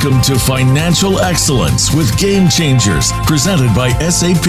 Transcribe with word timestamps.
Welcome 0.00 0.22
to 0.22 0.38
Financial 0.38 1.18
Excellence 1.18 1.92
with 1.92 2.16
Game 2.16 2.48
Changers, 2.48 3.10
presented 3.26 3.74
by 3.74 3.90
SAP, 3.98 4.46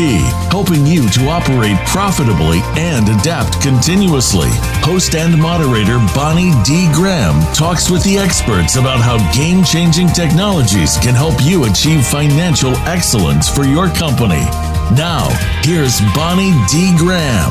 helping 0.52 0.86
you 0.86 1.10
to 1.10 1.28
operate 1.28 1.76
profitably 1.88 2.60
and 2.78 3.10
adapt 3.10 3.60
continuously. 3.60 4.50
Host 4.86 5.16
and 5.16 5.36
moderator 5.36 5.98
Bonnie 6.14 6.52
D. 6.64 6.88
Graham 6.94 7.42
talks 7.56 7.90
with 7.90 8.04
the 8.04 8.16
experts 8.16 8.76
about 8.76 9.00
how 9.00 9.18
game 9.34 9.64
changing 9.64 10.10
technologies 10.10 10.98
can 10.98 11.16
help 11.16 11.42
you 11.42 11.66
achieve 11.66 12.06
financial 12.06 12.76
excellence 12.86 13.50
for 13.50 13.64
your 13.66 13.90
company. 13.90 14.46
Now, 14.94 15.30
here's 15.64 16.00
Bonnie 16.14 16.54
D. 16.70 16.96
Graham. 16.96 17.50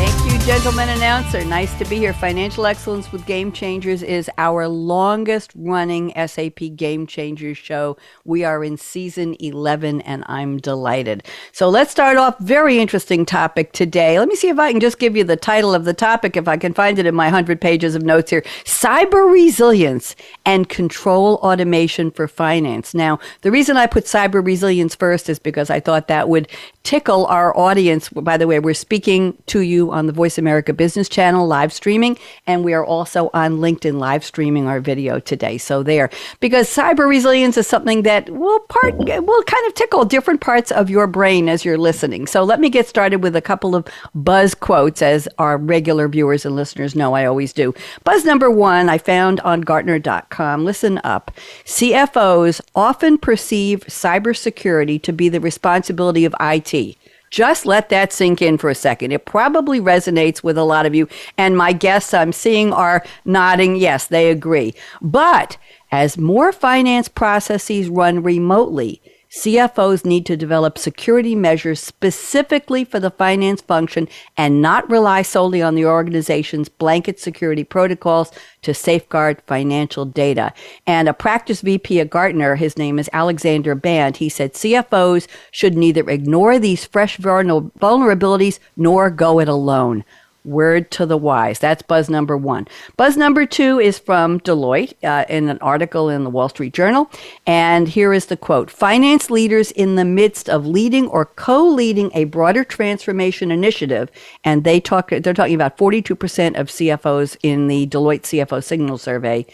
Thank 0.00 0.32
you, 0.32 0.33
gentlemen 0.40 0.88
announcer. 0.88 1.44
Nice 1.44 1.72
to 1.78 1.84
be 1.84 1.96
here. 1.96 2.12
Financial 2.12 2.66
Excellence 2.66 3.12
with 3.12 3.24
Game 3.26 3.52
Changers 3.52 4.02
is 4.02 4.30
our 4.36 4.66
longest 4.66 5.52
running 5.54 6.12
SAP 6.26 6.60
Game 6.76 7.06
Changers 7.06 7.56
show. 7.56 7.96
We 8.24 8.42
are 8.42 8.64
in 8.64 8.76
season 8.76 9.36
11 9.38 10.00
and 10.00 10.24
I'm 10.26 10.58
delighted. 10.58 11.24
So 11.52 11.68
let's 11.68 11.90
start 11.90 12.16
off 12.16 12.38
very 12.40 12.78
interesting 12.78 13.24
topic 13.24 13.72
today. 13.72 14.18
Let 14.18 14.28
me 14.28 14.34
see 14.34 14.48
if 14.48 14.58
I 14.58 14.72
can 14.72 14.80
just 14.80 14.98
give 14.98 15.16
you 15.16 15.24
the 15.24 15.36
title 15.36 15.74
of 15.74 15.84
the 15.84 15.94
topic 15.94 16.36
if 16.36 16.48
I 16.48 16.56
can 16.56 16.74
find 16.74 16.98
it 16.98 17.06
in 17.06 17.14
my 17.14 17.26
100 17.26 17.60
pages 17.60 17.94
of 17.94 18.02
notes 18.02 18.30
here. 18.30 18.42
Cyber 18.64 19.30
resilience 19.30 20.16
and 20.44 20.68
control 20.68 21.36
automation 21.36 22.10
for 22.10 22.26
finance. 22.26 22.94
Now, 22.94 23.18
the 23.42 23.50
reason 23.50 23.76
I 23.76 23.86
put 23.86 24.04
cyber 24.04 24.44
resilience 24.44 24.94
first 24.94 25.28
is 25.28 25.38
because 25.38 25.70
I 25.70 25.80
thought 25.80 26.08
that 26.08 26.28
would 26.28 26.48
tickle 26.82 27.26
our 27.26 27.56
audience. 27.56 28.08
By 28.08 28.36
the 28.36 28.46
way, 28.46 28.58
we're 28.58 28.74
speaking 28.74 29.36
to 29.46 29.60
you 29.60 29.92
on 29.92 30.06
the 30.06 30.12
Voice 30.12 30.23
America 30.38 30.72
Business 30.72 31.08
Channel 31.08 31.46
live 31.46 31.72
streaming, 31.72 32.18
and 32.46 32.64
we 32.64 32.72
are 32.72 32.84
also 32.84 33.30
on 33.34 33.58
LinkedIn 33.58 33.98
live 33.98 34.24
streaming 34.24 34.66
our 34.66 34.80
video 34.80 35.20
today. 35.20 35.58
So 35.58 35.82
there, 35.82 36.10
because 36.40 36.68
cyber 36.68 37.08
resilience 37.08 37.56
is 37.56 37.66
something 37.66 38.02
that 38.02 38.30
will 38.30 38.60
part 38.60 38.94
will 38.96 39.42
kind 39.42 39.66
of 39.66 39.74
tickle 39.74 40.04
different 40.04 40.40
parts 40.40 40.70
of 40.72 40.88
your 40.88 41.06
brain 41.06 41.48
as 41.48 41.64
you're 41.64 41.78
listening. 41.78 42.26
So 42.26 42.42
let 42.42 42.60
me 42.60 42.70
get 42.70 42.88
started 42.88 43.22
with 43.22 43.36
a 43.36 43.42
couple 43.42 43.76
of 43.76 43.86
buzz 44.14 44.54
quotes, 44.54 45.02
as 45.02 45.28
our 45.38 45.58
regular 45.58 46.08
viewers 46.08 46.46
and 46.46 46.56
listeners 46.56 46.94
know 46.94 47.14
I 47.14 47.26
always 47.26 47.52
do. 47.52 47.74
Buzz 48.04 48.24
number 48.24 48.50
one 48.50 48.88
I 48.88 48.98
found 48.98 49.40
on 49.40 49.60
Gartner.com. 49.60 50.64
Listen 50.64 51.00
up. 51.04 51.30
CFOs 51.64 52.60
often 52.74 53.18
perceive 53.18 53.80
cybersecurity 53.80 55.02
to 55.02 55.12
be 55.12 55.28
the 55.28 55.40
responsibility 55.40 56.24
of 56.24 56.34
IT 56.40 56.96
just 57.34 57.66
let 57.66 57.88
that 57.88 58.12
sink 58.12 58.40
in 58.40 58.56
for 58.58 58.70
a 58.70 58.76
second. 58.76 59.10
It 59.10 59.24
probably 59.24 59.80
resonates 59.80 60.44
with 60.44 60.56
a 60.56 60.62
lot 60.62 60.86
of 60.86 60.94
you. 60.94 61.08
And 61.36 61.56
my 61.56 61.72
guests 61.72 62.14
I'm 62.14 62.32
seeing 62.32 62.72
are 62.72 63.04
nodding, 63.24 63.74
yes, 63.74 64.06
they 64.06 64.30
agree. 64.30 64.72
But 65.02 65.56
as 65.90 66.16
more 66.16 66.52
finance 66.52 67.08
processes 67.08 67.88
run 67.88 68.22
remotely, 68.22 69.02
CFOs 69.34 70.04
need 70.04 70.24
to 70.26 70.36
develop 70.36 70.78
security 70.78 71.34
measures 71.34 71.80
specifically 71.80 72.84
for 72.84 73.00
the 73.00 73.10
finance 73.10 73.60
function 73.60 74.08
and 74.36 74.62
not 74.62 74.88
rely 74.88 75.22
solely 75.22 75.60
on 75.60 75.74
the 75.74 75.84
organization's 75.84 76.68
blanket 76.68 77.18
security 77.18 77.64
protocols 77.64 78.30
to 78.62 78.72
safeguard 78.72 79.42
financial 79.48 80.04
data. 80.04 80.52
And 80.86 81.08
a 81.08 81.12
practice 81.12 81.62
VP 81.62 81.98
at 81.98 82.10
Gartner, 82.10 82.54
his 82.54 82.78
name 82.78 82.96
is 82.96 83.10
Alexander 83.12 83.74
Bant, 83.74 84.18
he 84.18 84.28
said 84.28 84.54
CFOs 84.54 85.26
should 85.50 85.76
neither 85.76 86.08
ignore 86.08 86.60
these 86.60 86.84
fresh 86.84 87.18
vulnerabilities 87.18 88.60
nor 88.76 89.10
go 89.10 89.40
it 89.40 89.48
alone. 89.48 90.04
Word 90.44 90.90
to 90.92 91.06
the 91.06 91.16
wise. 91.16 91.58
That's 91.58 91.82
buzz 91.82 92.10
number 92.10 92.36
one. 92.36 92.68
Buzz 92.96 93.16
number 93.16 93.46
two 93.46 93.78
is 93.80 93.98
from 93.98 94.40
Deloitte 94.40 94.94
uh, 95.02 95.24
in 95.28 95.48
an 95.48 95.58
article 95.60 96.08
in 96.08 96.24
the 96.24 96.30
Wall 96.30 96.48
Street 96.48 96.74
Journal. 96.74 97.10
And 97.46 97.88
here 97.88 98.12
is 98.12 98.26
the 98.26 98.36
quote 98.36 98.70
Finance 98.70 99.30
leaders 99.30 99.70
in 99.70 99.96
the 99.96 100.04
midst 100.04 100.50
of 100.50 100.66
leading 100.66 101.08
or 101.08 101.24
co 101.24 101.66
leading 101.66 102.10
a 102.14 102.24
broader 102.24 102.62
transformation 102.62 103.50
initiative. 103.50 104.10
And 104.44 104.64
they 104.64 104.80
talk, 104.80 105.10
they're 105.10 105.32
talking 105.32 105.54
about 105.54 105.78
42% 105.78 106.58
of 106.58 106.68
CFOs 106.68 107.36
in 107.42 107.68
the 107.68 107.86
Deloitte 107.86 108.22
CFO 108.22 108.62
Signal 108.62 108.98
survey. 108.98 109.46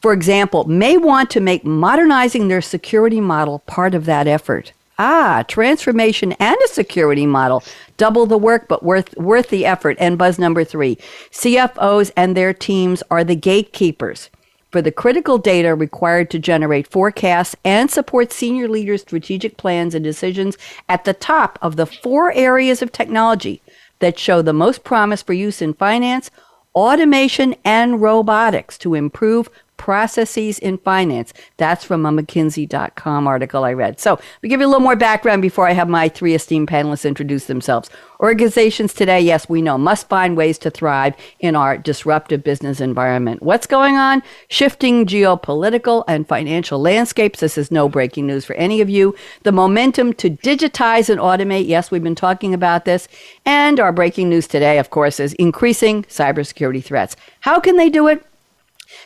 For 0.00 0.12
example, 0.12 0.64
may 0.64 0.96
want 0.96 1.28
to 1.30 1.40
make 1.40 1.64
modernizing 1.64 2.48
their 2.48 2.62
security 2.62 3.20
model 3.20 3.58
part 3.60 3.94
of 3.94 4.06
that 4.06 4.26
effort. 4.26 4.72
Ah, 5.02 5.46
transformation 5.48 6.32
and 6.32 6.58
a 6.62 6.68
security 6.68 7.24
model. 7.24 7.64
Double 7.96 8.26
the 8.26 8.36
work, 8.36 8.68
but 8.68 8.82
worth, 8.82 9.16
worth 9.16 9.48
the 9.48 9.64
effort. 9.64 9.96
And 9.98 10.18
buzz 10.18 10.38
number 10.38 10.62
three 10.62 10.98
CFOs 11.30 12.10
and 12.18 12.36
their 12.36 12.52
teams 12.52 13.02
are 13.10 13.24
the 13.24 13.34
gatekeepers 13.34 14.28
for 14.70 14.82
the 14.82 14.92
critical 14.92 15.38
data 15.38 15.74
required 15.74 16.30
to 16.30 16.38
generate 16.38 16.86
forecasts 16.86 17.56
and 17.64 17.90
support 17.90 18.30
senior 18.30 18.68
leaders' 18.68 19.00
strategic 19.00 19.56
plans 19.56 19.94
and 19.94 20.04
decisions 20.04 20.58
at 20.86 21.04
the 21.06 21.14
top 21.14 21.58
of 21.62 21.76
the 21.76 21.86
four 21.86 22.30
areas 22.32 22.82
of 22.82 22.92
technology 22.92 23.62
that 24.00 24.18
show 24.18 24.42
the 24.42 24.52
most 24.52 24.84
promise 24.84 25.22
for 25.22 25.32
use 25.32 25.62
in 25.62 25.72
finance, 25.72 26.30
automation, 26.74 27.54
and 27.64 28.02
robotics 28.02 28.76
to 28.76 28.94
improve 28.94 29.48
processes 29.80 30.58
in 30.58 30.76
finance. 30.76 31.32
That's 31.56 31.84
from 31.84 32.04
a 32.04 32.10
McKinsey.com 32.12 33.26
article 33.26 33.64
I 33.64 33.72
read. 33.72 33.98
So, 33.98 34.20
we 34.42 34.50
give 34.50 34.60
you 34.60 34.66
a 34.66 34.68
little 34.68 34.82
more 34.82 34.94
background 34.94 35.40
before 35.40 35.66
I 35.66 35.72
have 35.72 35.88
my 35.88 36.10
three 36.10 36.34
esteemed 36.34 36.68
panelists 36.68 37.06
introduce 37.06 37.46
themselves. 37.46 37.88
Organizations 38.20 38.92
today, 38.92 39.22
yes, 39.22 39.48
we 39.48 39.62
know, 39.62 39.78
must 39.78 40.06
find 40.10 40.36
ways 40.36 40.58
to 40.58 40.70
thrive 40.70 41.14
in 41.38 41.56
our 41.56 41.78
disruptive 41.78 42.44
business 42.44 42.78
environment. 42.78 43.42
What's 43.42 43.66
going 43.66 43.96
on? 43.96 44.22
Shifting 44.50 45.06
geopolitical 45.06 46.04
and 46.06 46.28
financial 46.28 46.78
landscapes. 46.78 47.40
This 47.40 47.56
is 47.56 47.70
no 47.70 47.88
breaking 47.88 48.26
news 48.26 48.44
for 48.44 48.52
any 48.56 48.82
of 48.82 48.90
you. 48.90 49.14
The 49.44 49.52
momentum 49.52 50.12
to 50.14 50.28
digitize 50.28 51.08
and 51.08 51.18
automate. 51.18 51.66
Yes, 51.66 51.90
we've 51.90 52.04
been 52.04 52.14
talking 52.14 52.52
about 52.52 52.84
this. 52.84 53.08
And 53.46 53.80
our 53.80 53.92
breaking 53.92 54.28
news 54.28 54.46
today, 54.46 54.78
of 54.78 54.90
course, 54.90 55.18
is 55.18 55.32
increasing 55.34 56.02
cybersecurity 56.02 56.84
threats. 56.84 57.16
How 57.40 57.58
can 57.58 57.78
they 57.78 57.88
do 57.88 58.08
it? 58.08 58.26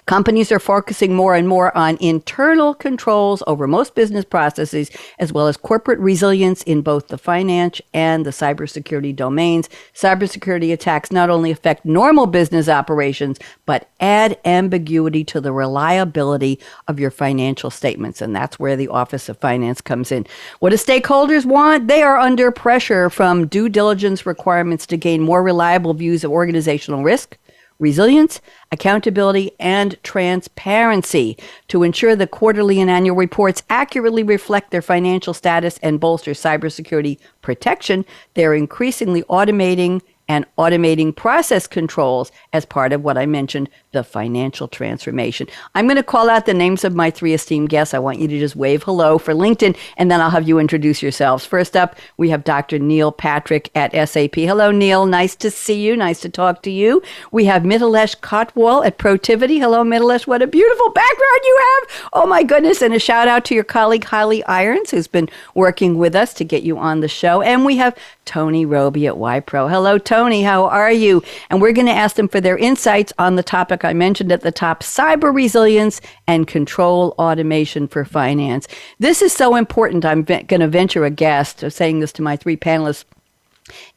Companies 0.07 0.53
are 0.53 0.59
focusing 0.59 1.15
more 1.15 1.35
and 1.35 1.49
more 1.49 1.77
on 1.77 1.97
internal 2.01 2.75
controls 2.75 3.43
over 3.47 3.67
most 3.67 3.95
business 3.95 4.25
processes, 4.25 4.91
as 5.19 5.33
well 5.33 5.49
as 5.49 5.57
corporate 5.57 5.99
resilience 5.99 6.63
in 6.65 6.83
both 6.83 7.09
the 7.09 7.19
finance 7.19 7.81
and 7.93 8.27
the 8.27 8.31
cybersecurity 8.31 9.15
domains. 9.17 9.69
Cybersecurity 9.95 10.73
attacks 10.73 11.11
not 11.11 11.31
only 11.31 11.51
affect 11.51 11.85
normal 11.85 12.27
business 12.27 12.69
operations, 12.69 13.39
but 13.67 13.89
add 14.01 14.39
ambiguity 14.45 15.25
to 15.25 15.41
the 15.41 15.53
reliability 15.53 16.61
of 16.89 17.01
your 17.01 17.11
financial 17.11 17.71
statements. 17.71 18.21
And 18.21 18.37
that's 18.37 18.59
where 18.59 18.77
the 18.77 18.89
Office 18.89 19.29
of 19.29 19.39
Finance 19.39 19.81
comes 19.81 20.13
in. 20.13 20.27
What 20.61 20.71
do 20.71 20.77
stakeholders 20.77 21.47
want? 21.47 21.89
They 21.89 22.03
are 22.03 22.19
under 22.19 22.51
pressure 22.51 23.09
from 23.09 23.47
due 23.47 23.69
diligence 23.69 24.27
requirements 24.27 24.87
to 24.87 24.97
gain 24.97 25.23
more 25.23 25.43
reliable 25.43 25.95
views 25.95 26.25
of 26.25 26.31
organizational 26.31 27.03
risk 27.03 27.39
resilience, 27.79 28.41
accountability, 28.73 29.51
and 29.59 30.03
transparency 30.03 31.37
to 31.69 31.83
ensure 31.83 32.17
the 32.17 32.27
quarterly 32.27 32.81
and 32.81 32.91
annual 32.91 33.17
reports 33.17 33.63
accurately 33.69 34.23
reflect 34.23 34.71
their 34.71 34.83
financial 34.83 35.35
status 35.35 35.79
and 35.83 36.01
bolster 36.01 36.33
cybersecurity 36.33 37.19
protection. 37.43 38.05
They're 38.35 38.55
increasingly 38.55 39.23
automating 39.25 40.01
and 40.29 40.47
automating 40.57 41.15
process 41.15 41.67
controls 41.67 42.33
as 42.53 42.65
part 42.65 42.93
of 42.93 43.05
what 43.05 43.19
I 43.19 43.27
mentioned, 43.27 43.69
the 43.93 44.03
financial 44.03 44.69
transformation. 44.69 45.47
I'm 45.75 45.87
going 45.87 45.97
to 45.97 46.03
call 46.03 46.31
out 46.31 46.47
the 46.47 46.55
names 46.55 46.85
of 46.85 46.95
my 46.95 47.11
three 47.11 47.35
esteemed 47.35 47.69
guests. 47.69 47.95
I 47.95 47.99
want 47.99 48.19
you 48.19 48.29
to 48.29 48.39
just 48.39 48.57
wave 48.57 48.83
hello 48.83 49.19
for 49.19 49.35
LinkedIn, 49.35 49.77
and 49.97 50.11
then 50.11 50.21
I'll 50.21 50.31
have 50.31 50.49
you 50.49 50.59
introduce 50.59 51.03
yourselves. 51.03 51.45
First 51.45 51.77
up, 51.77 51.97
we 52.17 52.31
have 52.31 52.45
Dr. 52.45 52.79
Neil 52.79 53.13
Patrick 53.13 53.71
at 53.75 53.93
SAP. 54.09 54.35
Hello, 54.37 54.71
Neil. 54.71 55.07
Nice 55.07 55.37
to 55.37 55.51
see 55.51 55.81
you. 55.81 55.97
Nice 55.97 56.21
to 56.21 56.29
talk 56.29 56.63
to 56.63 56.71
you. 56.71 57.03
We 57.31 57.45
have 57.45 57.63
Mithilesh 57.63 58.21
Kotwal 58.21 58.87
at 58.87 58.99
Protiviti. 58.99 59.59
Hello, 59.59 59.85
Mithilesh. 59.85 60.27
What 60.27 60.43
a 60.43 60.47
beautiful 60.47 60.91
background 60.91 61.41
you 61.45 61.63
have. 61.63 62.11
Oh, 62.15 62.27
my 62.27 62.43
goodness. 62.43 62.83
And 62.83 62.95
a 62.95 62.99
shout 62.99 63.29
out 63.29 63.45
to 63.47 63.55
your 63.55 63.65
colleague, 63.65 64.05
Holly 64.05 64.43
Irons, 64.45 64.91
who's 64.91 65.07
been 65.07 65.29
working 65.55 65.99
with 65.99 66.15
us 66.15 66.35
to 66.35 66.45
get 66.45 66.63
you 66.63 66.79
on 66.79 67.01
the 67.01 67.09
show. 67.09 67.43
And 67.43 67.65
we 67.65 67.77
have 67.77 67.97
Tony 68.25 68.65
Roby 68.65 69.07
at 69.07 69.15
Wipro. 69.15 69.69
Hello, 69.71 69.99
Tony. 69.99 70.43
How 70.43 70.67
are 70.67 70.93
you? 70.93 71.23
And 71.51 71.61
we're 71.61 71.73
going 71.73 71.87
to 71.87 71.93
ask 71.93 72.17
them 72.17 72.29
for 72.29 72.41
their 72.41 72.57
insights 72.57 73.13
on 73.19 73.37
the 73.37 73.43
topic 73.43 73.85
I 73.85 73.93
mentioned 73.93 74.33
at 74.33 74.43
the 74.43 74.53
top 74.53 74.83
cyber 74.83 75.35
resilience 75.35 76.01
and 76.27 76.47
control 76.47 77.15
automation 77.19 77.89
for 77.89 78.05
finance. 78.05 78.69
This 78.99 79.23
is 79.23 79.33
so 79.33 79.57
important. 79.57 80.05
I'm 80.05 80.23
going 80.23 80.47
to 80.47 80.69
venture 80.69 81.05
a 81.05 81.11
guess, 81.11 81.55
saying 81.69 82.01
this 82.01 82.13
to 82.15 82.23
my 82.23 82.37
three 82.37 82.57
panelists 82.57 83.05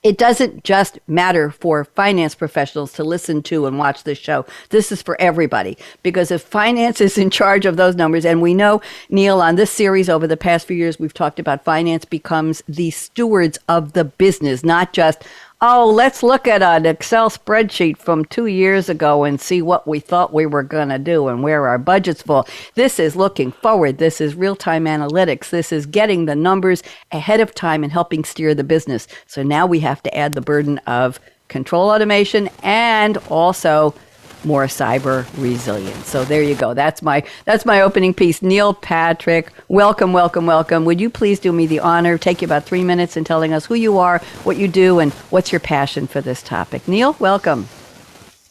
it 0.01 0.17
doesn't 0.17 0.63
just 0.63 0.97
matter 1.07 1.51
for 1.51 1.83
finance 1.83 2.35
professionals 2.35 2.93
to 2.93 3.03
listen 3.03 3.43
to 3.43 3.65
and 3.65 3.77
watch 3.77 4.03
this 4.03 4.17
show. 4.17 4.45
This 4.69 4.91
is 4.91 5.01
for 5.01 5.19
everybody 5.19 5.77
because 6.03 6.31
if 6.31 6.41
finance 6.41 7.01
is 7.07 7.17
in 7.17 7.29
charge 7.29 7.65
of 7.65 7.75
those 7.75 7.95
numbers, 7.95 8.25
and 8.25 8.41
we 8.41 8.53
know, 8.53 8.81
Neil, 9.09 9.41
on 9.41 9.55
this 9.55 9.71
series 9.71 10.09
over 10.09 10.25
the 10.25 10.37
past 10.37 10.67
few 10.67 10.77
years, 10.77 10.99
we've 10.99 11.13
talked 11.13 11.39
about 11.39 11.65
finance 11.65 12.05
becomes 12.05 12.63
the 12.67 12.91
stewards 12.91 13.59
of 13.67 13.93
the 13.93 14.05
business, 14.05 14.63
not 14.63 14.93
just 14.93 15.23
oh, 15.61 15.89
let's 15.89 16.21
look 16.21 16.47
at 16.47 16.61
an 16.61 16.85
Excel 16.85 17.29
spreadsheet 17.29 17.97
from 17.97 18.25
two 18.25 18.45
years 18.45 18.89
ago 18.89 19.23
and 19.23 19.41
see 19.41 19.61
what 19.61 19.87
we 19.87 19.99
thought 19.99 20.33
we 20.33 20.45
were 20.45 20.63
going 20.63 20.89
to 20.89 20.99
do 20.99 21.27
and 21.27 21.41
where 21.41 21.67
our 21.67 21.79
budget's 21.79 22.21
full. 22.21 22.47
This 22.75 22.99
is 22.99 23.15
looking 23.15 23.51
forward. 23.51 23.97
This 23.97 24.21
is 24.21 24.35
real 24.35 24.55
time 24.55 24.85
analytics. 24.85 25.49
This 25.49 25.71
is 25.71 25.85
getting 25.85 26.25
the 26.25 26.35
numbers 26.35 26.83
ahead 27.11 27.39
of 27.39 27.55
time 27.55 27.83
and 27.83 27.91
helping 27.91 28.23
steer 28.23 28.53
the 28.53 28.63
business. 28.63 29.07
So 29.25 29.41
now 29.41 29.65
we 29.65 29.79
have 29.79 30.03
to 30.03 30.15
add 30.15 30.35
the 30.35 30.41
burden 30.41 30.77
of 30.79 31.19
control 31.47 31.89
automation 31.89 32.49
and 32.61 33.17
also 33.29 33.95
more 34.43 34.65
cyber 34.65 35.25
resilience. 35.37 36.07
So 36.07 36.23
there 36.23 36.43
you 36.43 36.55
go. 36.55 36.73
That's 36.73 37.01
my 37.01 37.23
that's 37.45 37.65
my 37.65 37.81
opening 37.81 38.13
piece. 38.13 38.41
Neil 38.41 38.73
Patrick, 38.73 39.51
welcome, 39.67 40.13
welcome, 40.13 40.45
welcome. 40.45 40.85
Would 40.85 41.01
you 41.01 41.09
please 41.09 41.39
do 41.39 41.51
me 41.51 41.67
the 41.67 41.79
honor, 41.79 42.17
take 42.17 42.41
you 42.41 42.45
about 42.45 42.63
three 42.63 42.83
minutes 42.83 43.17
in 43.17 43.23
telling 43.23 43.53
us 43.53 43.65
who 43.65 43.75
you 43.75 43.97
are, 43.97 44.19
what 44.43 44.57
you 44.57 44.67
do, 44.67 44.99
and 44.99 45.13
what's 45.29 45.51
your 45.51 45.59
passion 45.59 46.07
for 46.07 46.21
this 46.21 46.41
topic? 46.41 46.87
Neil, 46.87 47.15
welcome. 47.19 47.67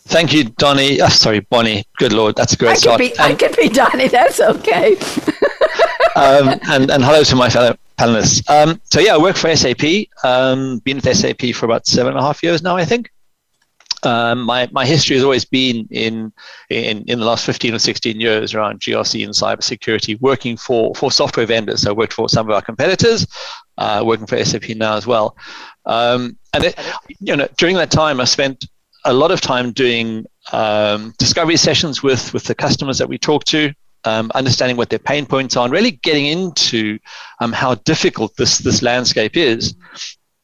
Thank 0.09 0.33
you, 0.33 0.45
Donnie. 0.45 1.01
Oh, 1.01 1.09
sorry, 1.09 1.41
Bonnie. 1.41 1.85
Good 1.99 2.13
Lord, 2.13 2.37
that's 2.37 2.53
a 2.53 2.57
great 2.57 2.71
I 2.71 2.75
start. 2.75 3.01
Could 3.01 3.13
be, 3.13 3.19
I 3.19 3.35
could 3.35 3.57
be 3.57 3.69
Donnie. 3.69 4.09
That's 4.09 4.41
okay. 4.41 4.97
um, 6.17 6.61
and, 6.71 6.91
and 6.91 7.05
hello 7.05 7.25
to 7.25 7.37
my 7.37 7.51
fellow 7.51 7.77
panelists. 7.99 8.49
Um, 8.49 8.81
so 8.85 9.01
yeah, 9.01 9.15
I 9.15 9.19
work 9.19 9.37
for 9.37 9.55
SAP. 9.55 9.83
Um, 10.23 10.79
been 10.81 10.99
with 10.99 11.17
SAP 11.17 11.55
for 11.55 11.67
about 11.67 11.87
seven 11.87 12.13
and 12.13 12.21
a 12.21 12.23
half 12.23 12.43
years 12.43 12.63
now, 12.63 12.77
I 12.77 12.85
think. 12.85 13.11
Um, 14.07 14.43
my, 14.43 14.69
my 14.71 14.87
history 14.87 15.17
has 15.17 15.25
always 15.25 15.45
been 15.45 15.89
in, 15.91 16.33
in, 16.71 17.03
in 17.09 17.19
the 17.19 17.25
last 17.25 17.45
15 17.45 17.75
or 17.75 17.81
16 17.81 18.21
years 18.21 18.55
around 18.55 18.79
GRC 18.79 19.25
and 19.25 19.35
cybersecurity, 19.35 20.21
working 20.21 20.57
for, 20.57 20.95
for 20.95 21.11
software 21.11 21.45
vendors. 21.45 21.83
So 21.83 21.91
I 21.91 21.93
worked 21.93 22.13
for 22.13 22.29
some 22.29 22.49
of 22.49 22.55
our 22.55 22.63
competitors, 22.63 23.27
uh, 23.79 24.05
working 24.07 24.27
for 24.27 24.43
SAP 24.45 24.69
now 24.77 24.95
as 24.95 25.09
well. 25.09 25.37
Um, 25.87 26.39
and 26.55 26.65
it, 26.65 26.79
you 27.19 27.35
know, 27.35 27.49
during 27.59 27.75
that 27.77 27.91
time, 27.91 28.21
I 28.21 28.27
spent 28.27 28.69
a 29.05 29.13
lot 29.13 29.33
of 29.33 29.41
time 29.41 29.73
doing 29.73 30.25
um, 30.53 31.13
discovery 31.19 31.57
sessions 31.57 32.01
with, 32.01 32.33
with 32.33 32.45
the 32.45 32.55
customers 32.55 32.99
that 32.99 33.09
we 33.09 33.19
talk 33.19 33.43
to, 33.47 33.73
um, 34.05 34.31
understanding 34.37 34.77
what 34.77 34.89
their 34.89 35.01
pain 35.01 35.27
points 35.27 35.57
are, 35.57 35.65
and 35.65 35.73
really 35.73 35.91
getting 35.91 36.27
into 36.27 36.97
um, 37.41 37.53
how 37.53 37.75
difficult 37.75 38.37
this, 38.37 38.59
this 38.59 38.83
landscape 38.83 39.37
is 39.37 39.75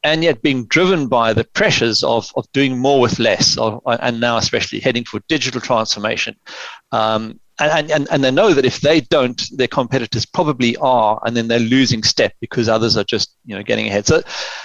and 0.03 0.23
yet 0.23 0.41
being 0.41 0.65
driven 0.65 1.07
by 1.07 1.33
the 1.33 1.43
pressures 1.43 2.03
of, 2.03 2.29
of 2.35 2.51
doing 2.51 2.77
more 2.77 2.99
with 2.99 3.19
less, 3.19 3.57
and 3.57 4.19
now 4.19 4.37
especially 4.37 4.79
heading 4.79 5.05
for 5.05 5.21
digital 5.27 5.61
transformation. 5.61 6.35
Um, 6.91 7.39
and, 7.59 7.91
and, 7.91 8.07
and 8.09 8.23
they 8.23 8.31
know 8.31 8.53
that 8.53 8.65
if 8.65 8.81
they 8.81 9.01
don't, 9.01 9.41
their 9.55 9.67
competitors 9.67 10.25
probably 10.25 10.75
are, 10.77 11.21
and 11.23 11.37
then 11.37 11.47
they're 11.47 11.59
losing 11.59 12.01
step 12.01 12.33
because 12.41 12.67
others 12.67 12.97
are 12.97 13.03
just 13.03 13.35
you 13.45 13.55
know 13.55 13.61
getting 13.61 13.87
ahead. 13.87 14.07
So, 14.07 14.23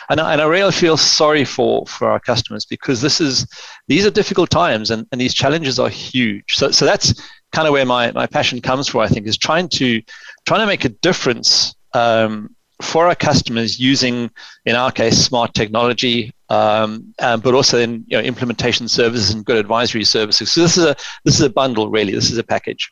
and 0.08 0.20
I, 0.20 0.32
and 0.32 0.40
I 0.40 0.46
really 0.46 0.73
feel 0.73 0.96
sorry 0.96 1.44
for 1.44 1.84
for 1.87 2.11
our 2.11 2.19
customers 2.19 2.64
because 2.64 3.02
this 3.02 3.20
is 3.20 3.46
these 3.88 4.06
are 4.06 4.11
difficult 4.11 4.50
times, 4.50 4.91
and, 4.91 5.06
and 5.12 5.20
these 5.20 5.34
challenges 5.34 5.79
are 5.79 5.91
huge. 5.91 6.56
So 6.56 6.70
so 6.70 6.87
that's 6.87 7.14
kind 7.52 7.69
of 7.69 7.73
where 7.73 7.87
my, 7.87 8.11
my 8.12 8.26
passion 8.26 8.61
comes 8.62 8.88
from. 8.88 9.02
I 9.02 9.08
think 9.08 9.26
is 9.26 9.38
trying 9.38 9.69
to 9.70 10.02
trying 10.46 10.61
to 10.61 10.67
make 10.67 10.87
a 10.87 10.91
difference 10.91 11.75
um, 11.93 12.55
for 12.81 13.07
our 13.07 13.15
customers 13.15 13.81
using, 13.81 14.31
in 14.65 14.77
our 14.77 14.93
case, 14.93 15.19
smart 15.19 15.55
technology, 15.55 16.33
um, 16.49 17.13
um, 17.21 17.41
but 17.41 17.55
also 17.55 17.79
in 17.79 18.05
you 18.07 18.17
know, 18.17 18.23
implementation 18.23 18.89
services 18.89 19.31
and 19.31 19.45
good 19.45 19.57
advisory 19.57 20.05
services. 20.05 20.53
So 20.53 20.63
this 20.63 20.77
is 20.77 20.85
a 20.85 20.97
this 21.25 21.35
is 21.35 21.41
a 21.41 21.51
bundle, 21.51 21.91
really. 21.91 22.13
This 22.13 22.31
is 22.31 22.39
a 22.39 22.45
package. 22.45 22.91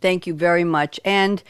Thank 0.00 0.26
you 0.26 0.34
very 0.34 0.64
much. 0.64 1.00
And 1.04 1.42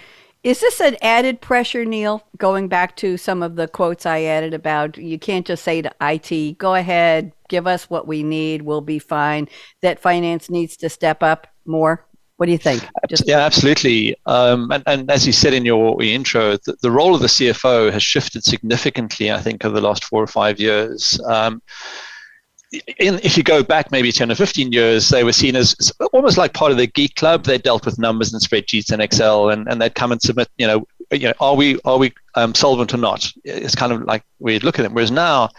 is 0.45 0.61
this 0.61 0.81
an 0.81 0.97
added 1.03 1.41
pressure, 1.41 1.85
Neil? 1.85 2.27
Going 2.37 2.67
back 2.67 2.97
to 2.97 3.17
some 3.17 3.43
of 3.43 3.55
the 3.55 3.69
quotes 3.69 4.07
I 4.07 4.23
added 4.23 4.55
about 4.55 4.97
you 4.99 5.19
can't 5.19 5.47
just 5.47 5.63
say 5.63 5.83
to 5.83 5.93
IT, 6.01 6.59
go 6.59 6.75
ahead, 6.75 7.33
give 7.49 7.67
us 7.67 7.89
what 7.89 8.09
we 8.09 8.23
need, 8.23 8.63
we'll 8.63 8.81
be 8.81 8.99
fine. 8.99 9.49
That 9.83 10.01
finance 10.01 10.51
needs 10.51 10.77
to 10.79 10.89
step 10.89 11.23
up 11.23 11.47
more. 11.65 12.07
What 12.37 12.47
do 12.47 12.53
you 12.53 12.59
think? 12.59 12.87
Just- 13.09 13.27
yeah, 13.27 13.39
absolutely. 13.39 14.17
Um, 14.27 14.71
and, 14.73 14.83
and, 14.87 15.11
as 15.11 15.27
you 15.27 15.33
said 15.33 15.53
in 15.53 15.65
your, 15.65 16.03
intro, 16.03 16.57
the, 16.57 16.77
the, 16.81 16.91
role 16.91 17.15
of 17.15 17.21
the 17.21 17.29
CFO 17.29 17.93
has 17.93 18.03
shifted 18.03 18.43
significantly, 18.43 19.31
I 19.31 19.39
think, 19.39 19.65
over 19.65 19.79
the 19.79 19.87
last 19.87 20.05
four 20.05 20.23
or 20.23 20.27
five 20.27 20.59
years. 20.59 21.21
Um, 21.27 21.63
in, 22.99 23.21
if 23.23 23.37
you 23.37 23.43
go 23.43 23.63
back 23.63 23.93
maybe 23.93 24.11
10 24.11 24.31
or 24.31 24.35
15 24.35 24.73
years, 24.73 25.11
they 25.11 25.25
were 25.25 25.33
seen 25.33 25.57
as 25.57 25.93
almost 26.13 26.39
like 26.39 26.55
part 26.55 26.73
of 26.73 26.79
the 26.79 26.87
geek 26.87 27.15
club. 27.17 27.45
They 27.45 27.59
dealt 27.59 27.85
with 27.85 27.99
numbers 27.99 28.33
and 28.33 28.43
spreadsheets 28.43 28.91
and 28.91 29.03
Excel, 29.03 29.51
and, 29.51 29.69
and 29.69 29.81
they'd 29.81 29.95
come 29.95 30.11
and 30.11 30.21
submit, 30.21 30.49
you 30.57 30.67
know, 30.67 30.87
you 31.11 31.29
know, 31.29 31.35
are 31.41 31.55
we 31.55 31.79
are 31.85 31.99
we 31.99 32.13
um, 32.35 32.55
solvent 32.55 32.95
or 32.95 32.97
not? 32.97 33.31
It's 33.45 33.75
kind 33.75 33.93
of 33.93 34.03
like 34.05 34.25
we'd 34.39 34.65
look 34.65 34.79
at 34.79 34.83
them. 34.83 34.95
Whereas 34.95 35.11
now, 35.11 35.51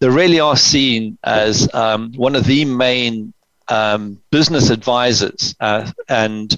they 0.00 0.08
really 0.08 0.40
are 0.40 0.56
seen 0.56 1.16
as 1.24 1.72
um, 1.72 2.12
one 2.14 2.34
of 2.34 2.44
the 2.44 2.64
main 2.64 3.32
um, 3.68 4.20
business 4.30 4.70
advisors, 4.70 5.54
uh, 5.60 5.90
and 6.08 6.56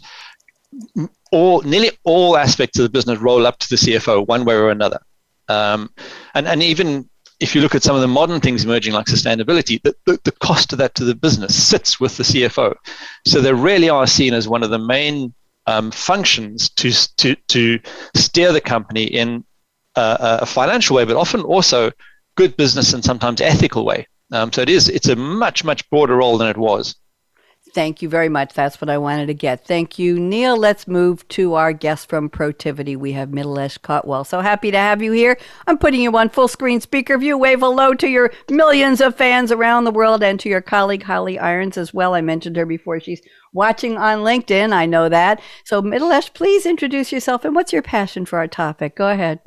all 1.33 1.63
nearly 1.63 1.91
all 2.05 2.37
aspects 2.37 2.79
of 2.79 2.83
the 2.83 2.89
business 2.89 3.19
roll 3.19 3.47
up 3.47 3.59
to 3.59 3.69
the 3.69 3.77
CFO 3.77 4.27
one 4.27 4.45
way 4.45 4.55
or 4.55 4.71
another. 4.71 5.01
Um, 5.49 5.91
and 6.35 6.47
and 6.47 6.63
even 6.63 7.09
if 7.41 7.55
you 7.55 7.61
look 7.61 7.75
at 7.75 7.83
some 7.83 7.95
of 7.95 8.03
the 8.03 8.09
modern 8.09 8.41
things 8.41 8.65
emerging 8.65 8.93
like 8.93 9.07
sustainability, 9.07 9.81
the, 9.83 9.95
the, 10.07 10.19
the, 10.25 10.33
cost 10.33 10.73
of 10.73 10.79
that 10.79 10.95
to 10.97 11.05
the 11.05 11.15
business 11.15 11.55
sits 11.55 12.01
with 12.01 12.17
the 12.17 12.25
CFO. 12.25 12.75
So 13.27 13.41
they 13.41 13.53
really 13.53 13.89
are 13.89 14.09
seen 14.09 14.35
as 14.35 14.49
one 14.49 14.65
of 14.65 14.71
the 14.71 14.79
main 14.79 15.33
um, 15.67 15.93
functions 15.93 16.69
to, 16.71 16.91
to, 17.19 17.37
to 17.37 17.79
steer 18.17 18.53
the 18.53 18.61
company 18.61 19.05
in 19.05 19.45
a, 19.95 20.39
a 20.43 20.47
financial 20.47 20.97
way, 20.97 21.05
but 21.05 21.17
often 21.17 21.43
also 21.43 21.93
good 22.37 22.57
business 22.57 22.93
and 22.93 23.05
sometimes 23.05 23.41
ethical 23.41 23.85
way. 23.85 24.07
Um, 24.33 24.53
so 24.53 24.63
it 24.63 24.69
is 24.69 24.89
it's 24.89 25.09
a 25.09 25.17
much 25.17 25.65
much 25.65 25.89
broader 25.91 26.17
role 26.17 26.39
than 26.39 26.49
it 26.49 26.57
was. 26.57 26.97
Thank 27.75 28.01
you 28.01 28.09
very 28.09 28.29
much. 28.29 28.55
That's 28.55 28.81
what 28.81 28.89
I 28.89 28.99
wanted 28.99 29.27
to 29.27 29.35
get. 29.35 29.67
Thank 29.67 29.99
you, 29.99 30.19
Neil. 30.19 30.57
Let's 30.57 30.89
move 30.89 31.27
to 31.29 31.55
our 31.55 31.73
guest 31.73 32.09
from 32.09 32.31
Protiviti. 32.31 32.97
We 32.97 33.13
have 33.13 33.29
Mithilesh 33.29 33.79
Kotwal. 33.81 34.27
So 34.27 34.41
happy 34.41 34.71
to 34.71 34.79
have 34.79 35.03
you 35.03 35.13
here. 35.13 35.39
I'm 35.67 35.77
putting 35.77 36.01
you 36.01 36.17
on 36.17 36.31
full 36.31 36.49
screen 36.49 36.81
speaker 36.81 37.19
view. 37.19 37.37
Wave 37.37 37.61
hello 37.61 37.95
to 37.95 38.09
your 38.09 38.33
millions 38.51 39.01
of 39.01 39.17
fans 39.17 39.53
around 39.53 39.85
the 39.85 39.91
world 39.91 40.23
and 40.23 40.41
to 40.41 40.49
your 40.49 40.63
colleague 40.63 41.03
Holly 41.03 41.39
Irons 41.39 41.77
as 41.77 41.93
well. 41.93 42.15
I 42.15 42.21
mentioned 42.21 42.57
her 42.57 42.67
before. 42.67 43.01
She's 43.01 43.23
watching 43.53 43.99
on 43.99 44.21
LinkedIn. 44.21 44.73
I 44.73 44.87
know 44.87 45.09
that. 45.09 45.41
So 45.65 45.83
Mithilesh, 45.83 46.33
please 46.33 46.65
introduce 46.65 47.13
yourself 47.13 47.45
and 47.45 47.55
what's 47.55 47.73
your 47.73 47.83
passion 47.83 48.25
for 48.25 48.39
our 48.39 48.49
topic? 48.49 48.97
Go 48.97 49.09
ahead. 49.09 49.41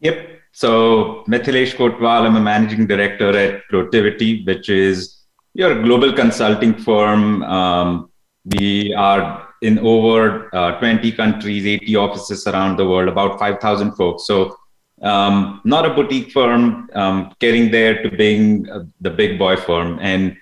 Yep. 0.00 0.40
So 0.52 1.24
Mithilesh 1.28 1.76
Kotwal, 1.76 2.26
I'm 2.26 2.36
a 2.36 2.40
managing 2.40 2.86
director 2.86 3.36
at 3.36 3.62
Protiviti, 3.70 4.46
which 4.46 4.68
is 4.68 5.20
you're 5.54 5.78
a 5.78 5.82
global 5.82 6.12
consulting 6.12 6.74
firm. 6.74 7.42
Um, 7.44 8.10
we 8.44 8.94
are 8.94 9.48
in 9.62 9.78
over 9.78 10.54
uh, 10.54 10.78
20 10.78 11.12
countries, 11.12 11.66
80 11.66 11.96
offices 11.96 12.46
around 12.46 12.78
the 12.78 12.88
world, 12.88 13.08
about 13.08 13.38
5,000 13.38 13.92
folks. 13.92 14.26
So 14.26 14.56
um, 15.02 15.60
not 15.64 15.84
a 15.86 15.94
boutique 15.94 16.32
firm, 16.32 16.88
um, 16.94 17.34
getting 17.38 17.70
there 17.70 18.02
to 18.02 18.10
being 18.10 18.68
uh, 18.70 18.84
the 19.00 19.10
big 19.10 19.38
boy 19.38 19.56
firm. 19.56 19.98
And 20.00 20.36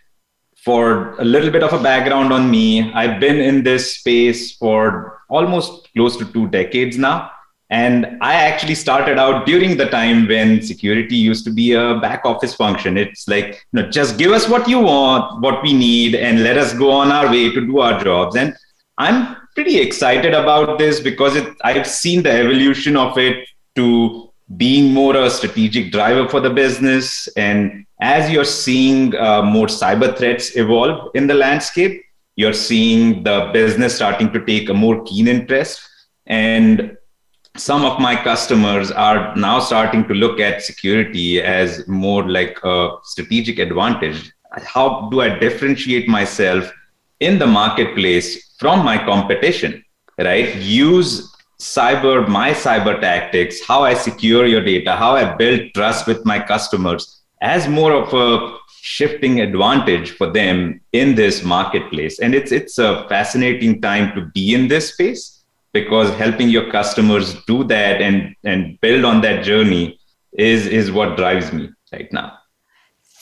for 0.56 1.14
a 1.18 1.24
little 1.24 1.50
bit 1.50 1.62
of 1.62 1.72
a 1.72 1.82
background 1.82 2.32
on 2.32 2.50
me, 2.50 2.92
I've 2.92 3.20
been 3.20 3.40
in 3.40 3.62
this 3.62 3.96
space 3.96 4.56
for 4.56 5.20
almost 5.28 5.88
close 5.94 6.16
to 6.18 6.24
two 6.32 6.48
decades 6.48 6.96
now. 6.96 7.30
And 7.70 8.16
I 8.22 8.34
actually 8.34 8.74
started 8.74 9.18
out 9.18 9.44
during 9.44 9.76
the 9.76 9.86
time 9.86 10.26
when 10.26 10.62
security 10.62 11.16
used 11.16 11.44
to 11.44 11.50
be 11.50 11.72
a 11.72 11.98
back 12.00 12.24
office 12.24 12.54
function. 12.54 12.96
It's 12.96 13.28
like, 13.28 13.66
you 13.72 13.82
know, 13.82 13.90
just 13.90 14.16
give 14.16 14.32
us 14.32 14.48
what 14.48 14.68
you 14.68 14.80
want, 14.80 15.42
what 15.42 15.62
we 15.62 15.74
need, 15.74 16.14
and 16.14 16.42
let 16.42 16.56
us 16.56 16.72
go 16.72 16.90
on 16.90 17.12
our 17.12 17.26
way 17.26 17.52
to 17.52 17.60
do 17.60 17.80
our 17.80 18.02
jobs. 18.02 18.36
And 18.36 18.56
I'm 18.96 19.36
pretty 19.54 19.78
excited 19.80 20.32
about 20.34 20.78
this 20.78 21.00
because 21.00 21.36
it, 21.36 21.54
I've 21.62 21.86
seen 21.86 22.22
the 22.22 22.32
evolution 22.32 22.96
of 22.96 23.18
it 23.18 23.46
to 23.76 24.32
being 24.56 24.94
more 24.94 25.14
a 25.14 25.28
strategic 25.28 25.92
driver 25.92 26.28
for 26.28 26.40
the 26.40 26.50
business. 26.50 27.28
And 27.36 27.84
as 28.00 28.30
you're 28.30 28.44
seeing 28.44 29.14
uh, 29.14 29.42
more 29.42 29.66
cyber 29.66 30.16
threats 30.16 30.56
evolve 30.56 31.10
in 31.14 31.26
the 31.26 31.34
landscape, 31.34 32.02
you're 32.36 32.54
seeing 32.54 33.24
the 33.24 33.50
business 33.52 33.96
starting 33.96 34.32
to 34.32 34.44
take 34.44 34.68
a 34.68 34.74
more 34.74 35.04
keen 35.04 35.28
interest. 35.28 35.82
And 36.26 36.96
some 37.56 37.84
of 37.84 37.98
my 37.98 38.14
customers 38.16 38.90
are 38.90 39.34
now 39.36 39.58
starting 39.58 40.06
to 40.08 40.14
look 40.14 40.40
at 40.40 40.62
security 40.62 41.42
as 41.42 41.86
more 41.88 42.28
like 42.28 42.58
a 42.64 42.96
strategic 43.02 43.58
advantage. 43.58 44.32
How 44.52 45.08
do 45.10 45.20
I 45.20 45.38
differentiate 45.38 46.08
myself 46.08 46.72
in 47.20 47.38
the 47.38 47.46
marketplace 47.46 48.54
from 48.58 48.84
my 48.84 48.98
competition? 48.98 49.84
Right? 50.18 50.54
Use 50.56 51.34
cyber, 51.60 52.28
my 52.28 52.50
cyber 52.52 53.00
tactics, 53.00 53.64
how 53.64 53.82
I 53.82 53.94
secure 53.94 54.46
your 54.46 54.64
data, 54.64 54.94
how 54.94 55.16
I 55.16 55.34
build 55.34 55.60
trust 55.74 56.06
with 56.06 56.24
my 56.24 56.38
customers 56.40 57.22
as 57.40 57.68
more 57.68 57.92
of 57.92 58.12
a 58.14 58.56
shifting 58.80 59.40
advantage 59.40 60.12
for 60.12 60.30
them 60.30 60.80
in 60.92 61.14
this 61.14 61.42
marketplace. 61.44 62.20
And 62.20 62.34
it's 62.34 62.52
it's 62.52 62.78
a 62.78 63.06
fascinating 63.08 63.80
time 63.80 64.14
to 64.14 64.26
be 64.34 64.54
in 64.54 64.68
this 64.68 64.92
space 64.92 65.37
because 65.72 66.10
helping 66.16 66.48
your 66.48 66.70
customers 66.70 67.34
do 67.44 67.64
that 67.64 68.00
and 68.00 68.34
and 68.44 68.80
build 68.80 69.04
on 69.04 69.20
that 69.20 69.44
journey 69.44 69.98
is 70.32 70.66
is 70.66 70.90
what 70.90 71.16
drives 71.16 71.52
me 71.52 71.68
right 71.92 72.12
now 72.12 72.32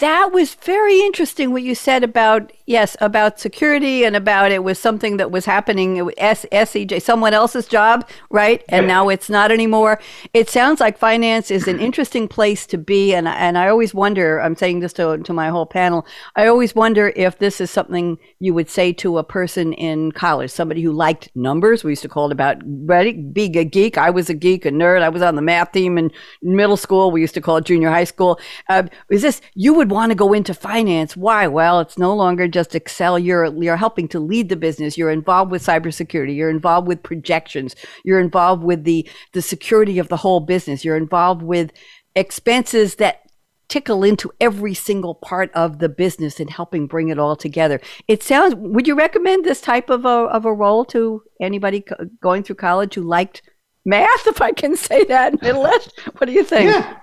That 0.00 0.30
was 0.30 0.54
very 0.54 1.00
interesting 1.00 1.52
what 1.52 1.62
you 1.62 1.74
said 1.74 2.04
about 2.04 2.52
yes 2.66 2.96
about 3.00 3.40
security 3.40 4.04
and 4.04 4.14
about 4.14 4.52
it 4.52 4.62
was 4.62 4.78
something 4.78 5.16
that 5.16 5.30
was 5.30 5.46
happening. 5.46 6.10
S- 6.18 6.44
SEJ 6.52 7.00
someone 7.00 7.32
else's 7.32 7.66
job 7.66 8.06
right? 8.28 8.62
And 8.68 8.86
now 8.86 9.08
it's 9.08 9.30
not 9.30 9.50
anymore. 9.50 9.98
It 10.34 10.50
sounds 10.50 10.80
like 10.80 10.98
finance 10.98 11.50
is 11.50 11.66
an 11.66 11.80
interesting 11.80 12.28
place 12.28 12.66
to 12.66 12.76
be. 12.76 13.14
And 13.14 13.26
and 13.26 13.56
I 13.56 13.68
always 13.68 13.94
wonder 13.94 14.38
I'm 14.38 14.54
saying 14.54 14.80
this 14.80 14.92
to 14.94 15.16
to 15.16 15.32
my 15.32 15.48
whole 15.48 15.64
panel 15.64 16.04
I 16.34 16.46
always 16.46 16.74
wonder 16.74 17.12
if 17.16 17.38
this 17.38 17.58
is 17.58 17.70
something 17.70 18.18
you 18.38 18.52
would 18.52 18.68
say 18.68 18.92
to 18.94 19.16
a 19.16 19.24
person 19.24 19.72
in 19.72 20.12
college 20.12 20.50
somebody 20.50 20.82
who 20.82 20.92
liked 20.92 21.30
numbers. 21.34 21.84
We 21.84 21.92
used 21.92 22.02
to 22.02 22.08
call 22.08 22.26
it 22.26 22.32
about 22.32 22.58
ready 22.66 23.12
being 23.12 23.56
a 23.56 23.64
geek. 23.64 23.96
I 23.96 24.10
was 24.10 24.28
a 24.28 24.34
geek 24.34 24.66
a 24.66 24.70
nerd. 24.70 25.00
I 25.00 25.08
was 25.08 25.22
on 25.22 25.36
the 25.36 25.42
math 25.42 25.72
team 25.72 25.96
in 25.96 26.10
middle 26.42 26.76
school. 26.76 27.10
We 27.10 27.22
used 27.22 27.34
to 27.34 27.40
call 27.40 27.56
it 27.56 27.64
junior 27.64 27.88
high 27.88 28.04
school. 28.04 28.38
Uh, 28.68 28.82
is 29.08 29.22
this 29.22 29.40
you 29.54 29.72
would 29.72 29.85
would 29.86 29.94
want 29.94 30.10
to 30.10 30.16
go 30.16 30.32
into 30.32 30.52
finance. 30.52 31.16
Why? 31.16 31.46
Well, 31.46 31.78
it's 31.80 31.96
no 31.96 32.14
longer 32.14 32.48
just 32.48 32.74
Excel. 32.74 33.18
You're 33.18 33.46
you're 33.62 33.76
helping 33.76 34.08
to 34.08 34.20
lead 34.20 34.48
the 34.48 34.56
business. 34.56 34.98
You're 34.98 35.12
involved 35.12 35.52
with 35.52 35.64
cybersecurity. 35.64 36.34
You're 36.34 36.50
involved 36.50 36.88
with 36.88 37.02
projections. 37.02 37.76
You're 38.04 38.18
involved 38.18 38.64
with 38.64 38.84
the 38.84 39.08
the 39.32 39.42
security 39.42 39.98
of 39.98 40.08
the 40.08 40.16
whole 40.16 40.40
business. 40.40 40.84
You're 40.84 40.96
involved 40.96 41.42
with 41.42 41.70
expenses 42.16 42.96
that 42.96 43.20
tickle 43.68 44.04
into 44.04 44.32
every 44.40 44.74
single 44.74 45.14
part 45.14 45.50
of 45.52 45.78
the 45.78 45.88
business 45.88 46.40
and 46.40 46.50
helping 46.50 46.86
bring 46.86 47.08
it 47.08 47.18
all 47.18 47.36
together. 47.36 47.80
It 48.08 48.22
sounds. 48.24 48.54
Would 48.56 48.88
you 48.88 48.96
recommend 48.96 49.44
this 49.44 49.60
type 49.60 49.88
of 49.88 50.04
a 50.04 50.08
of 50.08 50.44
a 50.44 50.52
role 50.52 50.84
to 50.86 51.22
anybody 51.40 51.84
going 52.20 52.42
through 52.42 52.56
college 52.56 52.94
who 52.94 53.02
liked 53.02 53.42
math, 53.84 54.26
if 54.26 54.42
I 54.42 54.50
can 54.50 54.76
say 54.76 55.04
that, 55.04 55.40
Middle? 55.40 55.62
What 55.62 56.26
do 56.26 56.32
you 56.32 56.42
think? 56.42 56.72
Yeah. 56.72 56.98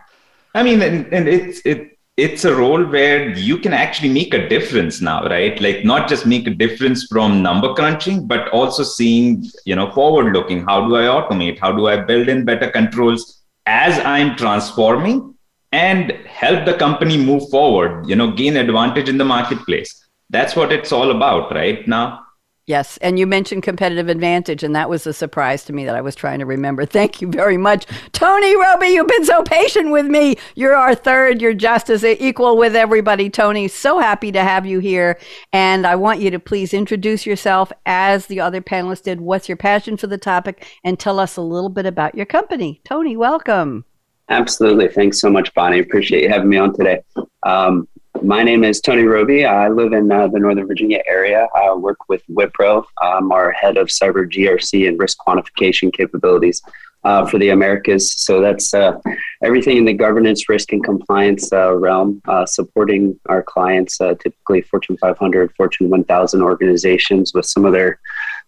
I 0.55 0.61
mean, 0.61 0.83
and, 0.83 1.11
and 1.11 1.27
it's 1.27 1.61
it 1.65 1.92
it's 2.15 2.45
a 2.45 2.55
role 2.55 2.83
where 2.83 3.29
you 3.29 3.57
can 3.57 3.73
actually 3.73 4.09
make 4.09 4.33
a 4.35 4.47
difference 4.47 5.01
now 5.01 5.25
right? 5.25 5.59
Like 5.59 5.83
not 5.83 6.07
just 6.07 6.25
make 6.25 6.45
a 6.45 6.51
difference 6.53 7.07
from 7.07 7.41
number 7.41 7.73
crunching 7.73 8.27
but 8.27 8.49
also 8.49 8.83
seeing 8.83 9.45
you 9.65 9.75
know 9.75 9.91
forward 9.91 10.33
looking. 10.33 10.63
How 10.63 10.87
do 10.87 10.95
i 10.95 11.03
automate? 11.03 11.59
How 11.59 11.71
do 11.71 11.87
i 11.87 11.97
build 11.97 12.29
in 12.29 12.45
better 12.45 12.69
controls 12.69 13.41
as 13.65 13.97
i'm 13.99 14.35
transforming 14.35 15.33
and 15.71 16.11
help 16.27 16.65
the 16.65 16.73
company 16.73 17.17
move 17.17 17.49
forward 17.49 18.07
you 18.07 18.15
know 18.15 18.31
gain 18.31 18.57
advantage 18.57 19.09
in 19.09 19.17
the 19.17 19.25
marketplace? 19.25 20.07
That's 20.29 20.55
what 20.55 20.71
it's 20.71 20.91
all 20.91 21.11
about 21.11 21.51
right? 21.51 21.87
Now 21.87 22.19
Yes, 22.65 22.95
and 23.01 23.19
you 23.19 23.27
mentioned 23.27 23.63
competitive 23.63 24.07
advantage, 24.07 24.63
and 24.63 24.73
that 24.73 24.89
was 24.89 25.05
a 25.05 25.11
surprise 25.11 25.65
to 25.65 25.73
me 25.73 25.83
that 25.83 25.97
I 25.97 26.01
was 26.01 26.15
trying 26.15 26.39
to 26.39 26.45
remember. 26.45 26.85
Thank 26.85 27.21
you 27.21 27.27
very 27.27 27.57
much, 27.57 27.85
Tony 28.13 28.55
Roby. 28.55 28.87
You've 28.87 29.07
been 29.07 29.25
so 29.25 29.43
patient 29.43 29.91
with 29.91 30.05
me. 30.05 30.37
You're 30.55 30.73
our 30.73 30.95
third. 30.95 31.41
You're 31.41 31.53
just 31.53 31.89
as 31.89 32.05
equal 32.05 32.55
with 32.55 32.73
everybody, 32.73 33.29
Tony. 33.29 33.67
So 33.67 33.99
happy 33.99 34.31
to 34.31 34.41
have 34.41 34.65
you 34.65 34.79
here, 34.79 35.19
and 35.51 35.85
I 35.85 35.97
want 35.97 36.21
you 36.21 36.31
to 36.31 36.39
please 36.39 36.73
introduce 36.73 37.25
yourself 37.25 37.69
as 37.85 38.27
the 38.27 38.39
other 38.39 38.61
panelists 38.61 39.03
did. 39.03 39.19
What's 39.19 39.49
your 39.49 39.57
passion 39.57 39.97
for 39.97 40.07
the 40.07 40.17
topic, 40.17 40.65
and 40.85 40.97
tell 40.97 41.19
us 41.19 41.35
a 41.35 41.41
little 41.41 41.69
bit 41.69 41.85
about 41.85 42.15
your 42.15 42.25
company. 42.25 42.79
Tony, 42.85 43.17
welcome. 43.17 43.83
Absolutely. 44.29 44.87
Thanks 44.87 45.19
so 45.19 45.29
much, 45.29 45.53
Bonnie. 45.53 45.79
Appreciate 45.79 46.23
you 46.23 46.29
having 46.29 46.47
me 46.47 46.57
on 46.57 46.73
today. 46.73 47.01
Um, 47.45 47.89
my 48.21 48.43
name 48.43 48.63
is 48.63 48.79
Tony 48.79 49.03
Roby. 49.03 49.45
I 49.45 49.67
live 49.69 49.93
in 49.93 50.11
uh, 50.11 50.27
the 50.27 50.39
Northern 50.39 50.67
Virginia 50.67 51.01
area. 51.07 51.47
I 51.55 51.73
work 51.73 52.07
with 52.07 52.23
Wipro. 52.27 52.83
I'm 53.01 53.31
our 53.31 53.51
head 53.51 53.77
of 53.77 53.87
cyber 53.87 54.29
GRC 54.29 54.87
and 54.87 54.99
risk 54.99 55.17
quantification 55.25 55.91
capabilities 55.91 56.61
uh, 57.03 57.25
for 57.25 57.37
the 57.37 57.49
Americas. 57.49 58.13
So 58.13 58.39
that's 58.39 58.73
uh, 58.73 58.99
everything 59.43 59.77
in 59.77 59.85
the 59.85 59.93
governance, 59.93 60.47
risk, 60.47 60.71
and 60.71 60.83
compliance 60.83 61.51
uh, 61.51 61.75
realm, 61.75 62.21
uh, 62.27 62.45
supporting 62.45 63.19
our 63.27 63.43
clients, 63.43 63.99
uh, 63.99 64.15
typically 64.15 64.61
Fortune 64.61 64.97
500, 64.97 65.53
Fortune 65.55 65.89
1000 65.89 66.41
organizations 66.41 67.33
with 67.33 67.45
some 67.45 67.65
of 67.65 67.73
their 67.73 67.99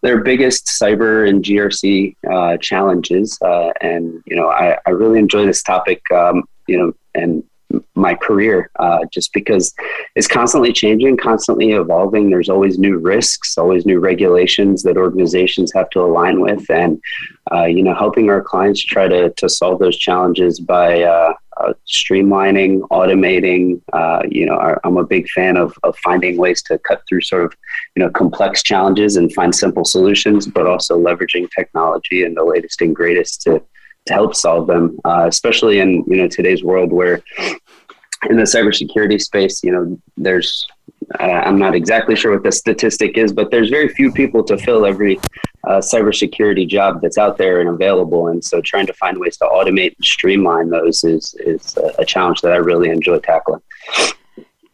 their 0.01 0.21
biggest 0.21 0.67
cyber 0.67 1.27
and 1.27 1.43
GRC 1.43 2.15
challenges. 2.61 3.39
and 3.81 4.21
you 4.25 4.35
know, 4.35 4.49
I, 4.49 4.77
I 4.85 4.91
really 4.91 5.19
enjoy 5.19 5.45
this 5.45 5.63
topic. 5.63 6.01
Um, 6.11 6.43
you 6.67 6.77
know, 6.77 6.93
and 7.15 7.43
my 7.95 8.13
career 8.13 8.69
uh, 8.79 8.99
just 9.11 9.33
because 9.33 9.73
it's 10.15 10.27
constantly 10.27 10.71
changing 10.71 11.17
constantly 11.17 11.71
evolving. 11.71 12.29
There's 12.29 12.49
always 12.49 12.77
new 12.77 12.97
risks 12.97 13.57
always 13.57 13.85
new 13.85 13.99
regulations 13.99 14.83
that 14.83 14.97
organizations 14.97 15.71
have 15.73 15.89
to 15.91 16.01
align 16.01 16.41
with. 16.41 16.69
And 16.69 17.01
uh, 17.51 17.65
you 17.65 17.83
know 17.83 17.93
helping 17.93 18.29
our 18.29 18.41
clients 18.41 18.83
try 18.83 19.07
to, 19.07 19.29
to 19.31 19.49
solve 19.49 19.79
those 19.79 19.97
challenges 19.97 20.59
by 20.59 21.03
uh, 21.03 21.33
uh 21.57 21.73
streamlining 21.87 22.81
automating 22.89 23.81
uh, 23.93 24.21
you 24.29 24.45
know 24.45 24.77
i'm 24.83 24.97
a 24.97 25.05
big 25.05 25.27
fan 25.29 25.55
of, 25.55 25.77
of 25.83 25.95
finding 25.97 26.37
ways 26.37 26.61
to 26.61 26.77
cut 26.79 27.01
through 27.07 27.21
sort 27.21 27.45
of 27.45 27.53
you 27.95 28.03
know 28.03 28.09
complex 28.09 28.63
challenges 28.63 29.15
and 29.15 29.33
find 29.33 29.53
simple 29.53 29.85
solutions 29.85 30.47
but 30.47 30.65
also 30.65 30.99
leveraging 30.99 31.47
technology 31.51 32.23
and 32.23 32.35
the 32.35 32.43
latest 32.43 32.81
and 32.81 32.95
greatest 32.95 33.41
to 33.41 33.61
to 34.05 34.13
help 34.13 34.35
solve 34.35 34.67
them, 34.67 34.99
uh, 35.05 35.25
especially 35.27 35.79
in 35.79 36.03
you 36.07 36.17
know 36.17 36.27
today's 36.27 36.63
world 36.63 36.91
where 36.91 37.21
in 38.29 38.37
the 38.37 38.43
cybersecurity 38.43 39.21
space, 39.21 39.63
you 39.63 39.71
know, 39.71 39.99
there's 40.17 40.67
uh, 41.19 41.23
I'm 41.23 41.59
not 41.59 41.75
exactly 41.75 42.15
sure 42.15 42.33
what 42.33 42.43
the 42.43 42.51
statistic 42.51 43.17
is, 43.17 43.31
but 43.31 43.51
there's 43.51 43.69
very 43.69 43.89
few 43.89 44.11
people 44.11 44.43
to 44.45 44.57
fill 44.57 44.85
every 44.85 45.17
uh, 45.65 45.79
cybersecurity 45.79 46.67
job 46.67 47.01
that's 47.01 47.17
out 47.17 47.37
there 47.37 47.59
and 47.59 47.69
available. 47.69 48.27
And 48.27 48.43
so, 48.43 48.61
trying 48.61 48.87
to 48.87 48.93
find 48.93 49.19
ways 49.19 49.37
to 49.37 49.45
automate 49.45 49.95
and 49.95 50.05
streamline 50.05 50.69
those 50.69 51.03
is 51.03 51.35
is 51.39 51.77
a 51.99 52.05
challenge 52.05 52.41
that 52.41 52.51
I 52.51 52.57
really 52.57 52.89
enjoy 52.89 53.19
tackling. 53.19 53.61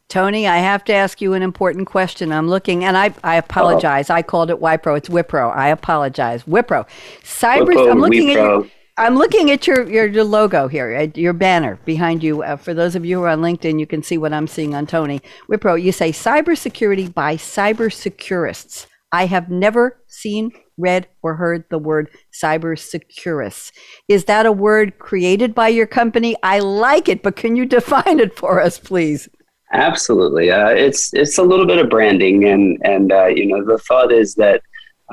Tony, 0.07 0.45
I 0.45 0.57
have 0.57 0.83
to 0.85 0.93
ask 0.93 1.21
you 1.21 1.33
an 1.33 1.41
important 1.41 1.87
question. 1.87 2.33
I'm 2.33 2.49
looking, 2.49 2.83
and 2.83 2.97
I, 2.97 3.13
I 3.23 3.37
apologize. 3.37 4.09
Uh-oh. 4.09 4.17
I 4.17 4.21
called 4.21 4.49
it 4.49 4.57
Wipro. 4.59 4.97
It's 4.97 5.07
Wipro. 5.07 5.55
I 5.55 5.69
apologize. 5.69 6.43
Wipro. 6.43 6.85
Cyber. 7.23 7.89
I'm 7.89 7.99
looking 7.99 8.27
Wipro. 8.27 8.31
at 8.31 8.35
your 8.35 8.65
I'm 8.97 9.15
looking 9.15 9.51
at 9.51 9.67
your, 9.67 9.89
your, 9.89 10.05
your 10.05 10.23
logo 10.23 10.67
here, 10.67 11.11
your 11.15 11.33
banner 11.33 11.79
behind 11.85 12.23
you. 12.23 12.43
Uh, 12.43 12.57
for 12.57 12.73
those 12.73 12.95
of 12.95 13.05
you 13.05 13.17
who 13.17 13.23
are 13.23 13.29
on 13.29 13.41
LinkedIn, 13.41 13.79
you 13.79 13.87
can 13.87 14.03
see 14.03 14.17
what 14.17 14.33
I'm 14.33 14.47
seeing 14.47 14.75
on 14.75 14.85
Tony. 14.85 15.21
Wipro, 15.49 15.81
you 15.81 15.91
say 15.91 16.11
cybersecurity 16.11 17.13
by 17.13 17.35
cybersecurists. 17.35 18.87
I 19.11 19.25
have 19.25 19.49
never 19.49 20.01
seen, 20.07 20.51
read, 20.77 21.07
or 21.21 21.35
heard 21.35 21.65
the 21.69 21.79
word 21.79 22.09
cybersecurists. 22.33 23.71
Is 24.07 24.25
that 24.25 24.45
a 24.45 24.51
word 24.51 24.99
created 24.99 25.55
by 25.55 25.69
your 25.69 25.87
company? 25.87 26.35
I 26.43 26.59
like 26.59 27.09
it, 27.09 27.23
but 27.23 27.35
can 27.35 27.55
you 27.55 27.65
define 27.65 28.19
it 28.19 28.37
for 28.37 28.61
us, 28.61 28.77
please? 28.77 29.29
Absolutely. 29.73 30.51
Uh, 30.51 30.69
it's 30.69 31.13
it's 31.13 31.37
a 31.37 31.43
little 31.43 31.65
bit 31.65 31.77
of 31.77 31.89
branding, 31.89 32.43
and 32.45 32.77
and 32.83 33.11
uh, 33.11 33.27
you 33.27 33.45
know 33.47 33.63
the 33.63 33.77
thought 33.77 34.11
is 34.11 34.35
that 34.35 34.61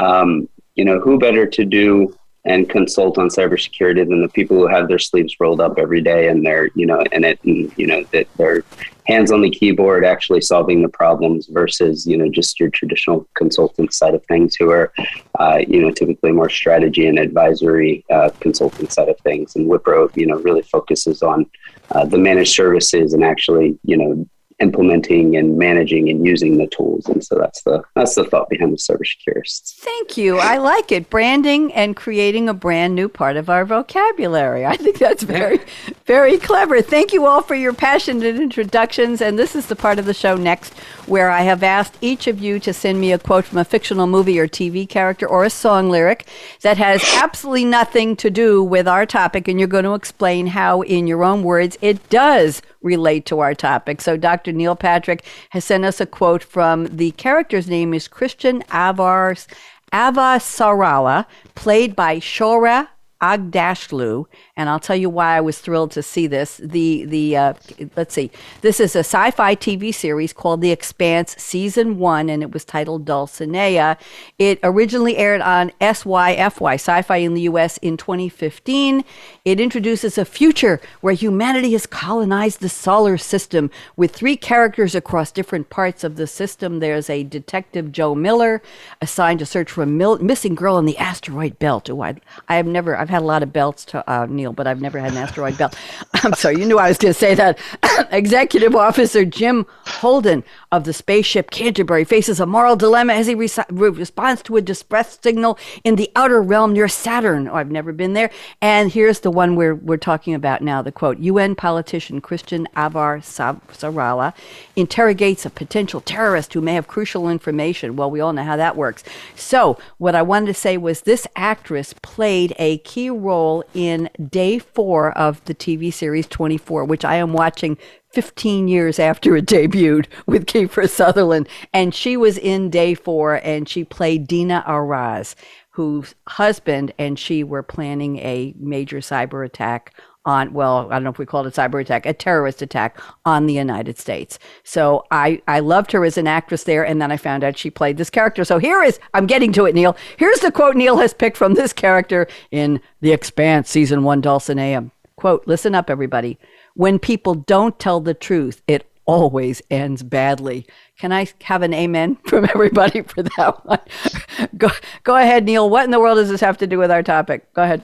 um, 0.01 0.49
you 0.75 0.85
know 0.85 0.99
who 0.99 1.17
better 1.17 1.47
to 1.47 1.65
do 1.65 2.13
and 2.49 2.69
consult 2.69 3.19
on 3.19 3.29
cybersecurity 3.29 4.09
than 4.09 4.23
the 4.23 4.29
people 4.29 4.57
who 4.57 4.67
have 4.67 4.89
their 4.89 4.99
sleeves 4.99 5.37
rolled 5.39 5.61
up 5.61 5.79
every 5.79 6.01
day 6.01 6.29
and 6.29 6.45
they're 6.45 6.69
you 6.75 6.87
know 6.87 7.03
in 7.13 7.25
it 7.25 7.39
and 7.45 7.73
you 7.77 7.87
know 7.87 8.03
that 8.13 8.27
they're 8.37 8.63
hands 9.09 9.33
on 9.33 9.41
the 9.41 9.51
keyboard 9.51 10.05
actually 10.05 10.41
solving 10.41 10.83
the 10.83 10.89
problems 10.89 11.47
versus 11.47 12.07
you 12.07 12.17
know 12.17 12.29
just 12.29 12.61
your 12.61 12.69
traditional 12.71 13.27
consultant 13.35 13.93
side 13.93 14.15
of 14.15 14.25
things 14.27 14.55
who 14.57 14.71
are 14.71 14.93
uh, 15.39 15.61
you 15.67 15.81
know 15.81 15.91
typically 15.91 16.31
more 16.31 16.51
strategy 16.51 17.07
and 17.07 17.19
advisory 17.19 18.05
uh, 18.11 18.31
consultant 18.41 18.93
side 18.93 19.09
of 19.09 19.19
things. 19.21 19.57
And 19.57 19.69
Wipro 19.69 20.15
you 20.17 20.27
know 20.27 20.37
really 20.37 20.63
focuses 20.63 21.23
on 21.23 21.47
uh, 21.93 22.05
the 22.05 22.19
managed 22.19 22.55
services 22.55 23.15
and 23.15 23.25
actually 23.25 23.79
you 23.85 23.97
know 23.97 24.27
implementing 24.61 25.37
and 25.37 25.57
managing 25.57 26.09
and 26.09 26.27
using 26.27 26.59
the 26.59 26.67
tools. 26.67 27.07
And 27.07 27.25
so 27.25 27.37
that's 27.37 27.63
the 27.63 27.83
that's 27.95 28.15
the 28.15 28.25
thought 28.25 28.49
behind 28.49 28.73
the 28.73 28.79
service 28.79 28.99
cybersecurists. 28.99 29.75
Thank 29.77 30.17
you. 30.17 30.39
I 30.39 30.59
like 30.59 30.93
it. 30.93 31.11
Branding 31.11 31.73
and 31.73 31.97
creating 31.97 32.49
a 32.49 32.55
brand 32.55 32.95
new 32.95 33.09
part 33.09 33.37
of 33.37 33.49
our 33.49 33.65
vocabulary. 33.65 34.67
I 34.67 34.77
think 34.77 34.99
that's 34.99 35.23
very, 35.23 35.61
very 36.05 36.39
clever. 36.39 36.83
Thank 36.83 37.13
you 37.13 37.27
all 37.27 37.43
for 37.43 37.55
your 37.55 37.73
passionate 37.73 38.37
introductions. 38.37 39.21
And 39.21 39.39
this 39.39 39.55
is 39.55 39.67
the 39.67 39.77
part 39.77 39.99
of 39.99 40.07
the 40.07 40.15
show 40.15 40.37
next 40.37 40.75
where 41.07 41.31
I 41.31 41.43
have 41.43 41.63
asked 41.63 41.97
each 42.01 42.27
of 42.27 42.41
you 42.41 42.59
to 42.61 42.73
send 42.73 43.01
me 43.01 43.13
a 43.13 43.19
quote 43.19 43.45
from 43.45 43.59
a 43.59 43.65
fictional 43.65 44.07
movie 44.07 44.39
or 44.39 44.49
TV 44.49 44.89
character 44.89 45.27
or 45.27 45.45
a 45.45 45.51
song 45.51 45.91
lyric 45.91 46.27
that 46.63 46.77
has 46.77 47.03
absolutely 47.15 47.65
nothing 47.65 48.17
to 48.17 48.31
do 48.31 48.63
with 48.63 48.87
our 48.87 49.07
topic. 49.07 49.49
And 49.49 49.59
you're 49.59 49.69
going 49.69 49.85
to 49.85 49.95
explain 49.95 50.49
how, 50.49 50.83
in 50.83 51.07
your 51.07 51.25
own 51.25 51.43
words, 51.43 51.79
it 51.81 52.09
does 52.09 52.63
relate 52.83 53.27
to 53.27 53.41
our 53.41 53.55
topic. 53.55 54.01
So 54.01 54.17
Dr. 54.17 54.48
Neil 54.57 54.77
Patrick 54.77 55.25
has 55.51 55.65
sent 55.65 55.85
us 55.85 56.01
a 56.01 56.07
quote 56.07 56.43
from 56.43 56.87
the 56.87 57.11
character's 57.13 57.69
name 57.69 57.95
is 57.95 58.09
Chrisjen 58.09 58.63
Avars 58.71 59.47
Avasarala, 59.93 61.27
played 61.55 61.97
by 61.97 62.19
Shohreh 62.19 62.89
Aghdashloo, 63.21 64.27
and 64.57 64.69
I'll 64.69 64.79
tell 64.79 64.95
you 64.97 65.11
why 65.11 65.37
I 65.37 65.41
was 65.41 65.59
thrilled 65.59 65.91
to 65.93 66.03
see 66.03 66.27
this. 66.27 66.59
The 66.59 67.05
the 67.05 67.37
uh, 67.37 67.55
let's 67.97 68.15
see, 68.15 68.31
this 68.61 68.79
is 68.79 68.95
a 68.95 69.01
sci-fi 69.01 69.57
TV 69.57 69.93
series 69.93 70.33
called 70.33 70.61
The 70.61 70.71
Expanse, 70.71 71.35
season 71.37 71.99
one, 71.99 72.31
and 72.31 72.43
it 72.43 72.53
was 72.53 72.65
titled 72.65 73.05
Dulcinea. 73.05 73.99
It 74.39 74.61
originally 74.63 75.17
aired 75.17 75.41
on 75.41 75.73
SYFY, 75.81 76.75
Sci-Fi 76.75 77.17
in 77.17 77.35
the 77.35 77.43
U.S. 77.43 77.79
in 77.79 77.97
2015. 77.97 79.05
It 79.45 79.61
introduces 79.61 80.17
a 80.17 80.25
future 80.25 80.81
where 81.01 81.15
humanity 81.15 81.73
has 81.73 81.87
colonized 81.87 82.61
the 82.61 82.69
solar 82.69 83.19
system 83.19 83.71
with 83.97 84.13
three 84.15 84.37
characters 84.37 84.95
across 84.95 85.33
different 85.33 85.71
parts 85.71 86.05
of 86.05 86.17
the 86.17 86.27
system. 86.27 86.79
There's 86.79 87.11
a 87.11 87.25
detective 87.25 87.91
Joe 87.91 88.15
Miller 88.15 88.63
assigned 89.01 89.41
to 89.41 89.47
search 89.47 89.71
for 89.71 89.83
a 89.83 89.87
mil- 89.87 90.19
missing 90.19 90.55
girl 90.55 90.79
in 90.79 90.85
the 90.85 90.99
asteroid 90.99 91.59
belt. 91.59 91.91
Oh, 91.91 92.03
I, 92.03 92.17
I 92.49 92.57
have 92.57 92.67
never. 92.67 92.97
I've 92.97 93.08
had 93.09 93.23
a 93.23 93.25
lot 93.25 93.43
of 93.43 93.53
belts, 93.53 93.85
to, 93.87 94.11
uh, 94.11 94.27
Neil, 94.29 94.53
but 94.53 94.67
I've 94.67 94.81
never 94.81 94.99
had 94.99 95.13
an 95.13 95.19
asteroid 95.19 95.59
belt. 95.59 95.77
I'm 96.15 96.35
sorry, 96.35 96.59
you 96.59 96.65
knew 96.65 96.79
I 96.79 96.89
was 96.89 96.99
going 96.99 97.15
to 97.15 97.19
say 97.19 97.35
that. 97.35 97.59
Executive 98.11 98.75
Officer 98.75 99.25
Jim 99.25 99.67
Holden 99.87 100.45
of 100.73 100.85
the 100.85 100.93
spaceship 100.93 101.51
Canterbury 101.51 102.05
faces 102.05 102.41
a 102.41 102.47
moral 102.47 102.77
dilemma 102.77 103.15
as 103.15 103.27
he 103.27 103.35
re- 103.35 103.49
responds 103.71 104.43
to 104.43 104.57
a 104.57 104.63
distress 104.63 105.19
signal 105.23 105.59
in 105.85 105.97
the 105.97 106.11
outer 106.17 106.43
realm 106.43 106.73
near 106.73 106.89
Saturn. 106.89 107.49
Oh, 107.49 107.55
I've 107.55 107.71
never 107.71 107.93
been 107.93 108.13
there. 108.13 108.31
And 108.61 108.91
here's 108.91 109.21
the 109.21 109.31
one 109.31 109.57
we're, 109.57 109.75
we're 109.75 109.97
talking 109.97 110.35
about 110.35 110.63
now 110.63 110.83
the 110.83 110.93
quote 110.93 111.19
UN 111.19 111.55
politician 111.55 112.21
Christian 112.21 112.67
Avar 112.77 113.19
Sarala 113.19 114.35
interrogates 114.77 115.47
a 115.47 115.51
potential 115.51 116.01
terrorist 116.01 116.53
who 116.53 116.61
may 116.61 116.75
have 116.75 116.89
crucial 116.89 117.29
information. 117.29 117.97
Well, 117.97 118.11
we 118.11 118.21
all 118.21 118.33
know 118.33 118.45
how 118.45 118.57
that 118.57 118.77
works. 118.77 119.05
So, 119.37 119.79
what 119.99 120.15
I 120.15 120.23
wanted 120.23 120.47
to 120.47 120.55
say 120.55 120.77
was 120.77 121.03
this 121.03 121.27
actress 121.37 121.95
played 122.03 122.55
a 122.59 122.79
key 122.79 122.98
role 123.07 123.65
in 123.75 124.11
day 124.29 124.59
four 124.59 125.17
of 125.17 125.45
the 125.45 125.55
TV 125.55 125.93
series 125.93 126.27
24, 126.27 126.85
which 126.85 127.05
I 127.05 127.17
am 127.17 127.33
watching 127.33 127.79
15 128.13 128.69
years 128.69 128.99
after 128.99 129.37
it 129.37 129.47
debuted 129.47 130.07
with 130.27 130.47
Kiefer 130.47 130.89
Sutherland. 130.89 131.49
And 131.73 131.95
she 131.95 132.17
was 132.17 132.39
in 132.39 132.71
day 132.71 132.95
four 132.95 133.41
and 133.45 133.69
she 133.69 133.85
played 133.85 134.27
Dina 134.27 134.65
Araz, 134.67 135.35
whose 135.71 136.15
husband 136.27 136.93
and 136.99 137.19
she 137.19 137.45
were 137.45 137.63
planning 137.63 138.19
a 138.19 138.55
major 138.59 138.99
cyber 138.99 139.45
attack 139.47 139.95
on, 140.25 140.53
well, 140.53 140.89
I 140.91 140.95
don't 140.95 141.05
know 141.05 141.11
if 141.11 141.19
we 141.19 141.27
called 141.27 141.47
it 141.47 141.55
cyber 141.55 141.81
attack, 141.81 142.05
a 142.05 142.13
terrorist 142.13 142.61
attack 142.61 143.01
on 143.25 143.47
the 143.47 143.55
United 143.55 143.99
States. 143.99 144.39
So 144.63 145.05
I, 145.11 145.41
I 145.49 145.61
loved 145.61 145.93
her 145.93 146.05
as 146.05 146.19
an 146.19 146.27
actress 146.27 146.65
there. 146.65 146.85
And 146.85 147.01
then 147.01 147.11
I 147.11 147.17
found 147.17 147.45
out 147.45 147.57
she 147.57 147.71
played 147.71 147.97
this 147.97 148.11
character. 148.11 148.45
So 148.45 148.59
here 148.59 148.83
is, 148.83 148.99
I'm 149.15 149.27
getting 149.27 149.53
to 149.55 149.65
it, 149.65 149.75
Neil. 149.75 149.97
Here's 150.17 150.41
the 150.41 150.53
quote 150.53 150.77
Neil 150.77 150.99
has 150.99 151.15
picked 151.15 151.37
from 151.37 151.55
this 151.55 151.73
character 151.73 152.27
in 152.51 152.81
The 153.01 153.13
Expanse, 153.13 153.71
season 153.71 154.03
one, 154.03 154.21
Dulcinea. 154.21 154.91
Quote, 155.17 155.45
listen 155.47 155.75
up, 155.75 155.91
everybody. 155.91 156.39
When 156.75 156.99
people 156.99 157.35
don't 157.35 157.79
tell 157.79 158.01
the 158.01 158.15
truth, 158.15 158.63
it 158.69 158.89
always 159.05 159.63
ends 159.71 160.03
badly. 160.03 160.67
Can 160.99 161.13
I 161.13 161.27
have 161.43 161.63
an 161.63 161.73
amen 161.73 162.17
from 162.27 162.45
everybody 162.45 163.03
for 163.03 163.23
that 163.23 163.65
one? 163.67 163.81
go, 164.57 164.69
go 165.03 165.17
ahead, 165.17 165.45
Neil. 165.45 165.69
What 165.69 165.87
in 165.87 165.91
the 165.91 165.99
world 165.99 166.19
does 166.19 166.29
this 166.29 166.41
have 166.43 166.59
to 166.59 166.67
do 166.67 166.79
with 166.79 166.91
our 166.91 167.03
topic? 167.03 167.53
Go 167.55 167.63
ahead. 167.63 167.83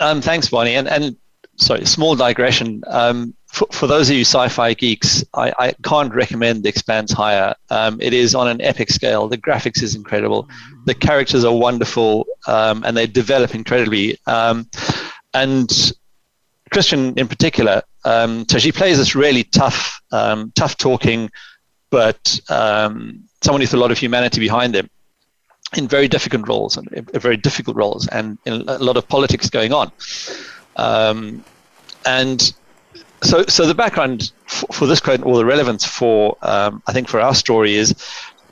Um, 0.00 0.20
thanks, 0.20 0.48
Bonnie. 0.48 0.74
And, 0.74 0.88
and 0.88 1.16
sorry, 1.62 1.84
small 1.86 2.14
digression. 2.14 2.82
Um, 2.88 3.34
for, 3.46 3.66
for, 3.70 3.86
those 3.86 4.08
of 4.10 4.16
you 4.16 4.22
sci-fi 4.22 4.74
geeks, 4.74 5.24
I, 5.34 5.52
I 5.58 5.74
can't 5.84 6.14
recommend 6.14 6.62
The 6.62 6.68
Expanse 6.68 7.12
higher. 7.12 7.54
Um, 7.70 8.00
it 8.00 8.12
is 8.12 8.34
on 8.34 8.48
an 8.48 8.60
epic 8.60 8.90
scale. 8.90 9.28
The 9.28 9.38
graphics 9.38 9.82
is 9.82 9.94
incredible. 9.94 10.48
The 10.86 10.94
characters 10.94 11.44
are 11.44 11.54
wonderful, 11.54 12.26
um, 12.46 12.82
and 12.84 12.96
they 12.96 13.06
develop 13.06 13.54
incredibly. 13.54 14.18
Um, 14.26 14.68
and 15.34 15.68
Chrisjen, 16.72 17.18
in 17.18 17.28
particular, 17.28 17.82
um, 18.04 18.46
so 18.48 18.58
she 18.58 18.72
plays 18.72 18.98
this 18.98 19.14
really 19.14 19.44
tough, 19.44 20.00
um, 20.10 20.52
tough 20.54 20.76
talking, 20.76 21.30
but 21.90 22.40
someone 22.48 23.60
with 23.60 23.74
a 23.74 23.76
lot 23.76 23.90
of 23.90 23.98
humanity 23.98 24.40
behind 24.40 24.74
them 24.74 24.88
in 25.76 25.88
very 25.88 26.08
difficult 26.08 26.48
roles 26.48 26.76
and 26.76 26.88
very 27.12 27.36
difficult 27.36 27.76
roles, 27.76 28.08
and 28.08 28.38
a 28.46 28.78
lot 28.78 28.96
of 28.96 29.06
politics 29.08 29.48
going 29.50 29.72
on. 29.72 29.90
Um, 30.76 31.44
and 32.04 32.52
so, 33.22 33.44
so 33.46 33.66
the 33.66 33.74
background 33.74 34.32
for, 34.46 34.66
for 34.72 34.86
this 34.86 35.00
quote, 35.00 35.22
or 35.22 35.36
the 35.36 35.44
relevance 35.44 35.84
for, 35.84 36.36
um, 36.42 36.82
I 36.86 36.92
think, 36.92 37.08
for 37.08 37.20
our 37.20 37.34
story 37.34 37.74
is, 37.74 37.94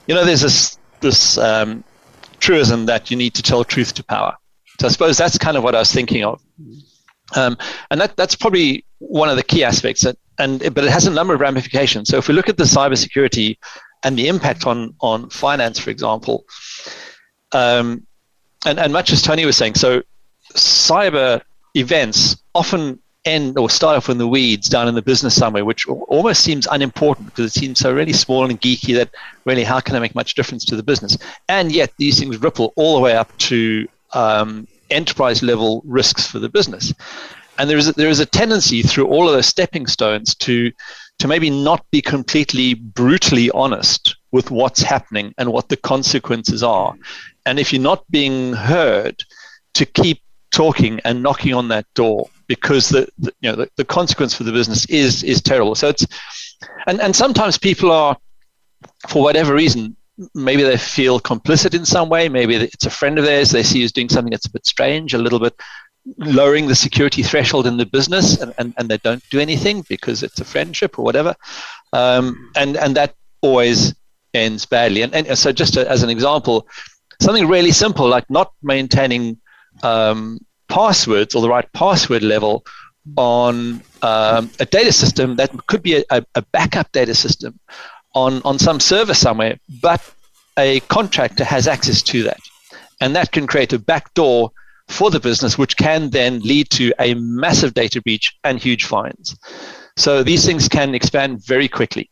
you 0.06 0.14
know, 0.14 0.24
there's 0.24 0.40
this 0.40 0.78
this 1.00 1.38
um, 1.38 1.82
truism 2.38 2.86
that 2.86 3.10
you 3.10 3.16
need 3.16 3.34
to 3.34 3.42
tell 3.42 3.64
truth 3.64 3.94
to 3.94 4.04
power. 4.04 4.36
So 4.80 4.86
I 4.86 4.90
suppose 4.90 5.18
that's 5.18 5.38
kind 5.38 5.56
of 5.56 5.64
what 5.64 5.74
I 5.74 5.78
was 5.78 5.92
thinking 5.92 6.24
of, 6.24 6.40
um, 7.36 7.56
and 7.90 8.00
that 8.00 8.16
that's 8.16 8.34
probably 8.34 8.84
one 8.98 9.28
of 9.28 9.36
the 9.36 9.42
key 9.42 9.64
aspects. 9.64 10.02
That, 10.02 10.16
and 10.38 10.58
but 10.74 10.84
it 10.84 10.90
has 10.90 11.06
a 11.06 11.10
number 11.10 11.34
of 11.34 11.40
ramifications. 11.40 12.08
So 12.08 12.16
if 12.16 12.28
we 12.28 12.34
look 12.34 12.48
at 12.48 12.56
the 12.56 12.64
cybersecurity 12.64 13.58
and 14.04 14.18
the 14.18 14.28
impact 14.28 14.66
on 14.66 14.94
on 15.00 15.28
finance, 15.30 15.78
for 15.78 15.90
example, 15.90 16.44
um, 17.52 18.06
and 18.64 18.78
and 18.78 18.92
much 18.92 19.12
as 19.12 19.20
Tony 19.20 19.44
was 19.44 19.56
saying, 19.56 19.74
so 19.74 20.02
cyber 20.54 21.42
events 21.74 22.36
often 22.54 22.98
end 23.24 23.58
or 23.58 23.68
start 23.68 23.96
off 23.96 24.08
in 24.08 24.18
the 24.18 24.26
weeds 24.26 24.68
down 24.68 24.88
in 24.88 24.94
the 24.94 25.02
business 25.02 25.34
somewhere, 25.34 25.64
which 25.64 25.86
almost 25.86 26.42
seems 26.42 26.66
unimportant 26.70 27.26
because 27.26 27.44
it 27.46 27.58
seems 27.58 27.78
so 27.78 27.92
really 27.92 28.12
small 28.12 28.48
and 28.48 28.60
geeky 28.60 28.94
that 28.94 29.10
really 29.44 29.64
how 29.64 29.80
can 29.80 29.94
I 29.94 29.98
make 29.98 30.14
much 30.14 30.34
difference 30.34 30.64
to 30.66 30.76
the 30.76 30.82
business? 30.82 31.18
And 31.48 31.70
yet 31.72 31.92
these 31.98 32.18
things 32.18 32.38
ripple 32.38 32.72
all 32.76 32.94
the 32.96 33.00
way 33.00 33.16
up 33.16 33.36
to 33.38 33.86
um, 34.14 34.66
enterprise 34.90 35.42
level 35.42 35.82
risks 35.84 36.26
for 36.26 36.38
the 36.38 36.48
business. 36.48 36.94
And 37.58 37.68
there 37.68 37.76
is 37.76 37.88
a, 37.88 37.92
there 37.92 38.08
is 38.08 38.20
a 38.20 38.26
tendency 38.26 38.82
through 38.82 39.08
all 39.08 39.28
of 39.28 39.34
those 39.34 39.46
stepping 39.46 39.86
stones 39.86 40.34
to 40.36 40.72
to 41.18 41.28
maybe 41.28 41.50
not 41.50 41.84
be 41.90 42.00
completely 42.00 42.72
brutally 42.72 43.50
honest 43.50 44.16
with 44.32 44.50
what's 44.50 44.80
happening 44.80 45.34
and 45.36 45.52
what 45.52 45.68
the 45.68 45.76
consequences 45.76 46.62
are. 46.62 46.94
And 47.44 47.58
if 47.58 47.74
you're 47.74 47.82
not 47.82 48.10
being 48.10 48.54
heard, 48.54 49.22
to 49.74 49.84
keep 49.84 50.22
talking 50.50 51.00
and 51.04 51.22
knocking 51.22 51.54
on 51.54 51.68
that 51.68 51.86
door 51.94 52.28
because 52.50 52.88
the, 52.88 53.06
the 53.18 53.32
you 53.42 53.48
know 53.48 53.54
the, 53.54 53.70
the, 53.76 53.84
consequence 53.84 54.34
for 54.34 54.42
the 54.42 54.50
business 54.50 54.84
is 54.86 55.22
is 55.22 55.40
terrible. 55.40 55.76
So 55.76 55.86
it's 55.88 56.04
and 56.88 57.00
and 57.00 57.14
sometimes 57.14 57.56
people 57.56 57.92
are 57.92 58.16
for 59.08 59.22
whatever 59.22 59.54
reason 59.54 59.96
maybe 60.34 60.64
they 60.64 60.76
feel 60.76 61.20
complicit 61.20 61.74
in 61.74 61.86
some 61.86 62.08
way. 62.08 62.28
Maybe 62.28 62.56
it's 62.56 62.84
a 62.84 62.90
friend 62.90 63.18
of 63.20 63.24
theirs. 63.24 63.52
They 63.52 63.62
see 63.62 63.84
us 63.84 63.92
doing 63.92 64.08
something 64.08 64.32
that's 64.32 64.46
a 64.46 64.50
bit 64.50 64.66
strange, 64.66 65.14
a 65.14 65.18
little 65.18 65.38
bit 65.38 65.54
lowering 66.18 66.66
the 66.66 66.74
security 66.74 67.22
threshold 67.22 67.68
in 67.68 67.76
the 67.76 67.86
business, 67.86 68.40
and, 68.40 68.52
and, 68.58 68.74
and 68.76 68.88
they 68.88 68.98
don't 68.98 69.22
do 69.30 69.38
anything 69.38 69.84
because 69.88 70.24
it's 70.24 70.40
a 70.40 70.44
friendship 70.44 70.98
or 70.98 71.04
whatever. 71.04 71.36
Um, 71.92 72.50
and 72.56 72.76
and 72.76 72.96
that 72.96 73.14
always 73.42 73.94
ends 74.34 74.66
badly. 74.66 75.02
And, 75.02 75.14
and 75.14 75.38
so 75.38 75.52
just 75.52 75.76
as 75.76 76.02
an 76.02 76.10
example, 76.10 76.66
something 77.22 77.46
really 77.46 77.70
simple 77.70 78.08
like 78.08 78.28
not 78.28 78.52
maintaining 78.60 79.38
um, 79.84 80.40
passwords 80.70 81.34
or 81.34 81.42
the 81.42 81.48
right 81.48 81.70
password 81.72 82.22
level 82.22 82.64
on 83.16 83.82
um, 84.02 84.50
a 84.60 84.66
data 84.66 84.92
system 84.92 85.36
that 85.36 85.50
could 85.66 85.82
be 85.82 85.96
a, 86.10 86.24
a, 86.34 86.42
backup 86.52 86.90
data 86.92 87.14
system 87.14 87.58
on, 88.14 88.40
on 88.42 88.58
some 88.58 88.80
server 88.80 89.14
somewhere, 89.14 89.58
but 89.82 90.02
a 90.58 90.80
contractor 90.80 91.44
has 91.44 91.66
access 91.66 92.02
to 92.02 92.22
that. 92.22 92.40
And 93.00 93.16
that 93.16 93.32
can 93.32 93.46
create 93.46 93.72
a 93.72 93.78
backdoor 93.78 94.52
for 94.88 95.10
the 95.10 95.20
business, 95.20 95.56
which 95.56 95.76
can 95.76 96.10
then 96.10 96.40
lead 96.40 96.68
to 96.70 96.92
a 96.98 97.14
massive 97.14 97.74
data 97.74 98.00
breach 98.02 98.36
and 98.44 98.58
huge 98.58 98.84
fines. 98.84 99.36
So 99.96 100.22
these 100.22 100.44
things 100.44 100.68
can 100.68 100.94
expand 100.94 101.44
very 101.44 101.68
quickly. 101.68 102.10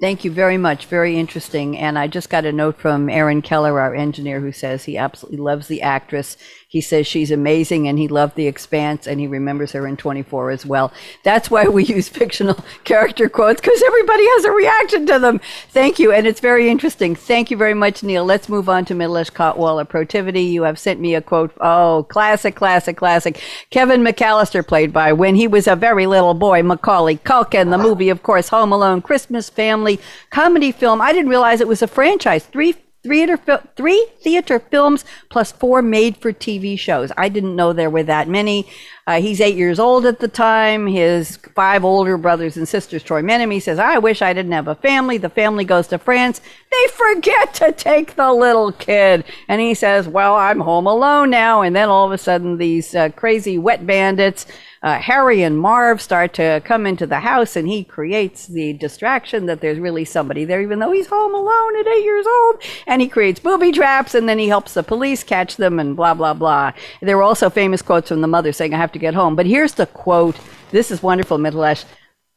Thank 0.00 0.24
you 0.24 0.30
very 0.30 0.56
much. 0.56 0.86
Very 0.86 1.18
interesting. 1.18 1.76
And 1.76 1.98
I 1.98 2.06
just 2.06 2.30
got 2.30 2.46
a 2.46 2.52
note 2.52 2.78
from 2.78 3.10
Aaron 3.10 3.42
Keller, 3.42 3.78
our 3.78 3.94
engineer, 3.94 4.40
who 4.40 4.50
says 4.50 4.84
he 4.84 4.96
absolutely 4.96 5.38
loves 5.38 5.68
the 5.68 5.82
actress. 5.82 6.38
He 6.70 6.80
says 6.80 7.08
she's 7.08 7.32
amazing 7.32 7.88
and 7.88 7.98
he 7.98 8.06
loved 8.06 8.36
The 8.36 8.46
Expanse 8.46 9.08
and 9.08 9.18
he 9.18 9.26
remembers 9.26 9.72
her 9.72 9.88
in 9.88 9.96
24 9.96 10.50
as 10.52 10.64
well. 10.64 10.92
That's 11.24 11.50
why 11.50 11.66
we 11.66 11.84
use 11.84 12.08
fictional 12.08 12.64
character 12.84 13.28
quotes 13.28 13.60
because 13.60 13.82
everybody 13.82 14.22
has 14.22 14.44
a 14.44 14.52
reaction 14.52 15.04
to 15.06 15.18
them. 15.18 15.40
Thank 15.70 15.98
you. 15.98 16.12
And 16.12 16.28
it's 16.28 16.38
very 16.38 16.70
interesting. 16.70 17.16
Thank 17.16 17.50
you 17.50 17.56
very 17.56 17.74
much, 17.74 18.04
Neil. 18.04 18.24
Let's 18.24 18.48
move 18.48 18.68
on 18.68 18.84
to 18.84 18.94
Mithilesh 18.94 19.32
Kotwal, 19.32 19.84
Protiviti. 19.84 20.48
You 20.48 20.62
have 20.62 20.78
sent 20.78 21.00
me 21.00 21.16
a 21.16 21.20
quote. 21.20 21.52
Oh, 21.60 22.06
classic, 22.08 22.54
classic, 22.54 22.96
classic. 22.96 23.42
Kevin 23.70 24.02
McAllister 24.02 24.64
played 24.64 24.92
by 24.92 25.12
when 25.12 25.34
he 25.34 25.48
was 25.48 25.66
a 25.66 25.74
very 25.74 26.06
little 26.06 26.34
boy, 26.34 26.62
Macaulay 26.62 27.16
Culkin. 27.16 27.70
The 27.70 27.78
movie, 27.78 28.10
of 28.10 28.22
course, 28.22 28.48
Home 28.50 28.70
Alone, 28.70 29.02
Christmas 29.02 29.50
Family, 29.50 29.98
comedy 30.30 30.70
film. 30.70 31.00
I 31.00 31.12
didn't 31.12 31.30
realize 31.30 31.60
it 31.60 31.66
was 31.66 31.82
a 31.82 31.88
franchise. 31.88 32.46
Three 32.46 32.76
theater, 33.02 33.38
three 33.76 34.06
theater 34.20 34.58
films 34.58 35.04
plus 35.28 35.52
four 35.52 35.82
made 35.82 36.16
for 36.16 36.32
TV 36.32 36.78
shows. 36.78 37.10
I 37.16 37.28
didn't 37.28 37.56
know 37.56 37.72
there 37.72 37.90
were 37.90 38.02
that 38.02 38.28
many. 38.28 38.66
Uh, 39.06 39.20
he's 39.20 39.40
eight 39.40 39.56
years 39.56 39.80
old 39.80 40.06
at 40.06 40.20
the 40.20 40.28
time. 40.28 40.86
His 40.86 41.36
five 41.54 41.84
older 41.84 42.16
brothers 42.16 42.56
and 42.56 42.68
sisters, 42.68 43.02
Troy 43.02 43.22
Menemy, 43.22 43.60
says, 43.60 43.78
I 43.78 43.98
wish 43.98 44.22
I 44.22 44.32
didn't 44.32 44.52
have 44.52 44.68
a 44.68 44.74
family. 44.74 45.18
The 45.18 45.30
family 45.30 45.64
goes 45.64 45.88
to 45.88 45.98
France. 45.98 46.40
They 46.70 46.86
forget 46.92 47.54
to 47.54 47.72
take 47.72 48.14
the 48.14 48.32
little 48.32 48.72
kid. 48.72 49.24
And 49.48 49.60
he 49.60 49.74
says, 49.74 50.06
Well, 50.06 50.36
I'm 50.36 50.60
home 50.60 50.86
alone 50.86 51.30
now. 51.30 51.62
And 51.62 51.74
then 51.74 51.88
all 51.88 52.06
of 52.06 52.12
a 52.12 52.18
sudden, 52.18 52.58
these 52.58 52.94
uh, 52.94 53.08
crazy 53.10 53.58
wet 53.58 53.86
bandits 53.86 54.46
uh, 54.82 54.98
Harry 54.98 55.42
and 55.42 55.58
Marv 55.58 56.00
start 56.00 56.32
to 56.34 56.62
come 56.64 56.86
into 56.86 57.06
the 57.06 57.20
house, 57.20 57.54
and 57.56 57.68
he 57.68 57.84
creates 57.84 58.46
the 58.46 58.72
distraction 58.72 59.46
that 59.46 59.60
there's 59.60 59.78
really 59.78 60.04
somebody 60.04 60.44
there, 60.44 60.62
even 60.62 60.78
though 60.78 60.92
he's 60.92 61.06
home 61.06 61.34
alone 61.34 61.76
at 61.78 61.86
eight 61.86 62.04
years 62.04 62.26
old. 62.26 62.62
And 62.86 63.02
he 63.02 63.08
creates 63.08 63.40
booby 63.40 63.72
traps, 63.72 64.14
and 64.14 64.28
then 64.28 64.38
he 64.38 64.48
helps 64.48 64.74
the 64.74 64.82
police 64.82 65.22
catch 65.22 65.56
them, 65.56 65.78
and 65.78 65.94
blah, 65.96 66.14
blah, 66.14 66.34
blah. 66.34 66.72
There 67.02 67.16
were 67.16 67.22
also 67.22 67.50
famous 67.50 67.82
quotes 67.82 68.08
from 68.08 68.22
the 68.22 68.26
mother 68.26 68.52
saying, 68.52 68.72
I 68.72 68.78
have 68.78 68.92
to 68.92 68.98
get 68.98 69.14
home. 69.14 69.36
But 69.36 69.46
here's 69.46 69.74
the 69.74 69.86
quote. 69.86 70.36
This 70.70 70.90
is 70.90 71.02
wonderful, 71.02 71.36
Mithilesh. 71.36 71.84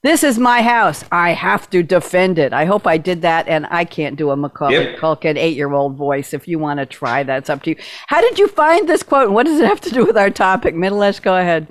This 0.01 0.21
is 0.21 0.38
my 0.38 0.62
house. 0.62 1.06
I 1.13 1.32
have 1.32 1.69
to 1.69 1.82
defend 1.82 2.38
it. 2.38 2.51
I 2.51 2.65
hope 2.65 2.86
I 2.86 2.97
did 2.97 3.21
that, 3.21 3.47
and 3.47 3.65
I 3.69 3.86
can't 3.86 4.17
do 4.17 4.32
a 4.32 4.36
Macaulay 4.36 4.73
yep. 4.73 4.99
Culkin 4.99 5.38
eight-year-old 5.38 5.95
voice. 5.95 6.34
If 6.34 6.45
you 6.45 6.60
want 6.60 6.79
to 6.82 6.86
try, 6.86 7.23
that's 7.23 7.49
up 7.49 7.63
to 7.63 7.69
you. 7.69 7.77
How 8.08 8.19
did 8.19 8.38
you 8.38 8.49
find 8.49 8.89
this 8.89 9.01
quote, 9.01 9.27
and 9.27 9.34
what 9.34 9.45
does 9.45 9.62
it 9.62 9.65
have 9.65 9.79
to 9.79 9.91
do 9.91 10.06
with 10.06 10.17
our 10.17 10.29
topic? 10.29 10.75
Mithilesh, 10.75 11.21
go 11.21 11.38
ahead. 11.38 11.67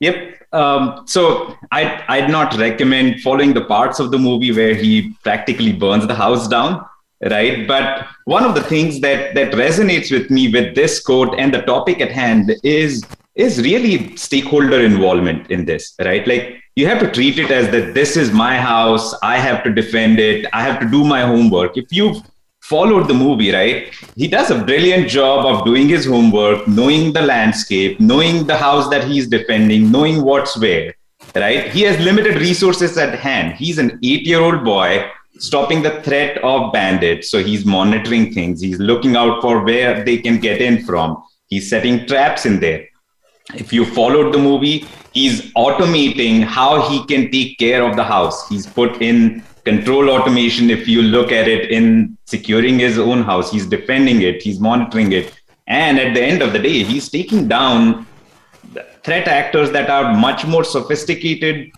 Yep. 0.00 0.46
Um, 0.52 1.04
so 1.06 1.56
I, 1.72 2.02
I'd 2.08 2.30
not 2.30 2.56
recommend 2.56 3.20
following 3.20 3.52
the 3.52 3.64
parts 3.64 3.98
of 3.98 4.10
the 4.10 4.18
movie 4.18 4.52
where 4.52 4.74
he 4.74 5.14
practically 5.22 5.72
burns 5.72 6.06
the 6.06 6.14
house 6.14 6.48
down, 6.48 6.84
right? 7.30 7.66
But 7.66 8.06
one 8.24 8.44
of 8.44 8.54
the 8.54 8.62
things 8.62 9.00
that 9.00 9.34
that 9.34 9.52
resonates 9.52 10.10
with 10.10 10.30
me 10.30 10.50
with 10.50 10.74
this 10.74 11.00
quote 11.00 11.34
and 11.38 11.52
the 11.52 11.62
topic 11.62 12.00
at 12.00 12.10
hand 12.10 12.54
is 12.62 13.04
is 13.34 13.62
really 13.62 14.16
stakeholder 14.16 14.80
involvement 14.80 15.50
in 15.50 15.64
this, 15.64 15.94
right? 16.00 16.26
Like 16.26 16.62
you 16.76 16.86
have 16.86 17.00
to 17.00 17.10
treat 17.10 17.38
it 17.38 17.50
as 17.50 17.70
that 17.70 17.94
this 17.94 18.16
is 18.16 18.32
my 18.32 18.58
house, 18.58 19.14
I 19.22 19.38
have 19.38 19.62
to 19.64 19.72
defend 19.72 20.18
it, 20.18 20.46
I 20.52 20.62
have 20.62 20.80
to 20.80 20.88
do 20.88 21.04
my 21.04 21.22
homework. 21.22 21.76
If 21.76 21.92
you've 21.92 22.22
followed 22.68 23.08
the 23.08 23.14
movie, 23.14 23.50
right? 23.50 23.94
He 24.14 24.28
does 24.28 24.50
a 24.50 24.62
brilliant 24.62 25.08
job 25.08 25.46
of 25.46 25.64
doing 25.64 25.88
his 25.88 26.04
homework, 26.04 26.68
knowing 26.68 27.12
the 27.12 27.22
landscape, 27.22 27.98
knowing 27.98 28.46
the 28.46 28.56
house 28.56 28.90
that 28.90 29.04
he's 29.04 29.26
defending, 29.26 29.90
knowing 29.90 30.22
what's 30.22 30.56
where, 30.58 30.94
right? 31.34 31.72
He 31.72 31.82
has 31.82 31.98
limited 31.98 32.36
resources 32.36 32.98
at 32.98 33.18
hand. 33.18 33.54
He's 33.54 33.78
an 33.78 33.98
eight 34.02 34.26
year 34.26 34.40
old 34.40 34.64
boy 34.64 35.10
stopping 35.38 35.82
the 35.82 36.02
threat 36.02 36.36
of 36.44 36.72
bandits. 36.72 37.30
So 37.30 37.42
he's 37.42 37.64
monitoring 37.64 38.34
things, 38.34 38.60
he's 38.60 38.78
looking 38.78 39.16
out 39.16 39.40
for 39.40 39.64
where 39.64 40.04
they 40.04 40.18
can 40.18 40.38
get 40.38 40.60
in 40.60 40.84
from, 40.84 41.22
he's 41.46 41.70
setting 41.70 42.06
traps 42.06 42.44
in 42.44 42.60
there. 42.60 42.86
If 43.54 43.72
you 43.72 43.86
followed 43.86 44.34
the 44.34 44.38
movie, 44.38 44.84
he's 45.12 45.52
automating 45.54 46.42
how 46.42 46.90
he 46.90 47.04
can 47.06 47.30
take 47.30 47.58
care 47.58 47.82
of 47.82 47.96
the 47.96 48.04
house. 48.04 48.46
He's 48.48 48.66
put 48.66 49.00
in 49.00 49.42
control 49.68 50.10
automation 50.10 50.70
if 50.76 50.88
you 50.92 51.00
look 51.02 51.30
at 51.40 51.46
it 51.54 51.70
in 51.70 52.16
securing 52.34 52.78
his 52.86 52.98
own 52.98 53.22
house 53.30 53.50
he's 53.52 53.66
defending 53.66 54.22
it 54.22 54.42
he's 54.42 54.60
monitoring 54.60 55.12
it. 55.12 55.26
And 55.66 55.98
at 55.98 56.14
the 56.14 56.22
end 56.22 56.40
of 56.42 56.52
the 56.54 56.62
day 56.68 56.78
he's 56.90 57.08
taking 57.18 57.48
down 57.48 58.06
threat 59.04 59.26
actors 59.40 59.70
that 59.76 59.88
are 59.90 60.14
much 60.28 60.46
more 60.46 60.64
sophisticated 60.64 61.70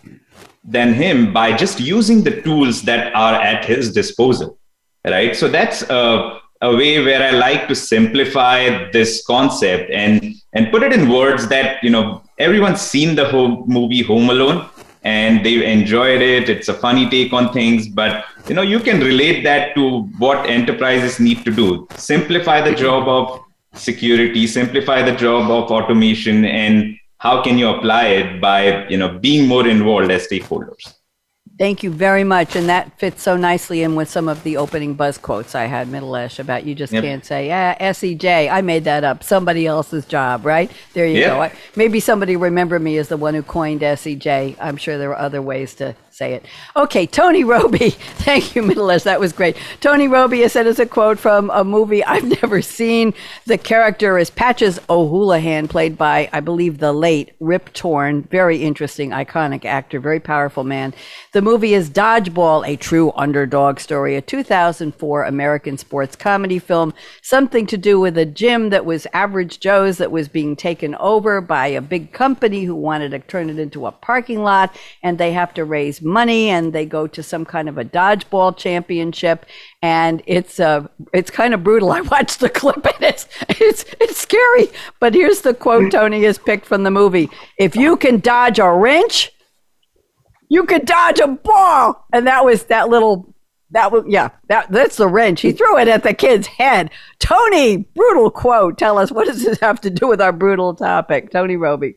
than 0.63 0.93
him 0.93 1.33
by 1.33 1.47
just 1.63 1.79
using 1.79 2.23
the 2.23 2.35
tools 2.41 2.81
that 2.83 3.13
are 3.15 3.35
at 3.51 3.65
his 3.65 3.93
disposal 3.93 4.57
right? 5.05 5.35
So 5.35 5.47
that's 5.47 5.81
a, 5.89 6.39
a 6.61 6.75
way 6.75 7.03
where 7.03 7.23
i 7.23 7.31
like 7.31 7.67
to 7.67 7.75
simplify 7.75 8.89
this 8.91 9.25
concept 9.25 9.89
and 9.91 10.35
and 10.53 10.71
put 10.71 10.83
it 10.83 10.93
in 10.93 11.09
words 11.09 11.47
that 11.47 11.83
you 11.83 11.89
know 11.89 12.21
everyone's 12.37 12.81
seen 12.81 13.15
the 13.15 13.25
whole 13.25 13.65
movie 13.65 14.03
home 14.03 14.29
alone 14.29 14.69
and 15.03 15.45
they 15.45 15.65
enjoyed 15.71 16.21
it. 16.21 16.49
It's 16.49 16.69
a 16.69 16.73
funny 16.73 17.09
take 17.09 17.33
on 17.33 17.51
things 17.53 17.87
but 17.87 18.25
you 18.47 18.55
know 18.55 18.61
you 18.61 18.79
can 18.79 18.99
relate 18.99 19.43
that 19.43 19.75
to 19.75 20.01
what 20.17 20.49
enterprises 20.49 21.19
need 21.19 21.43
to 21.45 21.51
do. 21.51 21.87
Simplify 21.95 22.61
the 22.61 22.75
job 22.75 23.07
of 23.07 23.41
security 23.73 24.45
simplify 24.47 25.01
the 25.01 25.15
job 25.15 25.49
of 25.49 25.71
automation 25.71 26.45
and 26.45 26.97
how 27.19 27.41
can 27.41 27.57
you 27.57 27.69
apply 27.69 28.07
it 28.07 28.41
by 28.41 28.87
you 28.87 28.97
know 28.97 29.17
being 29.19 29.47
more 29.47 29.67
involved 29.67 30.11
as 30.11 30.27
stakeholders 30.27 30.95
Thank 31.61 31.83
you 31.83 31.91
very 31.91 32.23
much. 32.23 32.55
And 32.55 32.69
that 32.69 32.97
fits 32.97 33.21
so 33.21 33.37
nicely 33.37 33.83
in 33.83 33.93
with 33.93 34.09
some 34.09 34.27
of 34.27 34.41
the 34.41 34.57
opening 34.57 34.95
buzz 34.95 35.19
quotes 35.19 35.53
I 35.53 35.65
had, 35.65 35.89
Mithilesh, 35.89 36.39
about 36.39 36.65
you 36.65 36.73
just 36.73 36.91
yep. 36.91 37.03
can't 37.03 37.23
say, 37.23 37.51
ah, 37.51 37.75
SEJ. 37.79 38.51
I 38.51 38.61
made 38.61 38.85
that 38.85 39.03
up. 39.03 39.23
Somebody 39.23 39.67
else's 39.67 40.03
job, 40.07 40.43
right? 40.43 40.71
There 40.93 41.05
you 41.05 41.19
yep. 41.19 41.29
go. 41.29 41.41
I, 41.43 41.53
maybe 41.75 41.99
somebody 41.99 42.35
remember 42.35 42.79
me 42.79 42.97
as 42.97 43.09
the 43.09 43.17
one 43.17 43.35
who 43.35 43.43
coined 43.43 43.81
SEJ. 43.81 44.55
I'm 44.59 44.75
sure 44.75 44.97
there 44.97 45.09
were 45.09 45.19
other 45.19 45.39
ways 45.39 45.75
to 45.75 45.95
say 46.21 46.33
it. 46.35 46.45
Okay, 46.75 47.07
Tony 47.07 47.43
Roby. 47.43 47.89
Thank 48.27 48.55
you, 48.55 48.61
Mithilesh. 48.61 49.05
That 49.05 49.19
was 49.19 49.33
great. 49.33 49.57
Tony 49.79 50.07
Roby 50.07 50.41
has 50.41 50.53
said 50.53 50.67
as 50.67 50.77
a 50.77 50.85
quote 50.85 51.17
from 51.17 51.49
a 51.49 51.63
movie 51.63 52.03
I've 52.03 52.23
never 52.41 52.61
seen. 52.61 53.15
The 53.47 53.57
character 53.57 54.19
is 54.19 54.29
Patches 54.29 54.79
O'Houlihan, 54.87 55.67
played 55.67 55.97
by, 55.97 56.29
I 56.31 56.39
believe, 56.39 56.77
the 56.77 56.93
late 56.93 57.31
Rip 57.39 57.73
Torn. 57.73 58.21
Very 58.21 58.61
interesting, 58.61 59.09
iconic 59.09 59.65
actor, 59.65 59.99
very 59.99 60.19
powerful 60.19 60.63
man. 60.63 60.93
The 61.31 61.41
movie 61.41 61.73
is 61.73 61.89
Dodgeball, 61.89 62.67
a 62.67 62.75
true 62.75 63.11
underdog 63.15 63.79
story, 63.79 64.15
a 64.15 64.21
2004 64.21 65.23
American 65.23 65.75
sports 65.75 66.15
comedy 66.15 66.59
film. 66.59 66.93
Something 67.23 67.65
to 67.65 67.77
do 67.77 67.99
with 67.99 68.15
a 68.15 68.27
gym 68.27 68.69
that 68.69 68.85
was 68.85 69.07
average 69.11 69.59
Joe's 69.59 69.97
that 69.97 70.11
was 70.11 70.27
being 70.27 70.55
taken 70.55 70.93
over 70.95 71.41
by 71.41 71.65
a 71.65 71.81
big 71.81 72.13
company 72.13 72.65
who 72.65 72.75
wanted 72.75 73.09
to 73.09 73.19
turn 73.19 73.49
it 73.49 73.57
into 73.57 73.87
a 73.87 73.91
parking 73.91 74.43
lot, 74.43 74.75
and 75.01 75.17
they 75.17 75.31
have 75.31 75.51
to 75.55 75.65
raise 75.65 75.99
money 75.99 76.10
and 76.17 76.73
they 76.73 76.85
go 76.85 77.07
to 77.07 77.23
some 77.23 77.45
kind 77.45 77.69
of 77.69 77.77
a 77.77 77.85
dodgeball 77.85 78.55
championship 78.57 79.45
and 79.81 80.21
it's 80.25 80.59
uh 80.59 80.87
it's 81.13 81.31
kind 81.31 81.53
of 81.53 81.63
brutal. 81.63 81.91
I 81.91 82.01
watched 82.01 82.39
the 82.39 82.49
clip 82.49 82.85
and 82.85 83.03
it's 83.03 83.27
it's 83.49 83.85
it's 83.99 84.17
scary. 84.17 84.67
But 84.99 85.13
here's 85.13 85.41
the 85.41 85.53
quote 85.53 85.91
Tony 85.91 86.23
has 86.23 86.37
picked 86.37 86.65
from 86.65 86.83
the 86.83 86.91
movie. 86.91 87.29
If 87.57 87.75
you 87.75 87.97
can 87.97 88.19
dodge 88.19 88.59
a 88.59 88.71
wrench, 88.71 89.31
you 90.49 90.65
can 90.65 90.85
dodge 90.85 91.19
a 91.19 91.27
ball. 91.27 92.05
And 92.11 92.27
that 92.27 92.43
was 92.43 92.65
that 92.65 92.89
little 92.89 93.33
that 93.71 93.91
was 93.91 94.03
yeah, 94.07 94.29
that 94.49 94.69
that's 94.71 94.97
the 94.97 95.07
wrench. 95.07 95.41
He 95.41 95.53
threw 95.53 95.79
it 95.79 95.87
at 95.87 96.03
the 96.03 96.13
kid's 96.13 96.47
head. 96.47 96.91
Tony, 97.19 97.77
brutal 97.77 98.29
quote. 98.29 98.77
Tell 98.77 98.97
us 98.97 99.11
what 99.11 99.27
does 99.27 99.43
this 99.43 99.59
have 99.61 99.81
to 99.81 99.89
do 99.89 100.07
with 100.07 100.21
our 100.21 100.33
brutal 100.33 100.75
topic? 100.75 101.31
Tony 101.31 101.55
Roby. 101.55 101.95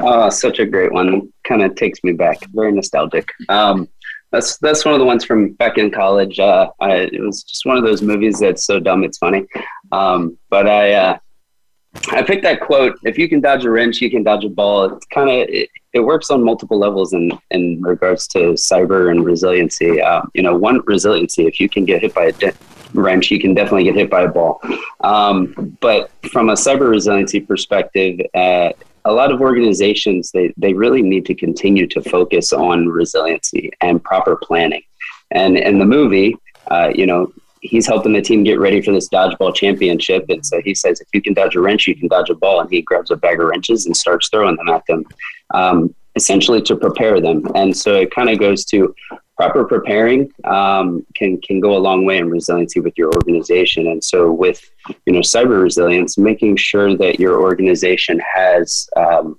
Oh, 0.00 0.30
such 0.30 0.58
a 0.58 0.66
great 0.66 0.92
one. 0.92 1.32
Kind 1.44 1.62
of 1.62 1.74
takes 1.74 2.02
me 2.04 2.12
back. 2.12 2.38
Very 2.52 2.72
nostalgic. 2.72 3.28
Um, 3.48 3.88
that's 4.30 4.56
that's 4.58 4.84
one 4.84 4.94
of 4.94 5.00
the 5.00 5.06
ones 5.06 5.24
from 5.24 5.52
back 5.52 5.78
in 5.78 5.90
college. 5.90 6.38
Uh, 6.38 6.70
I, 6.80 6.92
it 7.12 7.20
was 7.20 7.42
just 7.42 7.66
one 7.66 7.76
of 7.76 7.84
those 7.84 8.02
movies 8.02 8.38
that's 8.40 8.64
so 8.64 8.80
dumb 8.80 9.04
it's 9.04 9.18
funny. 9.18 9.46
Um, 9.92 10.38
but 10.48 10.66
I 10.66 10.92
uh, 10.94 11.18
I 12.10 12.22
picked 12.22 12.42
that 12.44 12.60
quote. 12.60 12.98
If 13.04 13.18
you 13.18 13.28
can 13.28 13.40
dodge 13.40 13.64
a 13.64 13.70
wrench, 13.70 14.00
you 14.00 14.10
can 14.10 14.22
dodge 14.22 14.44
a 14.44 14.48
ball. 14.48 14.84
It's 14.84 15.06
kind 15.06 15.28
of 15.28 15.48
it, 15.50 15.68
it, 15.92 16.00
works 16.00 16.30
on 16.30 16.42
multiple 16.42 16.78
levels 16.78 17.12
in 17.12 17.38
in 17.50 17.82
regards 17.82 18.26
to 18.28 18.38
cyber 18.54 19.10
and 19.10 19.24
resiliency. 19.24 20.00
Uh, 20.00 20.22
you 20.32 20.42
know, 20.42 20.56
one 20.56 20.80
resiliency. 20.86 21.46
If 21.46 21.60
you 21.60 21.68
can 21.68 21.84
get 21.84 22.00
hit 22.00 22.14
by 22.14 22.24
a 22.24 22.32
de- 22.32 22.54
wrench, 22.94 23.30
you 23.30 23.38
can 23.38 23.52
definitely 23.52 23.84
get 23.84 23.96
hit 23.96 24.08
by 24.08 24.22
a 24.22 24.28
ball. 24.28 24.60
Um, 25.00 25.76
but 25.80 26.10
from 26.30 26.48
a 26.48 26.54
cyber 26.54 26.88
resiliency 26.88 27.40
perspective, 27.40 28.18
uh, 28.32 28.70
a 29.04 29.12
lot 29.12 29.32
of 29.32 29.40
organizations 29.40 30.30
they, 30.30 30.52
they 30.56 30.72
really 30.72 31.02
need 31.02 31.26
to 31.26 31.34
continue 31.34 31.86
to 31.88 32.00
focus 32.02 32.52
on 32.52 32.88
resiliency 32.88 33.70
and 33.80 34.02
proper 34.02 34.36
planning. 34.36 34.82
And 35.30 35.56
in 35.56 35.78
the 35.78 35.86
movie 35.86 36.36
uh, 36.70 36.90
you 36.94 37.06
know 37.06 37.32
he's 37.60 37.86
helping 37.86 38.12
the 38.12 38.20
team 38.20 38.42
get 38.42 38.58
ready 38.58 38.82
for 38.82 38.90
this 38.90 39.08
dodgeball 39.08 39.54
championship. 39.54 40.24
And 40.28 40.44
so 40.44 40.60
he 40.62 40.74
says 40.74 41.00
if 41.00 41.08
you 41.12 41.22
can 41.22 41.34
dodge 41.34 41.54
a 41.54 41.60
wrench 41.60 41.86
you 41.86 41.96
can 41.96 42.08
dodge 42.08 42.30
a 42.30 42.34
ball. 42.34 42.60
And 42.60 42.70
he 42.70 42.82
grabs 42.82 43.10
a 43.10 43.16
bag 43.16 43.40
of 43.40 43.46
wrenches 43.46 43.86
and 43.86 43.96
starts 43.96 44.28
throwing 44.28 44.56
them 44.56 44.68
at 44.68 44.84
them 44.86 45.04
um, 45.54 45.94
essentially 46.16 46.60
to 46.62 46.76
prepare 46.76 47.20
them. 47.20 47.46
And 47.54 47.76
so 47.76 47.94
it 47.94 48.14
kind 48.14 48.28
of 48.28 48.38
goes 48.38 48.64
to 48.66 48.94
proper 49.42 49.64
preparing 49.64 50.30
um, 50.44 51.04
can 51.14 51.40
can 51.40 51.60
go 51.60 51.76
a 51.76 51.78
long 51.78 52.04
way 52.04 52.18
in 52.18 52.30
resiliency 52.30 52.80
with 52.80 52.96
your 52.96 53.12
organization. 53.14 53.88
And 53.88 54.02
so, 54.02 54.30
with 54.30 54.60
you 55.06 55.12
know 55.12 55.20
cyber 55.20 55.62
resilience, 55.62 56.16
making 56.16 56.56
sure 56.56 56.96
that 56.96 57.18
your 57.18 57.40
organization 57.40 58.20
has 58.34 58.88
um, 58.96 59.38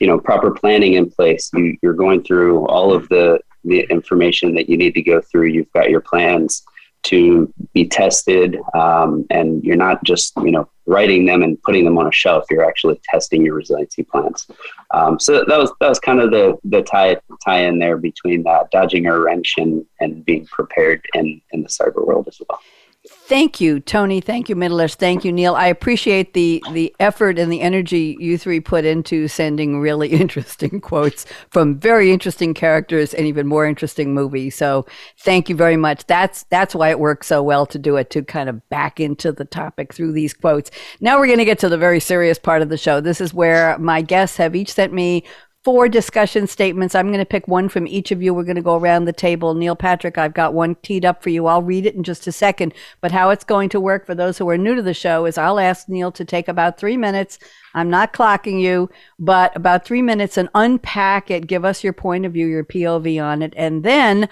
you 0.00 0.06
know 0.06 0.18
proper 0.18 0.50
planning 0.50 0.94
in 0.94 1.10
place. 1.10 1.50
You, 1.54 1.76
you're 1.82 1.94
going 1.94 2.22
through 2.22 2.66
all 2.66 2.92
of 2.92 3.08
the 3.08 3.38
the 3.64 3.80
information 3.90 4.54
that 4.54 4.68
you 4.68 4.76
need 4.76 4.94
to 4.94 5.02
go 5.02 5.20
through. 5.20 5.48
You've 5.48 5.72
got 5.72 5.90
your 5.90 6.00
plans 6.00 6.64
to 7.04 7.52
be 7.72 7.86
tested, 7.86 8.58
um, 8.74 9.24
and 9.30 9.62
you're 9.62 9.76
not 9.76 10.02
just 10.04 10.32
you 10.38 10.50
know 10.50 10.68
writing 10.86 11.26
them 11.26 11.42
and 11.42 11.60
putting 11.62 11.84
them 11.84 11.98
on 11.98 12.06
a 12.06 12.12
shelf. 12.12 12.44
You're 12.50 12.64
actually 12.64 13.00
testing 13.04 13.44
your 13.44 13.54
resiliency 13.54 14.02
plans. 14.02 14.46
Um, 14.92 15.18
so 15.18 15.44
that 15.46 15.58
was 15.58 15.72
that 15.80 15.88
was 15.88 15.98
kind 15.98 16.20
of 16.20 16.30
the 16.30 16.58
the 16.64 16.82
tie 16.82 17.16
tie 17.44 17.60
in 17.60 17.78
there 17.78 17.96
between 17.96 18.46
uh, 18.46 18.64
dodging 18.70 19.06
a 19.06 19.18
wrench 19.18 19.54
and 19.58 19.84
and 20.00 20.24
being 20.24 20.46
prepared 20.46 21.04
in 21.14 21.40
in 21.52 21.62
the 21.62 21.68
cyber 21.68 22.06
world 22.06 22.28
as 22.28 22.40
well. 22.48 22.60
Thank 23.06 23.60
you, 23.60 23.80
Tony. 23.80 24.22
Thank 24.22 24.48
you, 24.48 24.56
Mithilesh. 24.56 24.94
Thank 24.94 25.26
you, 25.26 25.32
Neil. 25.32 25.54
I 25.54 25.66
appreciate 25.66 26.32
the 26.32 26.62
the 26.72 26.94
effort 26.98 27.38
and 27.38 27.52
the 27.52 27.60
energy 27.60 28.16
you 28.18 28.38
three 28.38 28.60
put 28.60 28.86
into 28.86 29.28
sending 29.28 29.78
really 29.78 30.08
interesting 30.12 30.80
quotes 30.80 31.26
from 31.50 31.78
very 31.78 32.12
interesting 32.12 32.54
characters 32.54 33.12
and 33.12 33.26
even 33.26 33.46
more 33.46 33.66
interesting 33.66 34.14
movies. 34.14 34.54
So 34.54 34.86
thank 35.18 35.50
you 35.50 35.54
very 35.56 35.76
much. 35.76 36.06
That's 36.06 36.44
that's 36.44 36.74
why 36.74 36.88
it 36.88 36.98
works 36.98 37.26
so 37.26 37.42
well 37.42 37.66
to 37.66 37.78
do 37.78 37.96
it 37.96 38.08
to 38.10 38.22
kind 38.22 38.48
of 38.48 38.66
back 38.70 38.98
into 39.00 39.32
the 39.32 39.44
topic 39.44 39.92
through 39.92 40.12
these 40.12 40.32
quotes. 40.32 40.70
Now 41.00 41.18
we're 41.18 41.26
going 41.26 41.38
to 41.38 41.44
get 41.44 41.58
to 41.58 41.68
the 41.68 41.76
very 41.76 42.00
serious 42.00 42.38
part 42.38 42.62
of 42.62 42.70
the 42.70 42.78
show. 42.78 43.02
This 43.02 43.20
is 43.20 43.34
where 43.34 43.78
my 43.78 44.00
guests 44.00 44.38
have 44.38 44.56
each 44.56 44.72
sent 44.72 44.94
me 44.94 45.24
four 45.64 45.88
discussion 45.88 46.46
statements. 46.46 46.94
I'm 46.94 47.06
going 47.06 47.20
to 47.20 47.24
pick 47.24 47.48
one 47.48 47.70
from 47.70 47.86
each 47.86 48.12
of 48.12 48.22
you. 48.22 48.34
We're 48.34 48.44
going 48.44 48.56
to 48.56 48.62
go 48.62 48.76
around 48.76 49.06
the 49.06 49.14
table. 49.14 49.54
Neil 49.54 49.74
Patrick, 49.74 50.18
I've 50.18 50.34
got 50.34 50.52
one 50.52 50.74
teed 50.82 51.06
up 51.06 51.22
for 51.22 51.30
you. 51.30 51.46
I'll 51.46 51.62
read 51.62 51.86
it 51.86 51.94
in 51.94 52.02
just 52.02 52.26
a 52.26 52.32
second. 52.32 52.74
But 53.00 53.12
how 53.12 53.30
it's 53.30 53.44
going 53.44 53.70
to 53.70 53.80
work 53.80 54.04
for 54.04 54.14
those 54.14 54.36
who 54.36 54.48
are 54.50 54.58
new 54.58 54.74
to 54.74 54.82
the 54.82 54.92
show 54.92 55.24
is 55.24 55.38
I'll 55.38 55.58
ask 55.58 55.88
Neil 55.88 56.12
to 56.12 56.24
take 56.24 56.48
about 56.48 56.78
three 56.78 56.98
minutes. 56.98 57.38
I'm 57.72 57.88
not 57.88 58.12
clocking 58.12 58.60
you, 58.60 58.90
but 59.18 59.56
about 59.56 59.86
three 59.86 60.02
minutes 60.02 60.36
and 60.36 60.50
unpack 60.54 61.30
it. 61.30 61.46
Give 61.46 61.64
us 61.64 61.82
your 61.82 61.94
point 61.94 62.26
of 62.26 62.34
view, 62.34 62.46
your 62.46 62.64
POV 62.64 63.24
on 63.24 63.40
it. 63.40 63.54
And 63.56 63.82
then, 63.82 64.28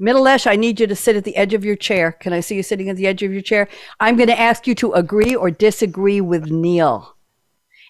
Mithilesh, 0.00 0.46
I 0.46 0.56
need 0.56 0.80
you 0.80 0.88
to 0.88 0.96
sit 0.96 1.14
at 1.14 1.22
the 1.22 1.36
edge 1.36 1.54
of 1.54 1.64
your 1.64 1.76
chair. 1.76 2.10
Can 2.10 2.32
I 2.32 2.40
see 2.40 2.56
you 2.56 2.64
sitting 2.64 2.90
at 2.90 2.96
the 2.96 3.06
edge 3.06 3.22
of 3.22 3.32
your 3.32 3.42
chair? 3.42 3.68
I'm 4.00 4.16
going 4.16 4.28
to 4.28 4.38
ask 4.38 4.66
you 4.66 4.74
to 4.76 4.92
agree 4.92 5.36
or 5.36 5.52
disagree 5.52 6.20
with 6.20 6.50
Neil. 6.50 7.13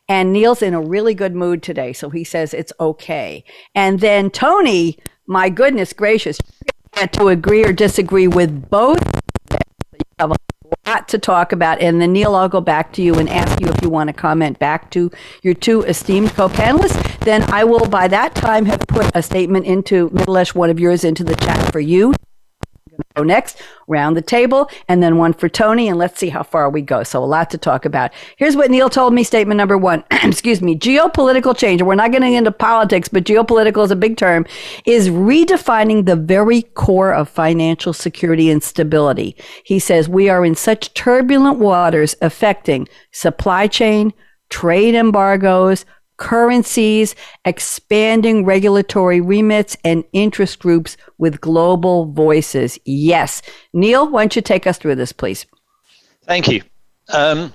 And 0.08 0.32
Neil's 0.32 0.60
in 0.60 0.74
a 0.74 0.80
really 0.80 1.14
good 1.14 1.34
mood 1.34 1.62
today, 1.62 1.92
so 1.92 2.10
he 2.10 2.24
says 2.24 2.52
it's 2.52 2.72
okay. 2.78 3.44
And 3.74 4.00
then 4.00 4.30
Tony, 4.30 4.98
my 5.26 5.48
goodness 5.48 5.92
gracious, 5.92 6.38
to 7.12 7.28
agree 7.28 7.64
or 7.64 7.72
disagree 7.72 8.28
with 8.28 8.68
both. 8.68 9.02
You 9.50 9.98
have 10.18 10.32
a 10.32 10.36
lot 10.86 11.08
to 11.08 11.18
talk 11.18 11.52
about. 11.52 11.80
And 11.80 12.00
then 12.00 12.12
Neil, 12.12 12.34
I'll 12.34 12.48
go 12.48 12.60
back 12.60 12.92
to 12.94 13.02
you 13.02 13.14
and 13.14 13.28
ask 13.30 13.60
you 13.60 13.68
if 13.68 13.80
you 13.82 13.88
want 13.88 14.08
to 14.08 14.12
comment 14.12 14.58
back 14.58 14.90
to 14.90 15.10
your 15.42 15.54
two 15.54 15.82
esteemed 15.82 16.32
co-panelists. 16.34 17.18
Then 17.20 17.42
I 17.50 17.64
will, 17.64 17.86
by 17.86 18.06
that 18.08 18.34
time, 18.34 18.66
have 18.66 18.80
put 18.80 19.10
a 19.14 19.22
statement 19.22 19.64
into 19.64 20.10
Mithilesh, 20.10 20.54
one 20.54 20.70
of 20.70 20.78
yours, 20.78 21.04
into 21.04 21.24
the 21.24 21.36
chat 21.36 21.72
for 21.72 21.80
you 21.80 22.12
go 23.14 23.22
next, 23.22 23.62
round 23.86 24.16
the 24.16 24.22
table, 24.22 24.68
and 24.88 25.02
then 25.02 25.18
one 25.18 25.32
for 25.32 25.48
Tony, 25.48 25.88
and 25.88 25.98
let's 25.98 26.18
see 26.18 26.30
how 26.30 26.42
far 26.42 26.68
we 26.68 26.82
go. 26.82 27.04
So 27.04 27.22
a 27.22 27.24
lot 27.24 27.48
to 27.50 27.58
talk 27.58 27.84
about. 27.84 28.10
Here's 28.36 28.56
what 28.56 28.70
Neil 28.70 28.90
told 28.90 29.14
me. 29.14 29.22
Statement 29.22 29.56
number 29.56 29.78
one. 29.78 30.02
Excuse 30.10 30.60
me. 30.60 30.76
Geopolitical 30.76 31.56
change. 31.56 31.80
We're 31.80 31.94
not 31.94 32.12
getting 32.12 32.34
into 32.34 32.50
politics, 32.50 33.08
but 33.08 33.24
geopolitical 33.24 33.84
is 33.84 33.90
a 33.90 33.96
big 33.96 34.16
term. 34.16 34.46
Is 34.84 35.08
redefining 35.08 36.06
the 36.06 36.16
very 36.16 36.62
core 36.62 37.14
of 37.14 37.28
financial 37.28 37.92
security 37.92 38.50
and 38.50 38.62
stability. 38.62 39.36
He 39.64 39.78
says 39.78 40.08
we 40.08 40.28
are 40.28 40.44
in 40.44 40.56
such 40.56 40.92
turbulent 40.94 41.58
waters 41.58 42.16
affecting 42.20 42.88
supply 43.12 43.68
chain, 43.68 44.12
trade 44.48 44.94
embargoes, 44.94 45.84
currencies, 46.16 47.14
expanding 47.44 48.44
regulatory 48.44 49.20
remits, 49.20 49.76
and 49.84 50.04
interest 50.12 50.58
groups 50.58 50.96
with 51.18 51.40
global 51.40 52.06
voices. 52.06 52.78
Yes. 52.84 53.42
Neil, 53.72 54.08
why 54.08 54.22
don't 54.22 54.36
you 54.36 54.42
take 54.42 54.66
us 54.66 54.78
through 54.78 54.96
this, 54.96 55.12
please? 55.12 55.46
Thank 56.26 56.48
you. 56.48 56.62
Um, 57.12 57.52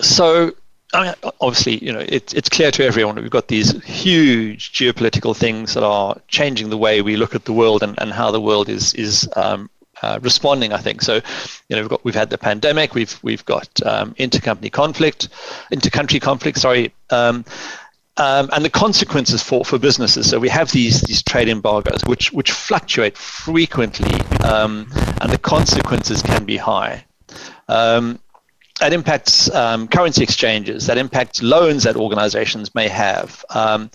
so, 0.00 0.52
I 0.94 1.04
mean, 1.04 1.32
obviously, 1.40 1.84
you 1.84 1.92
know, 1.92 2.00
it, 2.00 2.32
it's 2.34 2.48
clear 2.48 2.70
to 2.70 2.84
everyone 2.84 3.16
that 3.16 3.22
we've 3.22 3.30
got 3.30 3.48
these 3.48 3.82
huge 3.84 4.72
geopolitical 4.72 5.36
things 5.36 5.74
that 5.74 5.82
are 5.82 6.16
changing 6.28 6.70
the 6.70 6.78
way 6.78 7.02
we 7.02 7.16
look 7.16 7.34
at 7.34 7.44
the 7.44 7.52
world 7.52 7.82
and, 7.82 7.98
and 8.00 8.12
how 8.12 8.30
the 8.30 8.40
world 8.40 8.68
is 8.68 8.94
is 8.94 9.28
um, 9.36 9.68
uh, 10.02 10.18
responding. 10.22 10.72
I 10.72 10.78
think 10.78 11.02
so. 11.02 11.20
You 11.68 11.76
know, 11.76 11.82
we've 11.82 11.90
got 11.90 12.04
we've 12.04 12.14
had 12.14 12.30
the 12.30 12.38
pandemic. 12.38 12.94
We've 12.94 13.18
we've 13.22 13.44
got 13.44 13.68
um, 13.84 14.14
intercompany 14.14 14.70
conflict, 14.72 15.28
intercountry 15.72 16.20
conflict. 16.20 16.58
Sorry. 16.58 16.92
Um, 17.10 17.44
um, 18.18 18.50
and 18.52 18.64
the 18.64 18.70
consequences 18.70 19.44
for, 19.44 19.64
for 19.64 19.78
businesses. 19.78 20.28
So 20.28 20.40
we 20.40 20.48
have 20.48 20.72
these 20.72 21.02
these 21.02 21.22
trade 21.22 21.48
embargoes, 21.48 22.02
which 22.06 22.32
which 22.32 22.50
fluctuate 22.50 23.16
frequently, 23.16 24.20
um, 24.44 24.90
and 25.20 25.30
the 25.30 25.38
consequences 25.38 26.20
can 26.20 26.44
be 26.44 26.56
high. 26.56 27.04
Um, 27.68 28.18
that 28.80 28.92
impacts 28.92 29.50
um, 29.54 29.88
currency 29.88 30.22
exchanges. 30.22 30.86
That 30.86 30.98
impacts 30.98 31.42
loans 31.42 31.84
that 31.84 31.96
organizations 31.96 32.74
may 32.74 32.88
have. 32.88 33.44
Um, 33.50 33.90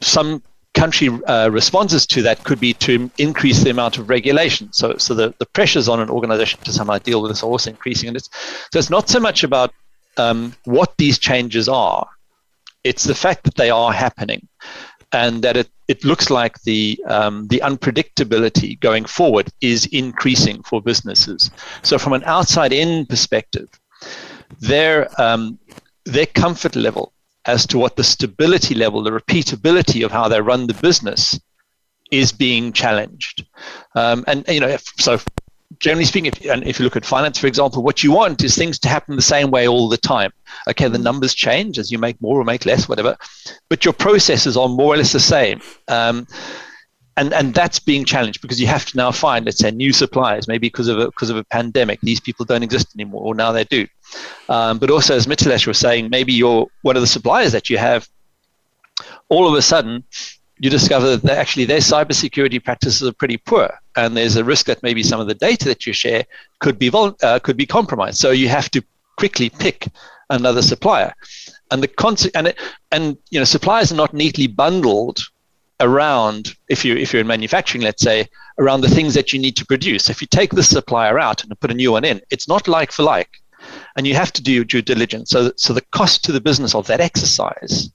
some 0.00 0.42
country 0.74 1.08
uh, 1.26 1.48
responses 1.50 2.06
to 2.06 2.22
that 2.22 2.44
could 2.44 2.60
be 2.60 2.72
to 2.74 3.10
increase 3.18 3.62
the 3.62 3.70
amount 3.70 3.98
of 3.98 4.08
regulation. 4.08 4.72
So, 4.72 4.96
so 4.98 5.14
the, 5.14 5.34
the 5.38 5.46
pressures 5.46 5.88
on 5.88 6.00
an 6.00 6.10
organization 6.10 6.60
to 6.60 6.72
somehow 6.72 6.98
deal 6.98 7.20
with 7.22 7.30
this 7.30 7.42
are 7.42 7.46
also 7.46 7.70
increasing. 7.70 8.08
And 8.08 8.16
it's, 8.16 8.30
so 8.72 8.78
it's 8.78 8.90
not 8.90 9.08
so 9.08 9.20
much 9.20 9.42
about 9.42 9.72
um, 10.16 10.54
what 10.64 10.96
these 10.96 11.18
changes 11.18 11.68
are, 11.68 12.06
it's 12.84 13.04
the 13.04 13.14
fact 13.14 13.44
that 13.44 13.56
they 13.56 13.70
are 13.70 13.92
happening 13.92 14.48
and 15.12 15.42
that 15.42 15.56
it, 15.56 15.68
it 15.88 16.04
looks 16.04 16.30
like 16.30 16.60
the, 16.62 16.98
um, 17.06 17.48
the 17.48 17.60
unpredictability 17.64 18.78
going 18.80 19.04
forward 19.04 19.48
is 19.60 19.86
increasing 19.86 20.62
for 20.62 20.80
businesses. 20.80 21.50
So, 21.82 21.98
from 21.98 22.12
an 22.12 22.22
outside 22.24 22.72
in 22.72 23.06
perspective, 23.06 23.68
their, 24.60 25.10
um, 25.20 25.58
their 26.04 26.26
comfort 26.26 26.76
level 26.76 27.12
as 27.50 27.66
to 27.66 27.78
what 27.78 27.96
the 27.96 28.04
stability 28.04 28.74
level, 28.74 29.02
the 29.02 29.10
repeatability 29.10 30.04
of 30.04 30.12
how 30.12 30.28
they 30.28 30.40
run 30.40 30.66
the 30.66 30.74
business 30.74 31.38
is 32.10 32.32
being 32.32 32.72
challenged. 32.72 33.46
Um, 33.94 34.24
and, 34.26 34.44
you 34.48 34.60
know, 34.60 34.68
if, 34.68 34.84
so 34.98 35.18
generally 35.78 36.04
speaking, 36.04 36.26
if, 36.26 36.44
and 36.46 36.64
if 36.64 36.78
you 36.78 36.84
look 36.84 36.96
at 36.96 37.04
finance, 37.04 37.38
for 37.38 37.46
example, 37.46 37.82
what 37.82 38.02
you 38.04 38.12
want 38.12 38.42
is 38.42 38.54
things 38.54 38.78
to 38.80 38.88
happen 38.88 39.16
the 39.16 39.22
same 39.22 39.50
way 39.50 39.66
all 39.66 39.88
the 39.88 39.96
time. 39.96 40.32
Okay, 40.68 40.88
the 40.88 40.98
numbers 40.98 41.34
change 41.34 41.78
as 41.78 41.90
you 41.90 41.98
make 41.98 42.20
more 42.20 42.40
or 42.40 42.44
make 42.44 42.66
less, 42.66 42.88
whatever, 42.88 43.16
but 43.68 43.84
your 43.84 43.94
processes 43.94 44.56
are 44.56 44.68
more 44.68 44.94
or 44.94 44.96
less 44.96 45.12
the 45.12 45.20
same. 45.20 45.60
Um, 45.88 46.26
and 47.16 47.32
and 47.32 47.54
that's 47.54 47.78
being 47.78 48.04
challenged 48.04 48.40
because 48.40 48.60
you 48.60 48.66
have 48.66 48.84
to 48.86 48.96
now 48.96 49.10
find, 49.10 49.44
let's 49.44 49.58
say, 49.58 49.70
new 49.70 49.92
suppliers. 49.92 50.48
Maybe 50.48 50.68
because 50.68 50.88
of 50.88 50.98
a, 50.98 51.06
because 51.06 51.30
of 51.30 51.36
a 51.36 51.44
pandemic, 51.44 52.00
these 52.00 52.20
people 52.20 52.44
don't 52.44 52.62
exist 52.62 52.94
anymore, 52.94 53.22
or 53.22 53.34
now 53.34 53.52
they 53.52 53.64
do. 53.64 53.86
Um, 54.48 54.78
but 54.78 54.90
also, 54.90 55.14
as 55.14 55.26
Mithilesh 55.26 55.66
was 55.66 55.78
saying, 55.78 56.08
maybe 56.10 56.32
you're 56.32 56.66
one 56.82 56.96
of 56.96 57.02
the 57.02 57.06
suppliers 57.06 57.52
that 57.52 57.68
you 57.70 57.78
have. 57.78 58.08
All 59.28 59.48
of 59.48 59.54
a 59.54 59.62
sudden, 59.62 60.04
you 60.58 60.70
discover 60.70 61.16
that 61.16 61.38
actually 61.38 61.64
their 61.64 61.78
cybersecurity 61.78 62.62
practices 62.62 63.06
are 63.06 63.12
pretty 63.12 63.38
poor, 63.38 63.70
and 63.96 64.16
there's 64.16 64.36
a 64.36 64.44
risk 64.44 64.66
that 64.66 64.82
maybe 64.82 65.02
some 65.02 65.20
of 65.20 65.26
the 65.26 65.34
data 65.34 65.64
that 65.66 65.86
you 65.86 65.92
share 65.92 66.24
could 66.58 66.78
be 66.78 66.88
vol- 66.88 67.16
uh, 67.22 67.38
could 67.38 67.56
be 67.56 67.66
compromised. 67.66 68.18
So 68.18 68.30
you 68.30 68.48
have 68.48 68.70
to 68.70 68.82
quickly 69.16 69.50
pick 69.50 69.88
another 70.28 70.62
supplier, 70.62 71.12
and 71.70 71.82
the 71.82 71.88
con- 71.88 72.16
and 72.34 72.48
it, 72.48 72.58
and 72.92 73.16
you 73.30 73.40
know 73.40 73.44
suppliers 73.44 73.90
are 73.90 73.96
not 73.96 74.14
neatly 74.14 74.46
bundled 74.46 75.20
around 75.80 76.54
if 76.68 76.84
you 76.84 76.96
if 76.96 77.12
you're 77.12 77.20
in 77.20 77.26
manufacturing 77.26 77.82
let's 77.82 78.02
say 78.02 78.26
around 78.58 78.82
the 78.82 78.88
things 78.88 79.14
that 79.14 79.32
you 79.32 79.38
need 79.38 79.56
to 79.56 79.66
produce. 79.66 80.10
If 80.10 80.20
you 80.20 80.26
take 80.26 80.50
the 80.50 80.62
supplier 80.62 81.18
out 81.18 81.42
and 81.42 81.60
put 81.60 81.70
a 81.70 81.74
new 81.74 81.92
one 81.92 82.04
in 82.04 82.20
it's 82.30 82.48
not 82.48 82.68
like 82.68 82.92
for 82.92 83.02
like. 83.02 83.30
And 83.96 84.06
you 84.06 84.14
have 84.14 84.32
to 84.32 84.42
do 84.42 84.52
your 84.52 84.64
due 84.64 84.82
diligence. 84.82 85.30
So 85.30 85.52
so 85.56 85.72
the 85.72 85.84
cost 85.92 86.24
to 86.24 86.32
the 86.32 86.40
business 86.40 86.74
of 86.74 86.86
that 86.86 87.00
exercise 87.00 87.90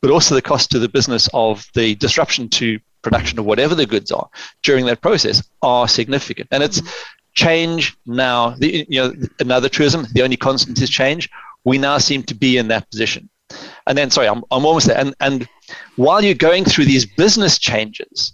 but 0.00 0.10
also 0.10 0.34
the 0.34 0.42
cost 0.42 0.70
to 0.70 0.78
the 0.78 0.88
business 0.88 1.28
of 1.34 1.66
the 1.74 1.94
disruption 1.96 2.48
to 2.48 2.78
production 3.02 3.38
of 3.38 3.44
whatever 3.44 3.74
the 3.74 3.86
goods 3.86 4.10
are 4.10 4.28
during 4.62 4.86
that 4.86 5.00
process 5.00 5.42
are 5.62 5.88
significant. 5.88 6.48
And 6.50 6.62
it's 6.62 6.82
change 7.34 7.96
now. 8.06 8.50
The, 8.50 8.86
you 8.88 9.00
know 9.00 9.14
another 9.38 9.68
truism 9.68 10.06
the 10.12 10.22
only 10.22 10.36
constant 10.36 10.80
is 10.80 10.90
change. 10.90 11.28
We 11.64 11.78
now 11.78 11.98
seem 11.98 12.22
to 12.24 12.34
be 12.34 12.56
in 12.56 12.68
that 12.68 12.90
position 12.90 13.29
and 13.90 13.98
then 13.98 14.10
sorry 14.10 14.28
i'm, 14.28 14.42
I'm 14.50 14.64
almost 14.64 14.86
there 14.86 14.98
and 14.98 15.14
and 15.20 15.48
while 15.96 16.24
you're 16.24 16.34
going 16.34 16.64
through 16.64 16.86
these 16.86 17.06
business 17.06 17.58
changes, 17.58 18.32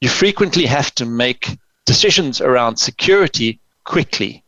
you 0.00 0.08
frequently 0.08 0.66
have 0.66 0.94
to 0.96 1.06
make 1.06 1.58
decisions 1.86 2.40
around 2.40 2.76
security 2.76 3.60
quickly 3.84 4.44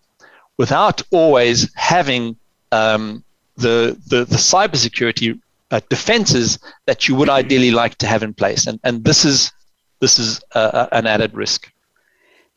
without 0.58 1.02
always 1.10 1.72
having 1.74 2.36
um, 2.72 3.24
the, 3.56 3.98
the, 4.08 4.24
the 4.24 4.36
cybersecurity 4.36 5.38
uh, 5.70 5.80
defenses 5.88 6.58
that 6.86 7.08
you 7.08 7.14
would 7.14 7.28
ideally 7.28 7.70
like 7.70 7.96
to 7.96 8.06
have 8.06 8.22
in 8.22 8.34
place. 8.34 8.66
And, 8.66 8.78
and 8.84 9.04
this 9.04 9.24
is, 9.24 9.52
this 10.00 10.18
is 10.18 10.40
uh, 10.54 10.86
an 10.92 11.06
added 11.06 11.34
risk. 11.34 11.70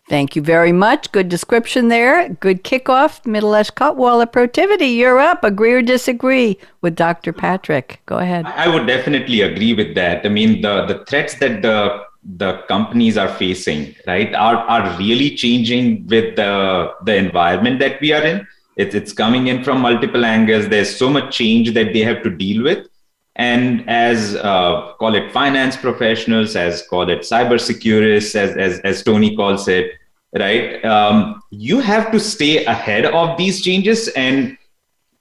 Thank 0.08 0.36
you 0.36 0.42
very 0.44 0.72
much. 0.72 1.12
Good 1.12 1.30
description 1.30 1.88
there. 1.88 2.30
Good 2.30 2.64
kickoff. 2.64 3.24
Mithilesh 3.24 3.72
Kotwala, 3.72 4.28
Protiviti, 4.32 4.96
you're 4.96 5.20
up. 5.20 5.44
Agree 5.44 5.74
or 5.74 5.82
disagree 5.82 6.60
with 6.82 6.96
Dr. 6.96 7.34
Patrick? 7.34 8.02
Go 8.06 8.18
ahead. 8.18 8.46
I 8.46 8.68
would 8.68 8.86
definitely 8.86 9.42
agree 9.42 9.74
with 9.74 9.96
that. 9.96 10.24
I 10.24 10.30
mean, 10.30 10.62
the, 10.62 10.86
the 10.86 11.06
threats 11.06 11.40
that 11.40 11.64
the 11.64 12.06
the 12.38 12.64
companies 12.68 13.18
are 13.18 13.28
facing, 13.28 13.96
right, 14.08 14.34
are, 14.34 14.56
are 14.56 14.98
really 14.98 15.36
changing 15.36 16.08
with 16.08 16.36
the, 16.36 16.92
the 17.04 17.16
environment 17.16 17.80
that 17.80 18.02
we 18.02 18.12
are 18.14 18.24
in. 18.24 18.48
It's, 18.78 18.96
it's 18.96 19.14
coming 19.14 19.48
in 19.48 19.64
from 19.64 19.82
multiple 19.82 20.26
angles. 20.26 20.68
There's 20.68 20.96
so 20.96 21.10
much 21.10 21.36
change 21.36 21.74
that 21.76 21.94
they 21.94 22.00
have 22.00 22.24
to 22.24 22.30
deal 22.30 22.64
with. 22.64 22.88
And 23.36 23.90
as 23.90 24.36
uh, 24.36 24.94
call 24.98 25.16
it 25.16 25.32
finance 25.32 25.76
professionals, 25.76 26.56
as 26.56 26.88
call 26.88 27.10
it 27.10 27.20
cyber 27.20 27.60
securists, 27.60 28.36
as, 28.36 28.56
as, 28.56 28.80
as 28.80 29.04
Tony 29.04 29.36
calls 29.36 29.68
it, 29.68 29.92
right? 30.34 30.84
Um, 30.86 31.42
you 31.52 31.80
have 31.80 32.12
to 32.12 32.20
stay 32.20 32.66
ahead 32.66 33.06
of 33.06 33.38
these 33.38 33.62
changes 33.62 34.08
and 34.10 34.58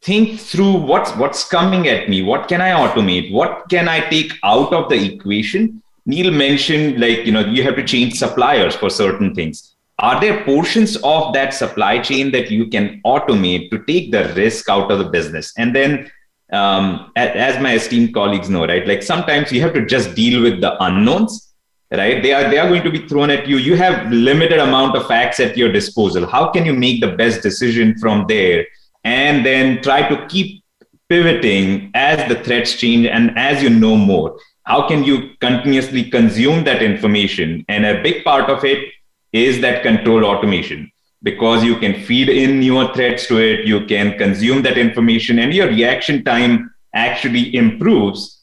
think 0.03 0.38
through 0.38 0.74
what's 0.74 1.11
what's 1.16 1.48
coming 1.48 1.88
at 1.88 2.09
me. 2.09 2.22
What 2.22 2.46
can 2.46 2.61
I 2.61 2.70
automate? 2.70 3.33
What 3.33 3.68
can 3.68 3.88
I 3.88 4.00
take 4.11 4.33
out 4.44 4.72
of 4.72 4.90
the 4.90 5.14
equation? 5.14 5.83
Neil 6.07 6.31
mentioned 6.31 7.00
like 7.00 7.24
you 7.24 7.33
know 7.33 7.40
you 7.40 7.62
have 7.62 7.77
to 7.77 7.85
change 7.85 8.14
suppliers 8.14 8.77
for 8.77 8.90
certain 8.90 9.35
things. 9.35 9.74
Are 10.00 10.20
there 10.20 10.44
portions 10.44 10.96
of 10.96 11.33
that 11.35 11.55
supply 11.55 12.00
chain 12.00 12.33
that 12.33 12.50
you 12.50 12.66
can 12.66 13.00
automate 13.07 13.70
to 13.70 13.83
take 13.85 14.11
the 14.11 14.33
risk 14.35 14.68
out 14.68 14.90
of 14.90 14.98
the 14.98 15.05
business? 15.05 15.53
And 15.57 15.74
then 15.74 16.11
um, 16.53 17.13
as 17.17 17.61
my 17.63 17.75
esteemed 17.75 18.15
colleagues 18.15 18.49
know, 18.49 18.67
right? 18.67 18.87
Like 18.87 19.03
sometimes 19.03 19.51
you 19.51 19.61
have 19.63 19.75
to 19.75 19.85
just 19.87 20.15
deal 20.15 20.43
with 20.43 20.61
the 20.61 20.83
unknowns 20.83 21.55
right? 21.97 22.23
They 22.23 22.33
are 22.33 22.49
they 22.51 22.59
are 22.59 22.69
going 22.69 22.83
to 22.83 22.91
be 22.91 23.07
thrown 23.07 23.31
at 23.31 23.47
you. 23.47 23.57
You 23.59 23.77
have 23.77 24.11
limited 24.11 24.59
amount 24.59 24.97
of 24.97 25.07
facts 25.07 25.41
at 25.41 25.57
your 25.57 25.73
disposal. 25.73 26.27
How 26.27 26.51
can 26.51 26.65
you 26.65 26.75
make 26.75 27.01
the 27.01 27.13
best 27.13 27.43
decision 27.43 27.99
from 27.99 28.27
there 28.29 28.67
and 29.05 29.45
then 29.45 29.83
try 29.83 30.09
to 30.09 30.27
keep 30.27 30.63
pivoting 31.09 31.91
as 31.95 32.27
the 32.29 32.43
threats 32.43 32.75
change 32.77 33.07
and 33.07 33.37
as 33.39 33.63
you 33.63 33.71
know 33.71 33.97
more? 33.97 34.39
How 34.65 34.89
can 34.89 35.05
you 35.05 35.31
continuously 35.41 36.11
consume 36.11 36.65
that 36.65 36.83
information? 36.83 37.65
And 37.69 37.85
a 37.85 38.03
big 38.03 38.25
part 38.25 38.49
of 38.49 38.65
it 38.65 38.89
is 39.33 39.61
that 39.61 39.83
control 39.83 40.25
automation 40.25 40.91
because 41.25 41.65
you 41.65 41.77
can 41.77 41.95
feed 42.05 42.29
in 42.29 42.61
newer 42.61 42.87
threats 42.95 43.27
to 43.27 43.39
it 43.39 43.67
you 43.67 43.85
can 43.87 44.17
consume 44.17 44.63
that 44.63 44.79
information 44.79 45.41
and 45.41 45.53
your 45.53 45.67
reaction 45.67 46.23
time 46.23 46.71
actually 46.95 47.55
improves 47.57 48.35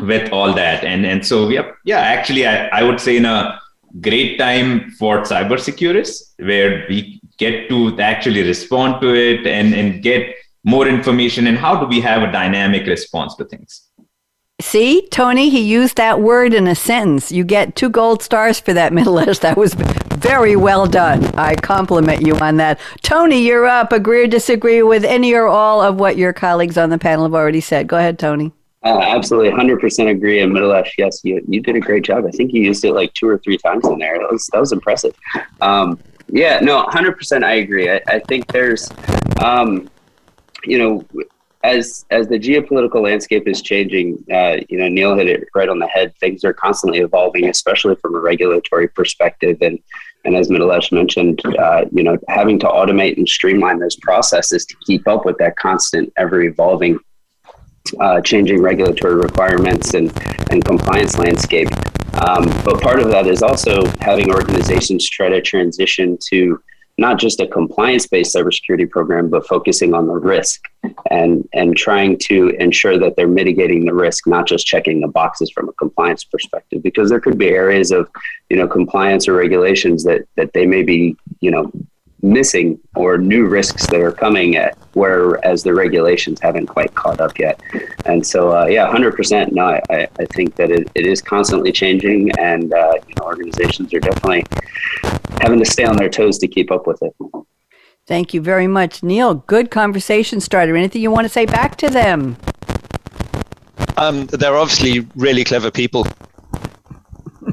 with 0.00 0.32
all 0.32 0.52
that. 0.54 0.84
And 0.84 1.04
and 1.04 1.26
so 1.26 1.48
yeah, 1.48 1.72
yeah, 1.84 1.98
actually 1.98 2.46
I, 2.46 2.68
I 2.68 2.82
would 2.82 3.00
say 3.00 3.16
in 3.16 3.24
a 3.24 3.60
great 4.00 4.38
time 4.38 4.90
for 4.92 5.22
cybersecurists 5.22 6.34
where 6.38 6.86
we 6.88 7.20
get 7.38 7.68
to 7.68 7.98
actually 8.00 8.42
respond 8.42 9.00
to 9.00 9.14
it 9.14 9.46
and, 9.46 9.74
and 9.74 10.02
get 10.02 10.34
more 10.64 10.86
information 10.86 11.46
and 11.46 11.56
how 11.56 11.80
do 11.80 11.86
we 11.86 12.00
have 12.00 12.22
a 12.22 12.32
dynamic 12.32 12.86
response 12.86 13.34
to 13.36 13.44
things. 13.44 13.87
See, 14.60 15.06
Tony, 15.12 15.50
he 15.50 15.60
used 15.60 15.96
that 15.98 16.20
word 16.20 16.52
in 16.52 16.66
a 16.66 16.74
sentence. 16.74 17.30
You 17.30 17.44
get 17.44 17.76
two 17.76 17.88
gold 17.88 18.22
stars 18.22 18.58
for 18.58 18.72
that, 18.72 18.92
Mithilesh. 18.94 19.40
That 19.40 19.56
was 19.56 19.74
very 19.74 20.56
well 20.56 20.86
done. 20.86 21.24
I 21.36 21.54
compliment 21.54 22.26
you 22.26 22.34
on 22.36 22.56
that. 22.56 22.80
Tony, 23.02 23.40
you're 23.40 23.66
up. 23.66 23.92
Agree 23.92 24.24
or 24.24 24.26
disagree 24.26 24.82
with 24.82 25.04
any 25.04 25.32
or 25.32 25.46
all 25.46 25.80
of 25.80 26.00
what 26.00 26.16
your 26.16 26.32
colleagues 26.32 26.76
on 26.76 26.90
the 26.90 26.98
panel 26.98 27.24
have 27.24 27.34
already 27.34 27.60
said? 27.60 27.86
Go 27.86 27.98
ahead, 27.98 28.18
Tony. 28.18 28.52
Uh, 28.84 29.00
absolutely, 29.00 29.50
hundred 29.50 29.80
percent 29.80 30.08
agree. 30.08 30.40
And 30.40 30.52
Mithilesh, 30.52 30.90
yes, 30.98 31.20
you 31.24 31.44
you 31.48 31.60
did 31.60 31.76
a 31.76 31.80
great 31.80 32.04
job. 32.04 32.24
I 32.26 32.30
think 32.30 32.52
you 32.52 32.62
used 32.62 32.84
it 32.84 32.92
like 32.92 33.12
two 33.14 33.28
or 33.28 33.38
three 33.38 33.58
times 33.58 33.86
in 33.86 33.98
there. 33.98 34.18
That 34.18 34.30
was 34.30 34.46
that 34.52 34.60
was 34.60 34.72
impressive. 34.72 35.14
Um, 35.60 35.98
yeah, 36.28 36.60
no, 36.60 36.82
hundred 36.82 37.16
percent, 37.16 37.44
I 37.44 37.54
agree. 37.54 37.90
I, 37.90 38.00
I 38.06 38.18
think 38.20 38.50
there's, 38.52 38.90
um, 39.40 39.88
you 40.64 40.78
know, 40.78 41.04
as 41.68 42.06
as 42.10 42.28
the 42.28 42.38
geopolitical 42.38 43.02
landscape 43.02 43.46
is 43.46 43.60
changing, 43.62 44.24
uh, 44.32 44.56
you 44.68 44.78
know, 44.78 44.88
Neil 44.88 45.16
hit 45.16 45.28
it 45.28 45.48
right 45.54 45.68
on 45.68 45.78
the 45.78 45.86
head. 45.86 46.14
Things 46.18 46.44
are 46.44 46.52
constantly 46.52 47.00
evolving, 47.00 47.48
especially 47.48 47.94
from 47.96 48.14
a 48.14 48.20
regulatory 48.20 48.88
perspective, 48.88 49.58
and 49.60 49.78
and 50.24 50.34
as 50.34 50.48
Mithilesh 50.48 50.90
mentioned, 50.92 51.40
uh, 51.58 51.84
you 51.92 52.02
know, 52.02 52.18
having 52.28 52.58
to 52.60 52.66
automate 52.66 53.16
and 53.18 53.28
streamline 53.28 53.78
those 53.78 53.96
processes 53.96 54.66
to 54.66 54.74
keep 54.86 55.06
up 55.06 55.24
with 55.24 55.36
that 55.38 55.56
constant, 55.56 56.12
ever 56.16 56.42
evolving 56.42 56.98
uh, 58.00 58.20
changing 58.20 58.60
regulatory 58.60 59.14
requirements 59.14 59.94
and, 59.94 60.12
and 60.50 60.64
compliance 60.64 61.16
landscape. 61.18 61.68
Um, 62.26 62.44
but 62.64 62.80
part 62.80 63.00
of 63.00 63.08
that 63.08 63.26
is 63.26 63.42
also 63.42 63.86
having 64.00 64.32
organizations 64.32 65.08
try 65.08 65.28
to 65.28 65.40
transition 65.40 66.18
to 66.30 66.60
not 66.98 67.18
just 67.18 67.40
a 67.40 67.46
compliance-based 67.46 68.34
cybersecurity 68.34 68.90
program, 68.90 69.30
but 69.30 69.46
focusing 69.46 69.94
on 69.94 70.08
the 70.08 70.14
risk 70.14 70.64
and 71.10 71.48
and 71.52 71.76
trying 71.76 72.18
to 72.18 72.48
ensure 72.60 72.98
that 72.98 73.14
they're 73.16 73.28
mitigating 73.28 73.84
the 73.84 73.94
risk, 73.94 74.26
not 74.26 74.46
just 74.46 74.66
checking 74.66 75.00
the 75.00 75.08
boxes 75.08 75.50
from 75.50 75.68
a 75.68 75.72
compliance 75.74 76.24
perspective. 76.24 76.82
Because 76.82 77.08
there 77.08 77.20
could 77.20 77.38
be 77.38 77.48
areas 77.48 77.92
of, 77.92 78.08
you 78.50 78.56
know, 78.56 78.66
compliance 78.66 79.28
or 79.28 79.34
regulations 79.34 80.04
that 80.04 80.26
that 80.36 80.52
they 80.52 80.66
may 80.66 80.82
be, 80.82 81.16
you 81.40 81.50
know, 81.50 81.70
missing 82.22 82.78
or 82.96 83.16
new 83.18 83.46
risks 83.46 83.86
that 83.86 84.00
are 84.00 84.12
coming 84.12 84.56
at 84.56 84.76
whereas 84.94 85.62
the 85.62 85.72
regulations 85.72 86.40
haven't 86.40 86.66
quite 86.66 86.92
caught 86.94 87.20
up 87.20 87.38
yet. 87.38 87.60
And 88.06 88.26
so 88.26 88.50
uh, 88.50 88.66
yeah 88.66 88.92
100% 88.92 89.52
no 89.52 89.80
I, 89.90 90.08
I 90.18 90.24
think 90.26 90.56
that 90.56 90.70
it, 90.70 90.90
it 90.94 91.06
is 91.06 91.22
constantly 91.22 91.72
changing 91.72 92.32
and 92.38 92.72
uh, 92.72 92.94
you 93.06 93.14
know, 93.16 93.24
organizations 93.24 93.92
are 93.94 94.00
definitely 94.00 94.44
having 95.40 95.58
to 95.58 95.64
stay 95.64 95.84
on 95.84 95.96
their 95.96 96.08
toes 96.08 96.38
to 96.38 96.48
keep 96.48 96.70
up 96.70 96.86
with 96.86 97.00
it. 97.02 97.14
Thank 98.06 98.34
you 98.34 98.40
very 98.40 98.66
much 98.66 99.02
neil. 99.02 99.34
Good 99.34 99.70
conversation 99.70 100.40
starter. 100.40 100.74
Anything 100.76 101.02
you 101.02 101.10
want 101.10 101.26
to 101.26 101.28
say 101.28 101.46
back 101.46 101.76
to 101.76 101.88
them? 101.88 102.36
Um, 103.96 104.26
they're 104.26 104.56
obviously 104.56 105.06
really 105.16 105.44
clever 105.44 105.70
people 105.70 106.06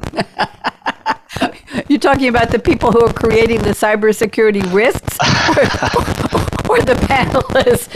You're 1.88 2.00
talking 2.00 2.28
about 2.28 2.50
the 2.50 2.60
people 2.60 2.91
who 2.91 3.06
are 3.06 3.13
creating 3.13 3.62
the 3.62 3.69
cybersecurity 3.69 4.74
risks 4.74 5.17
or, 5.50 5.62
or 6.71 6.82
the 6.82 6.95
panelists? 6.95 7.91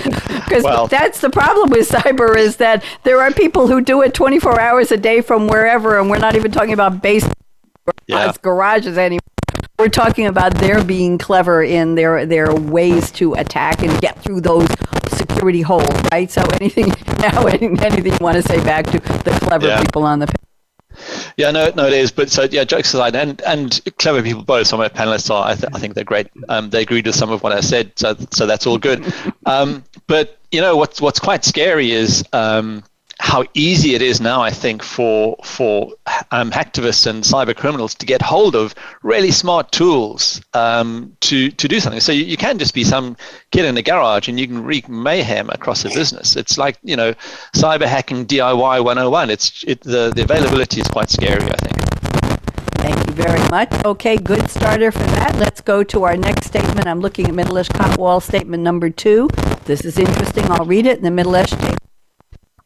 Because 0.45 0.63
well, 0.63 0.87
that's 0.87 1.21
the 1.21 1.29
problem 1.29 1.71
with 1.71 1.89
cyber 1.89 2.37
is 2.37 2.57
that 2.57 2.83
there 3.03 3.21
are 3.21 3.31
people 3.31 3.67
who 3.67 3.81
do 3.81 4.01
it 4.03 4.13
24 4.13 4.59
hours 4.59 4.91
a 4.91 4.97
day 4.97 5.21
from 5.21 5.47
wherever, 5.47 5.99
and 5.99 6.09
we're 6.09 6.19
not 6.19 6.35
even 6.35 6.51
talking 6.51 6.73
about 6.73 7.01
base 7.01 7.27
yeah. 8.07 8.31
garages 8.41 8.97
anymore. 8.97 9.19
We're 9.79 9.87
talking 9.87 10.27
about 10.27 10.55
their 10.55 10.83
being 10.83 11.17
clever 11.17 11.63
in 11.63 11.95
their 11.95 12.25
their 12.25 12.53
ways 12.53 13.11
to 13.11 13.33
attack 13.35 13.81
and 13.81 13.99
get 14.01 14.21
through 14.21 14.41
those 14.41 14.67
security 15.13 15.61
holes, 15.61 15.87
right? 16.11 16.29
So 16.29 16.41
anything 16.59 16.87
now, 17.19 17.45
anything 17.45 18.05
you 18.05 18.17
want 18.19 18.35
to 18.35 18.43
say 18.43 18.61
back 18.63 18.85
to 18.87 18.99
the 18.99 19.39
clever 19.41 19.67
yeah. 19.67 19.81
people 19.81 20.03
on 20.03 20.19
the 20.19 20.27
panel? 20.27 20.48
Yeah, 21.37 21.51
no, 21.51 21.71
no, 21.75 21.85
it 21.87 21.93
is. 21.93 22.11
But 22.11 22.29
so 22.29 22.43
yeah, 22.43 22.63
jokes 22.63 22.93
aside, 22.93 23.15
and 23.15 23.41
and 23.41 23.79
clever 23.97 24.21
people 24.21 24.43
both. 24.43 24.67
Some 24.67 24.81
of 24.81 24.93
my 24.93 25.03
panelists 25.03 25.29
are. 25.33 25.47
I, 25.47 25.55
th- 25.55 25.71
I 25.73 25.79
think 25.79 25.93
they're 25.95 26.03
great. 26.03 26.27
Um, 26.49 26.69
they 26.69 26.81
agreed 26.81 27.05
with 27.05 27.15
some 27.15 27.31
of 27.31 27.43
what 27.43 27.51
I 27.51 27.61
said, 27.61 27.93
so 27.95 28.15
so 28.31 28.45
that's 28.45 28.67
all 28.67 28.77
good. 28.77 29.05
Um, 29.45 29.83
but 30.05 30.37
you 30.51 30.61
know 30.61 30.75
what's 30.77 31.01
what's 31.01 31.19
quite 31.19 31.43
scary 31.43 31.91
is 31.91 32.23
um, 32.33 32.83
how 33.19 33.43
easy 33.53 33.95
it 33.95 34.01
is 34.01 34.21
now, 34.21 34.41
I 34.41 34.49
think, 34.49 34.81
for 34.81 35.35
for 35.43 35.91
um, 36.31 36.51
hacktivists 36.51 37.05
and 37.05 37.23
cyber 37.23 37.55
criminals 37.55 37.93
to 37.95 38.05
get 38.05 38.21
hold 38.21 38.55
of 38.55 38.73
really 39.03 39.29
smart 39.29 39.71
tools 39.71 40.41
um, 40.53 41.15
to 41.21 41.51
to 41.51 41.67
do 41.67 41.79
something. 41.79 41.99
So 41.99 42.13
you, 42.13 42.23
you 42.23 42.37
can 42.37 42.57
just 42.57 42.73
be 42.73 42.83
some 42.83 43.17
kid 43.51 43.65
in 43.65 43.77
a 43.77 43.81
garage 43.81 44.29
and 44.29 44.39
you 44.39 44.47
can 44.47 44.63
wreak 44.63 44.87
mayhem 44.87 45.49
across 45.49 45.83
a 45.83 45.89
business. 45.89 46.37
It's 46.37 46.57
like 46.57 46.77
you 46.81 46.95
know, 46.95 47.13
cyber 47.55 47.85
hacking 47.85 48.25
DIY 48.25 48.83
101. 48.83 49.29
It's 49.29 49.63
it, 49.67 49.81
the 49.81 50.13
the 50.15 50.23
availability 50.23 50.79
is 50.79 50.87
quite 50.87 51.09
scary, 51.09 51.43
I 51.43 51.57
think. 51.57 51.79
Thank 52.79 53.05
you 53.07 53.13
very 53.13 53.49
much. 53.49 53.69
Okay, 53.83 54.15
good 54.15 54.49
starter 54.49 54.91
for 54.91 54.99
that. 54.99 55.35
Let's 55.35 55.59
go 55.59 55.83
to 55.83 56.03
our 56.03 56.15
next 56.15 56.47
statement. 56.47 56.87
I'm 56.87 57.01
looking 57.01 57.27
at 57.27 57.33
Mithilesh 57.33 57.67
Kotwal 57.67 58.23
statement 58.23 58.63
number 58.63 58.89
two. 58.89 59.27
This 59.65 59.81
is 59.81 59.99
interesting. 59.99 60.45
I'll 60.49 60.65
read 60.65 60.85
it. 60.85 60.99
In 60.99 61.03
the 61.03 61.21
Mithilesh 61.21 61.79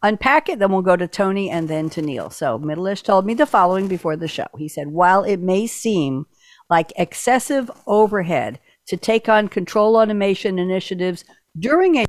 unpack 0.03 0.49
it, 0.49 0.59
then 0.59 0.71
we'll 0.71 0.81
go 0.81 0.95
to 0.95 1.07
Tony 1.07 1.49
and 1.49 1.67
then 1.67 1.89
to 1.91 2.01
Neil. 2.01 2.29
So 2.29 2.59
Mithilesh 2.59 3.01
told 3.01 3.25
me 3.25 3.33
the 3.33 3.45
following 3.45 3.87
before 3.87 4.15
the 4.15 4.27
show. 4.27 4.47
He 4.57 4.67
said, 4.67 4.87
while 4.89 5.23
it 5.23 5.39
may 5.39 5.65
seem 5.65 6.27
like 6.69 6.93
excessive 6.95 7.71
overhead 7.87 8.59
to 8.87 8.97
take 8.97 9.29
on 9.29 9.47
control 9.47 9.95
automation 9.95 10.59
initiatives 10.59 11.23
during 11.57 11.95
a 11.95 12.05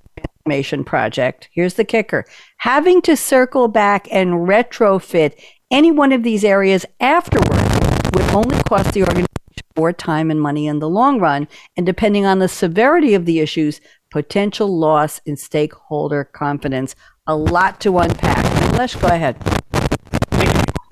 automation 0.47 0.85
project, 0.85 1.49
here's 1.53 1.75
the 1.75 1.85
kicker 1.85 2.27
having 2.59 3.01
to 3.03 3.17
circle 3.17 3.69
back 3.69 4.07
and 4.11 4.31
retrofit 4.49 5.41
any 5.71 5.91
one 5.91 6.13
of 6.13 6.23
these 6.23 6.45
areas 6.45 6.85
afterward 7.01 7.63
would 8.15 8.31
only 8.35 8.63
cost 8.65 8.93
the 8.93 9.03
organization 9.03 9.29
more 9.77 9.93
time 9.93 10.31
and 10.31 10.41
money 10.41 10.67
in 10.67 10.79
the 10.79 10.89
long 10.89 11.19
run. 11.19 11.49
And 11.77 11.85
depending 11.85 12.25
on 12.27 12.39
the 12.39 12.49
severity 12.49 13.15
of 13.15 13.25
the 13.25 13.41
issues, 13.41 13.81
potential 14.11 14.79
loss 14.79 15.21
in 15.27 15.37
stakeholder 15.37 16.25
confidence 16.25 16.95
a 17.27 17.35
lot 17.35 17.81
to 17.81 17.99
unpack. 17.99 18.45
Let's 18.77 18.95
go 18.95 19.09
ahead. 19.09 19.37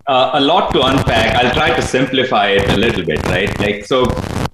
Uh, 0.07 0.31
a 0.33 0.40
lot 0.40 0.73
to 0.73 0.81
unpack. 0.81 1.35
I'll 1.37 1.53
try 1.53 1.77
to 1.77 1.83
simplify 1.83 2.49
it 2.49 2.71
a 2.71 2.77
little 2.77 3.05
bit, 3.05 3.23
right? 3.27 3.57
Like, 3.61 3.85
so 3.85 4.07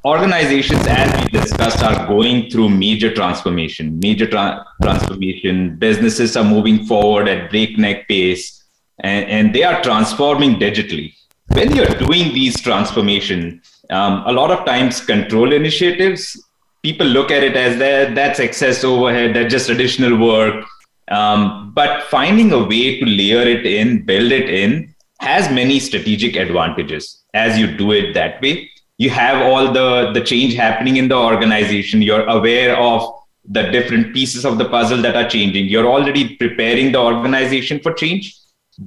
organizations, 0.05 0.85
as 0.89 1.09
we 1.23 1.29
discussed, 1.29 1.83
are 1.85 2.07
going 2.09 2.51
through 2.51 2.71
major 2.71 3.15
transformation, 3.15 3.97
major 4.01 4.27
tra- 4.27 4.67
transformation. 4.83 5.77
Businesses 5.77 6.37
are 6.37 6.43
moving 6.43 6.85
forward 6.85 7.29
at 7.29 7.49
breakneck 7.49 8.09
pace, 8.09 8.65
and, 8.99 9.27
and 9.27 9.55
they 9.55 9.63
are 9.63 9.81
transforming 9.81 10.57
digitally. 10.57 11.15
When 11.53 11.77
you're 11.77 11.87
doing 11.87 12.35
these 12.35 12.61
transformation, 12.61 13.63
um, 13.91 14.25
a 14.27 14.33
lot 14.33 14.51
of 14.51 14.67
times 14.67 15.01
control 15.01 15.53
initiatives, 15.53 16.45
people 16.83 17.07
look 17.07 17.31
at 17.31 17.45
it 17.45 17.57
as 17.57 17.79
that 17.79 18.17
that's 18.17 18.41
excess 18.41 18.83
overhead, 18.83 19.37
that's 19.37 19.53
just 19.53 19.71
additional 19.71 20.19
work 20.19 20.67
um, 21.11 21.73
but 21.75 22.05
finding 22.05 22.53
a 22.53 22.63
way 22.63 23.01
to 23.01 23.07
layer 23.07 23.43
it 23.43 23.67
in, 23.67 24.05
build 24.05 24.33
it 24.33 24.49
in, 24.49 24.95
has 25.21 25.51
many 25.53 25.81
strategic 25.81 26.37
advantages. 26.37 27.23
As 27.35 27.59
you 27.59 27.77
do 27.77 27.93
it 27.93 28.15
that 28.15 28.41
way. 28.43 28.71
you 29.01 29.11
have 29.11 29.43
all 29.49 29.67
the 29.75 30.13
the 30.15 30.21
change 30.29 30.55
happening 30.55 30.97
in 31.01 31.09
the 31.11 31.17
organization. 31.17 32.03
You're 32.03 32.27
aware 32.37 32.77
of 32.77 33.05
the 33.57 33.63
different 33.75 34.13
pieces 34.15 34.45
of 34.45 34.59
the 34.59 34.69
puzzle 34.73 35.03
that 35.03 35.19
are 35.21 35.29
changing. 35.35 35.69
You're 35.75 35.87
already 35.87 36.37
preparing 36.37 36.91
the 36.93 37.03
organization 37.11 37.81
for 37.85 37.93
change 37.93 38.25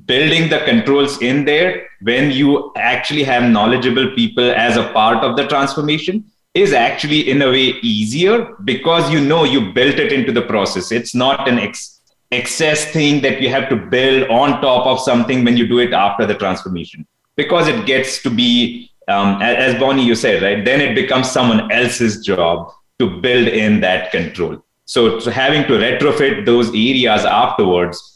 building 0.05 0.49
the 0.49 0.59
controls 0.59 1.21
in 1.21 1.43
there 1.45 1.87
when 2.01 2.31
you 2.31 2.71
actually 2.75 3.23
have 3.23 3.43
knowledgeable 3.43 4.09
people 4.15 4.51
as 4.51 4.77
a 4.77 4.89
part 4.93 5.23
of 5.23 5.35
the 5.35 5.45
transformation 5.47 6.23
is 6.53 6.73
actually 6.73 7.29
in 7.29 7.41
a 7.41 7.49
way 7.49 7.73
easier 7.81 8.55
because 8.65 9.11
you 9.11 9.19
know 9.21 9.43
you 9.43 9.71
built 9.73 9.95
it 9.95 10.11
into 10.11 10.31
the 10.31 10.41
process. 10.41 10.91
It's 10.91 11.15
not 11.15 11.47
an 11.47 11.59
ex- 11.59 12.00
excess 12.31 12.85
thing 12.91 13.21
that 13.21 13.41
you 13.41 13.49
have 13.49 13.69
to 13.69 13.75
build 13.75 14.29
on 14.29 14.61
top 14.61 14.85
of 14.85 14.99
something 14.99 15.43
when 15.43 15.57
you 15.57 15.67
do 15.67 15.79
it 15.79 15.93
after 15.93 16.25
the 16.25 16.35
transformation. 16.35 17.05
Because 17.35 17.67
it 17.67 17.85
gets 17.85 18.21
to 18.23 18.29
be 18.29 18.89
um, 19.07 19.41
as 19.41 19.77
bonnie 19.79 20.05
you 20.05 20.15
said 20.15 20.41
right? 20.43 20.63
Then 20.63 20.79
it 20.79 20.95
becomes 20.95 21.29
someone 21.29 21.71
else's 21.71 22.23
job 22.23 22.71
to 22.99 23.19
build 23.19 23.47
in 23.47 23.81
that 23.81 24.11
control. 24.11 24.63
So, 24.85 25.19
so 25.19 25.31
having 25.31 25.63
to 25.63 25.73
retrofit 25.73 26.45
those 26.45 26.69
areas 26.69 27.25
afterwards 27.25 28.07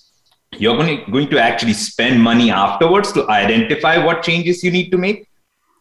you're 0.60 0.78
going 0.78 1.06
to, 1.06 1.12
going 1.12 1.30
to 1.30 1.40
actually 1.40 1.74
spend 1.74 2.22
money 2.22 2.52
afterwards 2.52 3.12
to 3.14 3.28
identify 3.30 4.04
what 4.04 4.24
changes 4.24 4.64
you 4.64 4.72
need 4.72 4.90
to 4.92 4.98
make 4.98 5.28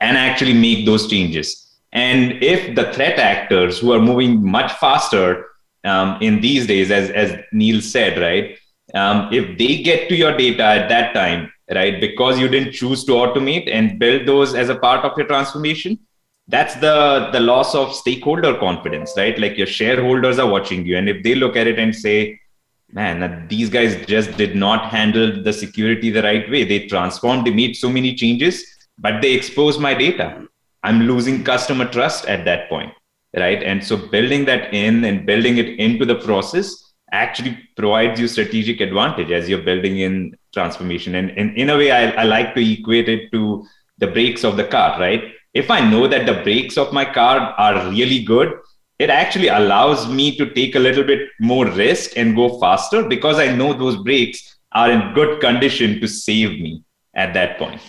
and 0.01 0.17
actually 0.17 0.55
make 0.55 0.87
those 0.87 1.09
changes. 1.09 1.79
And 1.93 2.43
if 2.43 2.75
the 2.75 2.93
threat 2.93 3.19
actors 3.19 3.79
who 3.79 3.93
are 3.93 4.01
moving 4.01 4.45
much 4.45 4.73
faster 4.73 5.47
um, 5.85 6.19
in 6.21 6.41
these 6.41 6.67
days, 6.67 6.91
as, 6.91 7.11
as 7.11 7.39
Neil 7.53 7.81
said, 7.81 8.19
right, 8.21 8.59
um, 8.95 9.33
if 9.33 9.59
they 9.59 9.83
get 9.83 10.09
to 10.09 10.17
your 10.17 10.37
data 10.37 10.63
at 10.63 10.89
that 10.89 11.15
time, 11.15 11.53
right, 11.75 12.01
because 12.01 12.39
you 12.39 12.49
didn't 12.49 12.73
choose 12.73 13.05
to 13.05 13.13
automate 13.13 13.71
and 13.71 13.99
build 13.99 14.27
those 14.27 14.55
as 14.55 14.69
a 14.69 14.77
part 14.77 15.05
of 15.05 15.17
your 15.17 15.27
transformation, 15.27 15.99
that's 16.47 16.75
the 16.75 17.31
the 17.33 17.41
loss 17.41 17.75
of 17.75 17.95
stakeholder 17.95 18.55
confidence, 18.59 19.15
right? 19.17 19.39
Like 19.39 19.57
your 19.57 19.67
shareholders 19.67 20.39
are 20.39 20.49
watching 20.49 20.85
you, 20.85 20.99
and 20.99 21.09
if 21.09 21.23
they 21.23 21.35
look 21.35 21.57
at 21.57 21.67
it 21.67 21.79
and 21.79 21.95
say, 21.95 22.39
man, 22.93 23.49
these 23.49 23.71
guys 23.71 24.05
just 24.07 24.37
did 24.37 24.55
not 24.55 24.91
handle 24.91 25.43
the 25.43 25.53
security 25.53 26.11
the 26.11 26.23
right 26.23 26.49
way. 26.51 26.65
They 26.65 26.87
transformed, 26.87 27.47
they 27.47 27.51
made 27.51 27.77
so 27.77 27.89
many 27.89 28.15
changes, 28.15 28.63
but 28.99 29.23
they 29.23 29.33
exposed 29.33 29.81
my 29.81 29.95
data. 29.95 30.47
I'm 30.83 31.01
losing 31.01 31.43
customer 31.43 31.87
trust 31.87 32.27
at 32.27 32.45
that 32.45 32.69
point, 32.69 32.93
right? 33.37 33.63
And 33.63 33.83
so 33.83 33.97
building 33.97 34.45
that 34.47 34.73
in 34.73 35.05
and 35.05 35.27
building 35.27 35.59
it 35.59 35.79
into 35.79 36.05
the 36.05 36.17
process 36.17 36.93
actually 37.13 37.59
provides 37.77 38.19
you 38.21 38.29
strategic 38.29 38.81
advantage 38.81 39.31
as 39.31 39.49
you're 39.49 39.63
building 39.63 39.99
in 39.99 40.37
transformation. 40.53 41.15
And, 41.15 41.31
and 41.31 41.57
in 41.57 41.71
a 41.71 41.77
way, 41.77 41.91
I, 41.91 42.11
I 42.11 42.25
like 42.25 42.55
to 42.55 42.73
equate 42.73 43.09
it 43.09 43.31
to 43.33 43.65
the 43.99 44.09
brakes 44.09 44.45
of 44.45 44.57
the 44.57 44.65
car, 44.65 44.99
right? 44.99 45.33
If 45.53 45.71
I 45.71 45.89
know 45.89 46.09
that 46.09 46.27
the 46.27 46.43
brakes 46.43 46.77
of 46.77 46.93
my 46.93 47.05
car 47.05 47.39
are 47.59 47.89
really 47.91 48.25
good, 48.25 48.53
it 48.99 49.11
actually 49.11 49.49
allows 49.49 50.09
me 50.09 50.37
to 50.37 50.53
take 50.55 50.75
a 50.75 50.79
little 50.81 51.05
bit 51.05 51.29
more 51.41 51.67
risk 51.67 52.17
and 52.17 52.37
go 52.37 52.59
faster 52.61 53.03
because 53.03 53.39
I 53.39 53.55
know 53.55 53.73
those 53.73 53.97
brakes 54.03 54.57
are 54.73 54.91
in 54.91 55.15
good 55.15 55.41
condition 55.41 56.01
to 56.01 56.09
save 56.09 56.61
me 56.61 56.83
at 57.15 57.35
that 57.35 57.59
point. 57.59 57.81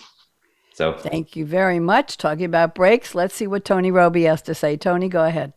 So 0.75 0.91
thank 0.91 1.37
you 1.37 1.45
very 1.45 1.79
much. 1.79 2.17
Talking 2.17 2.43
about 2.43 2.75
breaks, 2.75 3.15
let's 3.15 3.33
see 3.33 3.47
what 3.47 3.63
Tony 3.63 3.91
Roby 3.91 4.23
has 4.23 4.41
to 4.41 4.53
say. 4.53 4.75
Tony, 4.75 5.07
go 5.07 5.23
ahead. 5.23 5.53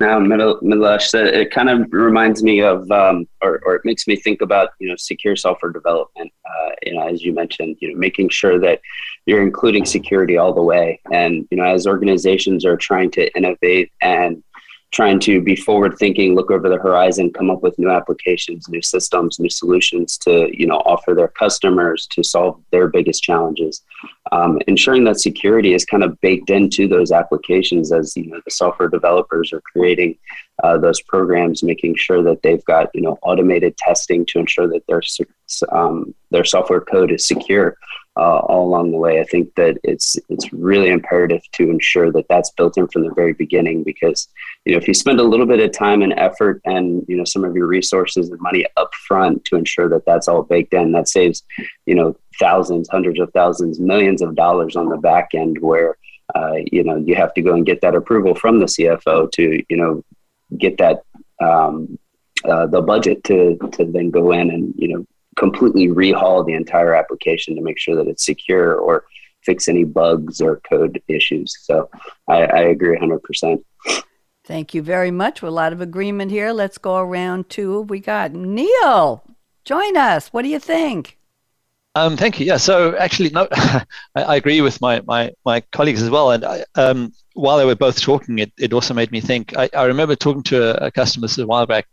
Now, 0.00 0.18
Mithilesh, 0.18 1.12
it 1.12 1.50
kind 1.50 1.68
of 1.68 1.92
reminds 1.92 2.42
me 2.42 2.62
of, 2.62 2.90
um, 2.90 3.28
or, 3.42 3.60
or, 3.66 3.74
it 3.74 3.82
makes 3.84 4.06
me 4.06 4.16
think 4.16 4.40
about, 4.40 4.70
you 4.80 4.88
know, 4.88 4.96
secure 4.96 5.36
software 5.36 5.70
development. 5.70 6.32
Uh, 6.46 6.70
you 6.82 6.94
know, 6.94 7.06
as 7.06 7.22
you 7.22 7.34
mentioned, 7.34 7.76
you 7.80 7.92
know, 7.92 7.98
making 7.98 8.30
sure 8.30 8.58
that 8.58 8.80
you're 9.26 9.42
including 9.42 9.84
security 9.84 10.38
all 10.38 10.54
the 10.54 10.62
way. 10.62 11.00
And, 11.12 11.46
you 11.50 11.58
know, 11.58 11.64
as 11.64 11.86
organizations 11.86 12.64
are 12.64 12.78
trying 12.78 13.10
to 13.12 13.30
innovate 13.36 13.92
and 14.00 14.42
trying 14.94 15.18
to 15.18 15.40
be 15.40 15.56
forward 15.56 15.98
thinking, 15.98 16.34
look 16.34 16.52
over 16.52 16.68
the 16.68 16.78
horizon, 16.78 17.32
come 17.32 17.50
up 17.50 17.62
with 17.62 17.76
new 17.80 17.90
applications, 17.90 18.68
new 18.68 18.80
systems, 18.80 19.40
new 19.40 19.50
solutions 19.50 20.16
to 20.18 20.48
you 20.56 20.66
know 20.66 20.78
offer 20.86 21.14
their 21.14 21.28
customers 21.28 22.06
to 22.06 22.22
solve 22.22 22.62
their 22.70 22.88
biggest 22.88 23.22
challenges. 23.22 23.82
Um, 24.30 24.60
ensuring 24.68 25.04
that 25.04 25.20
security 25.20 25.74
is 25.74 25.84
kind 25.84 26.04
of 26.04 26.20
baked 26.20 26.48
into 26.48 26.86
those 26.86 27.10
applications 27.10 27.92
as 27.92 28.16
you 28.16 28.26
know 28.26 28.40
the 28.44 28.50
software 28.50 28.88
developers 28.88 29.52
are 29.52 29.62
creating 29.72 30.16
uh, 30.62 30.78
those 30.78 31.02
programs, 31.02 31.64
making 31.64 31.96
sure 31.96 32.22
that 32.22 32.42
they've 32.42 32.64
got 32.64 32.88
you 32.94 33.02
know 33.02 33.18
automated 33.22 33.76
testing 33.76 34.24
to 34.26 34.38
ensure 34.38 34.68
that 34.68 34.86
their 34.86 35.02
um, 35.72 36.14
their 36.30 36.44
software 36.44 36.80
code 36.80 37.10
is 37.10 37.26
secure 37.26 37.76
uh, 38.16 38.38
all 38.38 38.68
along 38.68 38.92
the 38.92 38.96
way. 38.96 39.20
I 39.20 39.24
think 39.24 39.54
that 39.56 39.78
it's 39.82 40.16
it's 40.28 40.52
really 40.52 40.90
imperative 40.90 41.42
to 41.52 41.70
ensure 41.70 42.12
that 42.12 42.26
that's 42.28 42.50
built 42.50 42.78
in 42.78 42.86
from 42.88 43.02
the 43.02 43.14
very 43.14 43.32
beginning 43.32 43.82
because 43.82 44.28
you 44.64 44.72
know 44.72 44.78
if 44.78 44.86
you 44.86 44.94
spend 44.94 45.18
a 45.18 45.24
little 45.24 45.46
bit 45.46 45.60
of 45.60 45.72
time 45.72 46.02
and 46.02 46.12
effort 46.16 46.60
and 46.64 47.04
you 47.08 47.16
know 47.16 47.24
some 47.24 47.44
of 47.44 47.56
your 47.56 47.66
resources 47.66 48.30
and 48.30 48.40
money 48.40 48.64
up 48.76 48.94
front 48.94 49.44
to 49.46 49.56
ensure 49.56 49.88
that 49.88 50.06
that's 50.06 50.28
all 50.28 50.42
baked 50.42 50.74
in, 50.74 50.92
that 50.92 51.08
saves 51.08 51.42
you 51.86 51.94
know 51.94 52.16
thousands, 52.38 52.88
hundreds 52.88 53.20
of 53.20 53.32
thousands, 53.32 53.80
millions 53.80 54.22
of 54.22 54.34
dollars 54.34 54.76
on 54.76 54.88
the 54.88 54.96
back 54.96 55.30
end 55.34 55.58
where 55.60 55.96
uh, 56.34 56.54
you 56.70 56.84
know 56.84 56.96
you 56.96 57.16
have 57.16 57.34
to 57.34 57.42
go 57.42 57.54
and 57.54 57.66
get 57.66 57.80
that 57.80 57.96
approval 57.96 58.34
from 58.34 58.60
the 58.60 58.66
CFO 58.66 59.30
to 59.32 59.62
you 59.68 59.76
know 59.76 60.04
get 60.56 60.78
that 60.78 61.02
um, 61.40 61.98
uh, 62.44 62.66
the 62.66 62.80
budget 62.80 63.24
to 63.24 63.58
to 63.72 63.84
then 63.84 64.10
go 64.10 64.30
in 64.30 64.50
and 64.50 64.72
you 64.76 64.88
know 64.88 65.06
completely 65.36 65.88
rehaul 65.88 66.46
the 66.46 66.54
entire 66.54 66.94
application 66.94 67.54
to 67.56 67.62
make 67.62 67.78
sure 67.78 67.96
that 67.96 68.08
it's 68.08 68.24
secure 68.24 68.76
or 68.76 69.04
fix 69.42 69.68
any 69.68 69.84
bugs 69.84 70.40
or 70.40 70.60
code 70.68 71.02
issues. 71.08 71.54
So 71.62 71.90
I, 72.28 72.44
I 72.44 72.60
agree 72.60 72.96
100%. 72.98 73.62
Thank 74.44 74.74
you 74.74 74.82
very 74.82 75.10
much. 75.10 75.42
We're 75.42 75.48
a 75.48 75.52
lot 75.52 75.72
of 75.72 75.80
agreement 75.80 76.30
here. 76.30 76.52
Let's 76.52 76.78
go 76.78 76.96
around 76.96 77.48
to 77.50 77.82
we 77.82 78.00
got 78.00 78.32
Neil. 78.32 79.22
Join 79.64 79.96
us. 79.96 80.28
What 80.28 80.42
do 80.42 80.48
you 80.48 80.58
think? 80.58 81.18
Um, 81.94 82.16
thank 82.16 82.40
you. 82.40 82.46
Yeah. 82.46 82.56
So 82.56 82.96
actually, 82.96 83.30
no, 83.30 83.48
I, 83.52 83.84
I, 84.16 84.36
agree 84.36 84.60
with 84.60 84.80
my, 84.80 85.00
my, 85.06 85.30
my 85.44 85.60
colleagues 85.72 86.02
as 86.02 86.10
well. 86.10 86.32
And 86.32 86.44
I, 86.44 86.64
um, 86.74 87.12
while 87.34 87.56
they 87.56 87.64
were 87.64 87.76
both 87.76 88.00
talking, 88.00 88.40
it, 88.40 88.52
it 88.58 88.72
also 88.72 88.94
made 88.94 89.12
me 89.12 89.20
think. 89.20 89.56
I, 89.56 89.70
I 89.72 89.84
remember 89.84 90.16
talking 90.16 90.42
to 90.44 90.82
a, 90.82 90.88
a 90.88 90.90
customer 90.90 91.28
a 91.38 91.46
while 91.46 91.66
back 91.66 91.86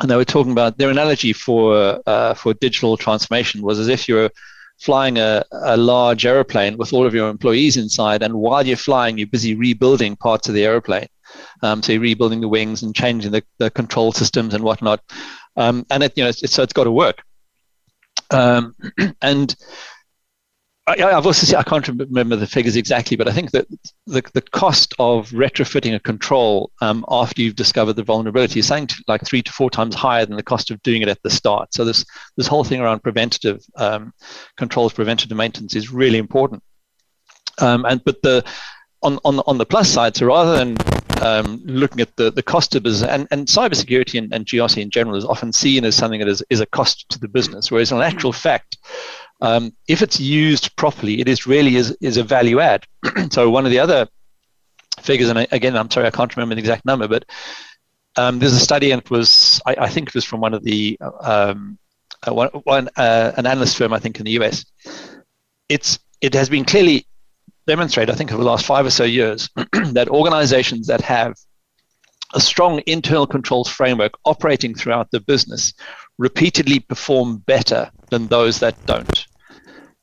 and 0.00 0.10
they 0.10 0.16
were 0.16 0.24
talking 0.24 0.52
about 0.52 0.78
their 0.78 0.90
analogy 0.90 1.32
for 1.32 2.00
uh, 2.06 2.34
for 2.34 2.54
digital 2.54 2.96
transformation 2.96 3.62
was 3.62 3.78
as 3.78 3.88
if 3.88 4.08
you 4.08 4.14
were 4.14 4.30
flying 4.78 5.18
a, 5.18 5.44
a 5.52 5.76
large 5.76 6.24
aeroplane 6.24 6.78
with 6.78 6.92
all 6.92 7.06
of 7.06 7.14
your 7.14 7.28
employees 7.28 7.76
inside, 7.76 8.22
and 8.22 8.34
while 8.34 8.66
you're 8.66 8.76
flying, 8.76 9.18
you're 9.18 9.26
busy 9.26 9.54
rebuilding 9.54 10.16
parts 10.16 10.48
of 10.48 10.54
the 10.54 10.64
aeroplane. 10.64 11.08
Um, 11.62 11.82
so 11.82 11.92
you're 11.92 12.00
rebuilding 12.00 12.40
the 12.40 12.48
wings 12.48 12.82
and 12.82 12.94
changing 12.94 13.32
the, 13.32 13.42
the 13.58 13.70
control 13.70 14.12
systems 14.12 14.54
and 14.54 14.64
whatnot. 14.64 15.00
Um, 15.56 15.86
and 15.90 16.02
it, 16.02 16.16
you 16.16 16.24
know, 16.24 16.30
it's, 16.30 16.50
so 16.50 16.62
it's 16.62 16.72
got 16.72 16.84
to 16.84 16.90
work. 16.90 17.22
Um, 18.30 18.74
and 19.22 19.54
I, 20.86 20.96
have 20.96 21.26
also 21.26 21.46
seen, 21.46 21.56
I 21.56 21.62
can't 21.62 21.86
remember 21.86 22.36
the 22.36 22.46
figures 22.46 22.74
exactly, 22.74 23.16
but 23.16 23.28
I 23.28 23.32
think 23.32 23.52
that 23.52 23.68
the, 24.06 24.22
the 24.32 24.40
cost 24.40 24.94
of 24.98 25.30
retrofitting 25.30 25.94
a 25.94 26.00
control 26.00 26.72
um, 26.80 27.04
after 27.08 27.42
you've 27.42 27.54
discovered 27.54 27.92
the 27.92 28.02
vulnerability 28.02 28.60
is 28.60 28.66
something 28.66 28.88
like 29.06 29.24
three 29.24 29.42
to 29.42 29.52
four 29.52 29.70
times 29.70 29.94
higher 29.94 30.26
than 30.26 30.36
the 30.36 30.42
cost 30.42 30.70
of 30.70 30.82
doing 30.82 31.02
it 31.02 31.08
at 31.08 31.22
the 31.22 31.30
start. 31.30 31.72
So 31.74 31.84
this 31.84 32.04
this 32.36 32.46
whole 32.46 32.64
thing 32.64 32.80
around 32.80 33.02
preventative 33.02 33.64
um, 33.76 34.12
controls, 34.56 34.92
preventative 34.92 35.36
maintenance 35.36 35.76
is 35.76 35.92
really 35.92 36.18
important. 36.18 36.62
Um, 37.58 37.84
and 37.84 38.02
but 38.04 38.20
the 38.22 38.44
on, 39.02 39.18
on 39.24 39.40
on 39.40 39.58
the 39.58 39.66
plus 39.66 39.88
side, 39.88 40.16
so 40.16 40.26
rather 40.26 40.56
than 40.56 40.76
um, 41.22 41.60
looking 41.64 42.00
at 42.00 42.16
the, 42.16 42.30
the 42.30 42.42
cost 42.42 42.74
of 42.74 42.82
business 42.82 43.08
and, 43.08 43.28
and 43.30 43.46
cybersecurity 43.46 44.18
and, 44.18 44.32
and 44.32 44.46
GRC 44.46 44.80
in 44.80 44.90
general 44.90 45.16
is 45.16 45.24
often 45.24 45.52
seen 45.52 45.84
as 45.84 45.94
something 45.94 46.20
that 46.20 46.28
is, 46.28 46.42
is 46.50 46.60
a 46.60 46.66
cost 46.66 47.08
to 47.10 47.18
the 47.18 47.28
business, 47.28 47.70
whereas 47.70 47.92
in 47.92 48.00
actual 48.00 48.32
fact, 48.32 48.78
um, 49.40 49.72
if 49.88 50.02
it's 50.02 50.20
used 50.20 50.74
properly, 50.76 51.20
it 51.20 51.28
is 51.28 51.46
really 51.46 51.76
is, 51.76 51.96
is 52.00 52.16
a 52.16 52.22
value 52.22 52.60
add. 52.60 52.84
so 53.30 53.48
one 53.50 53.64
of 53.64 53.70
the 53.70 53.78
other 53.78 54.08
figures, 55.00 55.30
and 55.30 55.46
again, 55.50 55.76
I'm 55.76 55.90
sorry, 55.90 56.06
I 56.06 56.10
can't 56.10 56.34
remember 56.36 56.54
the 56.54 56.60
exact 56.60 56.84
number, 56.84 57.08
but 57.08 57.24
um, 58.16 58.38
there's 58.38 58.52
a 58.52 58.60
study, 58.60 58.90
and 58.90 59.00
it 59.00 59.10
was, 59.10 59.60
I, 59.66 59.76
I, 59.80 59.88
think 59.88 60.08
it 60.08 60.14
was 60.14 60.24
from 60.24 60.40
one 60.40 60.52
of 60.52 60.62
the, 60.64 60.98
um, 61.20 61.78
uh, 62.26 62.34
one, 62.34 62.48
one 62.64 62.88
uh, 62.96 63.32
an 63.36 63.46
analyst 63.46 63.78
firm, 63.78 63.92
I 63.92 63.98
think, 63.98 64.18
in 64.18 64.24
the 64.24 64.32
US. 64.32 64.64
It's, 65.68 65.98
it 66.20 66.34
has 66.34 66.48
been 66.48 66.64
clearly 66.64 67.06
demonstrated, 67.66 68.12
I 68.12 68.18
think, 68.18 68.32
over 68.32 68.42
the 68.42 68.50
last 68.50 68.66
five 68.66 68.84
or 68.84 68.90
so 68.90 69.04
years, 69.04 69.48
that 69.92 70.08
organizations 70.08 70.86
that 70.88 71.00
have 71.00 71.34
a 72.34 72.40
strong 72.40 72.82
internal 72.86 73.26
controls 73.26 73.68
framework 73.68 74.12
operating 74.24 74.74
throughout 74.74 75.10
the 75.10 75.20
business 75.20 75.72
repeatedly 76.18 76.80
perform 76.80 77.38
better 77.38 77.90
than 78.10 78.26
those 78.26 78.60
that 78.60 78.74
don't. 78.86 79.26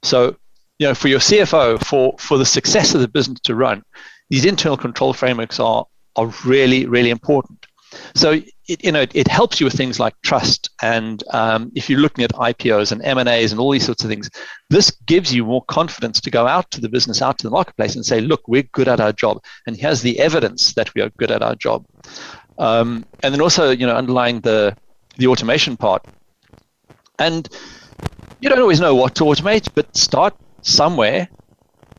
So, 0.03 0.35
you 0.79 0.87
know, 0.87 0.93
for 0.93 1.07
your 1.07 1.19
CFO, 1.19 1.83
for, 1.83 2.15
for 2.19 2.37
the 2.37 2.45
success 2.45 2.93
of 2.93 3.01
the 3.01 3.07
business 3.07 3.39
to 3.41 3.55
run, 3.55 3.83
these 4.29 4.45
internal 4.45 4.77
control 4.77 5.13
frameworks 5.13 5.59
are, 5.59 5.85
are 6.15 6.27
really, 6.45 6.85
really 6.85 7.09
important. 7.09 7.65
so 8.15 8.41
it, 8.67 8.83
you 8.83 8.91
know 8.91 9.01
it, 9.01 9.15
it, 9.15 9.27
helps 9.27 9.59
you 9.59 9.65
with 9.65 9.73
things 9.73 9.99
like 9.99 10.13
trust 10.21 10.69
and 10.81 11.23
um, 11.31 11.71
if 11.75 11.89
you're 11.89 11.99
looking 11.99 12.23
at 12.23 12.33
IPOs 12.33 12.91
and 12.91 13.01
M 13.03 13.17
and 13.17 13.29
A's 13.29 13.51
and 13.51 13.61
all 13.61 13.71
these 13.71 13.85
sorts 13.85 14.03
of 14.03 14.09
things, 14.09 14.29
this 14.69 14.91
gives 15.05 15.33
you 15.33 15.45
more 15.45 15.63
confidence 15.65 16.19
to 16.21 16.31
go 16.31 16.47
out 16.47 16.69
to 16.71 16.81
the 16.81 16.89
business, 16.89 17.21
out 17.21 17.37
to 17.39 17.47
the 17.47 17.51
marketplace, 17.51 17.95
and 17.95 18.05
say, 18.05 18.19
look, 18.19 18.47
we're 18.47 18.63
good 18.73 18.87
at 18.87 18.99
our 18.99 19.13
job, 19.13 19.41
and 19.65 19.77
here's 19.77 20.01
the 20.01 20.19
evidence 20.19 20.73
that 20.73 20.93
we 20.95 21.01
are 21.01 21.09
good 21.11 21.31
at 21.31 21.41
our 21.41 21.55
job. 21.55 21.85
Um, 22.59 23.05
and 23.23 23.33
then 23.33 23.41
also 23.41 23.71
you 23.71 23.85
know 23.85 23.95
underlying 23.95 24.41
the 24.41 24.75
the 25.17 25.27
automation 25.27 25.77
part, 25.77 26.05
and 27.19 27.47
you 28.39 28.49
don't 28.49 28.59
always 28.59 28.79
know 28.79 28.95
what 28.95 29.15
to 29.15 29.23
automate, 29.23 29.69
but 29.73 29.95
start 29.95 30.35
somewhere. 30.61 31.27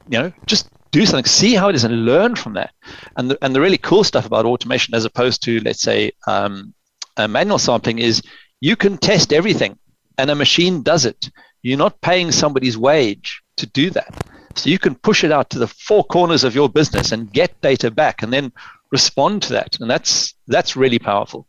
You 0.08 0.18
know, 0.18 0.32
just 0.46 0.68
do 0.90 1.04
something, 1.04 1.24
see 1.24 1.54
how 1.54 1.68
it 1.68 1.74
is, 1.74 1.84
and 1.84 2.04
learn 2.04 2.36
from 2.36 2.54
that. 2.54 2.72
And 3.16 3.30
the, 3.30 3.38
and 3.42 3.54
the 3.54 3.60
really 3.60 3.78
cool 3.78 4.04
stuff 4.04 4.26
about 4.26 4.46
automation, 4.46 4.94
as 4.94 5.04
opposed 5.04 5.42
to 5.44 5.60
let's 5.60 5.80
say 5.80 6.12
um, 6.26 6.74
manual 7.18 7.58
sampling, 7.58 7.98
is 7.98 8.22
you 8.60 8.76
can 8.76 8.96
test 8.96 9.32
everything, 9.32 9.78
and 10.16 10.30
a 10.30 10.34
machine 10.34 10.82
does 10.82 11.04
it. 11.04 11.30
You're 11.62 11.78
not 11.78 12.00
paying 12.00 12.30
somebody's 12.30 12.78
wage 12.78 13.42
to 13.56 13.66
do 13.66 13.90
that. 13.90 14.14
So 14.54 14.70
you 14.70 14.78
can 14.78 14.94
push 14.94 15.24
it 15.24 15.32
out 15.32 15.50
to 15.50 15.58
the 15.58 15.66
four 15.66 16.04
corners 16.04 16.44
of 16.44 16.54
your 16.54 16.68
business 16.68 17.12
and 17.12 17.32
get 17.32 17.60
data 17.60 17.90
back, 17.90 18.22
and 18.22 18.32
then 18.32 18.52
respond 18.90 19.42
to 19.42 19.52
that. 19.54 19.78
And 19.80 19.90
that's 19.90 20.34
that's 20.46 20.76
really 20.76 20.98
powerful. 20.98 21.47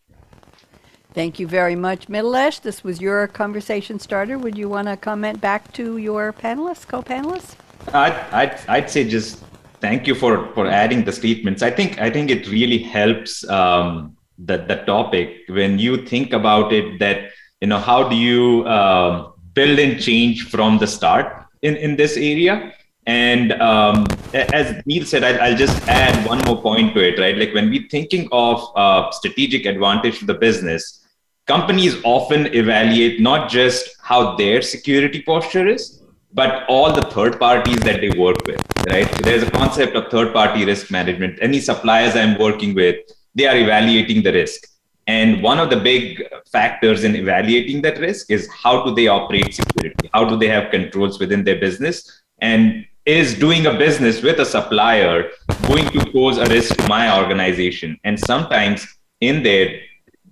Thank 1.13 1.39
you 1.39 1.47
very 1.47 1.75
much, 1.75 2.07
Mithilesh. 2.07 2.61
This 2.61 2.83
was 2.83 3.01
your 3.01 3.27
conversation 3.27 3.99
starter. 3.99 4.37
Would 4.37 4.57
you 4.57 4.69
want 4.69 4.87
to 4.87 4.95
comment 4.95 5.41
back 5.41 5.73
to 5.73 5.97
your 5.97 6.31
panelists, 6.31 6.87
co-panelists? 6.87 7.55
I'd, 7.93 8.13
I'd, 8.31 8.59
I'd 8.67 8.89
say 8.91 9.09
just 9.09 9.43
thank 9.81 10.05
you 10.05 10.13
for, 10.13 10.53
for 10.53 10.67
adding 10.67 11.03
the 11.05 11.11
statements. 11.11 11.63
I 11.63 11.71
think 11.71 11.99
I 11.99 12.11
think 12.11 12.29
it 12.29 12.47
really 12.47 12.77
helps 12.77 13.47
um, 13.49 14.15
the, 14.37 14.57
the 14.57 14.83
topic 14.85 15.45
when 15.49 15.79
you 15.79 16.05
think 16.05 16.31
about 16.31 16.71
it 16.71 16.99
that, 16.99 17.31
you 17.59 17.67
know, 17.67 17.79
how 17.79 18.07
do 18.07 18.15
you 18.15 18.63
uh, 18.65 19.31
build 19.53 19.79
and 19.79 19.99
change 19.99 20.47
from 20.49 20.77
the 20.77 20.85
start 20.85 21.45
in, 21.63 21.75
in 21.75 21.95
this 21.95 22.17
area? 22.17 22.71
And 23.09 23.53
um, 23.53 24.05
as 24.35 24.85
Neil 24.85 25.03
said, 25.03 25.23
I'll, 25.23 25.41
I'll, 25.41 25.57
just 25.57 25.75
add 25.87 26.27
one 26.27 26.37
more 26.45 26.61
point 26.61 26.93
to 26.93 27.01
it, 27.01 27.17
right? 27.19 27.35
Like 27.35 27.55
when 27.55 27.71
we're 27.71 27.87
thinking 27.89 28.29
of 28.31 28.71
uh, 28.75 29.09
strategic 29.09 29.65
advantage 29.65 30.19
to 30.19 30.25
the 30.25 30.35
business, 30.35 31.07
companies 31.47 31.95
often 32.03 32.53
evaluate 32.53 33.19
not 33.19 33.49
just 33.49 33.89
how 34.03 34.35
their 34.35 34.61
security 34.61 35.23
posture 35.23 35.65
is, 35.65 36.03
but 36.33 36.65
all 36.69 36.93
the 36.93 37.01
third 37.01 37.39
parties 37.39 37.79
that 37.79 37.99
they 37.99 38.11
work 38.11 38.45
with, 38.45 38.61
right? 38.91 39.09
So 39.15 39.21
there's 39.23 39.41
a 39.41 39.49
concept 39.49 39.95
of 39.95 40.11
third 40.11 40.31
party 40.31 40.63
risk 40.65 40.91
management. 40.91 41.39
Any 41.41 41.59
suppliers 41.61 42.15
I'm 42.15 42.37
working 42.37 42.75
with, 42.75 42.97
they 43.33 43.47
are 43.47 43.57
evaluating 43.57 44.21
the 44.21 44.33
risk. 44.33 44.67
And 45.07 45.41
one 45.41 45.57
of 45.57 45.71
the 45.71 45.77
big 45.77 46.21
factors 46.51 47.03
in 47.03 47.15
evaluating 47.15 47.81
that 47.81 47.97
risk 47.97 48.29
is 48.29 48.47
how 48.51 48.85
do 48.85 48.93
they 48.93 49.07
operate 49.07 49.55
security? 49.55 50.11
How 50.13 50.25
do 50.25 50.37
they 50.37 50.47
have 50.49 50.69
controls 50.69 51.19
within 51.19 51.43
their 51.43 51.59
business? 51.59 52.21
And 52.41 52.85
is 53.09 53.33
doing 53.33 53.65
a 53.65 53.73
business 53.73 54.21
with 54.21 54.39
a 54.39 54.45
supplier 54.45 55.31
going 55.67 55.87
to 55.89 55.99
pose 56.11 56.37
a 56.37 56.45
risk 56.45 56.75
to 56.77 56.87
my 56.87 57.17
organization? 57.19 57.99
And 58.03 58.19
sometimes 58.19 58.87
in 59.19 59.41
there, 59.41 59.81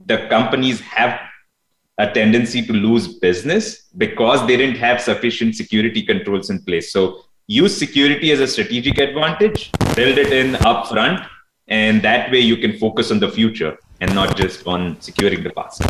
the 0.06 0.28
companies 0.28 0.80
have 0.82 1.20
a 1.98 2.12
tendency 2.12 2.62
to 2.68 2.74
lose 2.74 3.08
business 3.08 3.88
because 3.98 4.46
they 4.46 4.56
didn't 4.58 4.78
have 4.78 5.02
sufficient 5.02 5.56
security 5.56 6.04
controls 6.04 6.52
in 6.52 6.62
place. 6.62 6.92
So 6.92 7.24
use 7.48 7.76
security 7.76 8.32
as 8.32 8.40
a 8.42 8.48
strategic 8.48 9.00
advantage, 9.00 9.72
build 9.96 10.20
it 10.20 10.32
in 10.32 10.54
upfront, 10.72 11.28
and 11.68 12.02
that 12.04 12.32
way 12.32 12.42
you 12.42 12.58
can 12.58 12.78
focus 12.78 13.10
on 13.10 13.20
the 13.20 13.30
future 13.30 13.76
and 14.02 14.14
not 14.14 14.38
just 14.38 14.68
on 14.68 15.02
securing 15.02 15.44
the 15.44 15.50
past. 15.50 15.82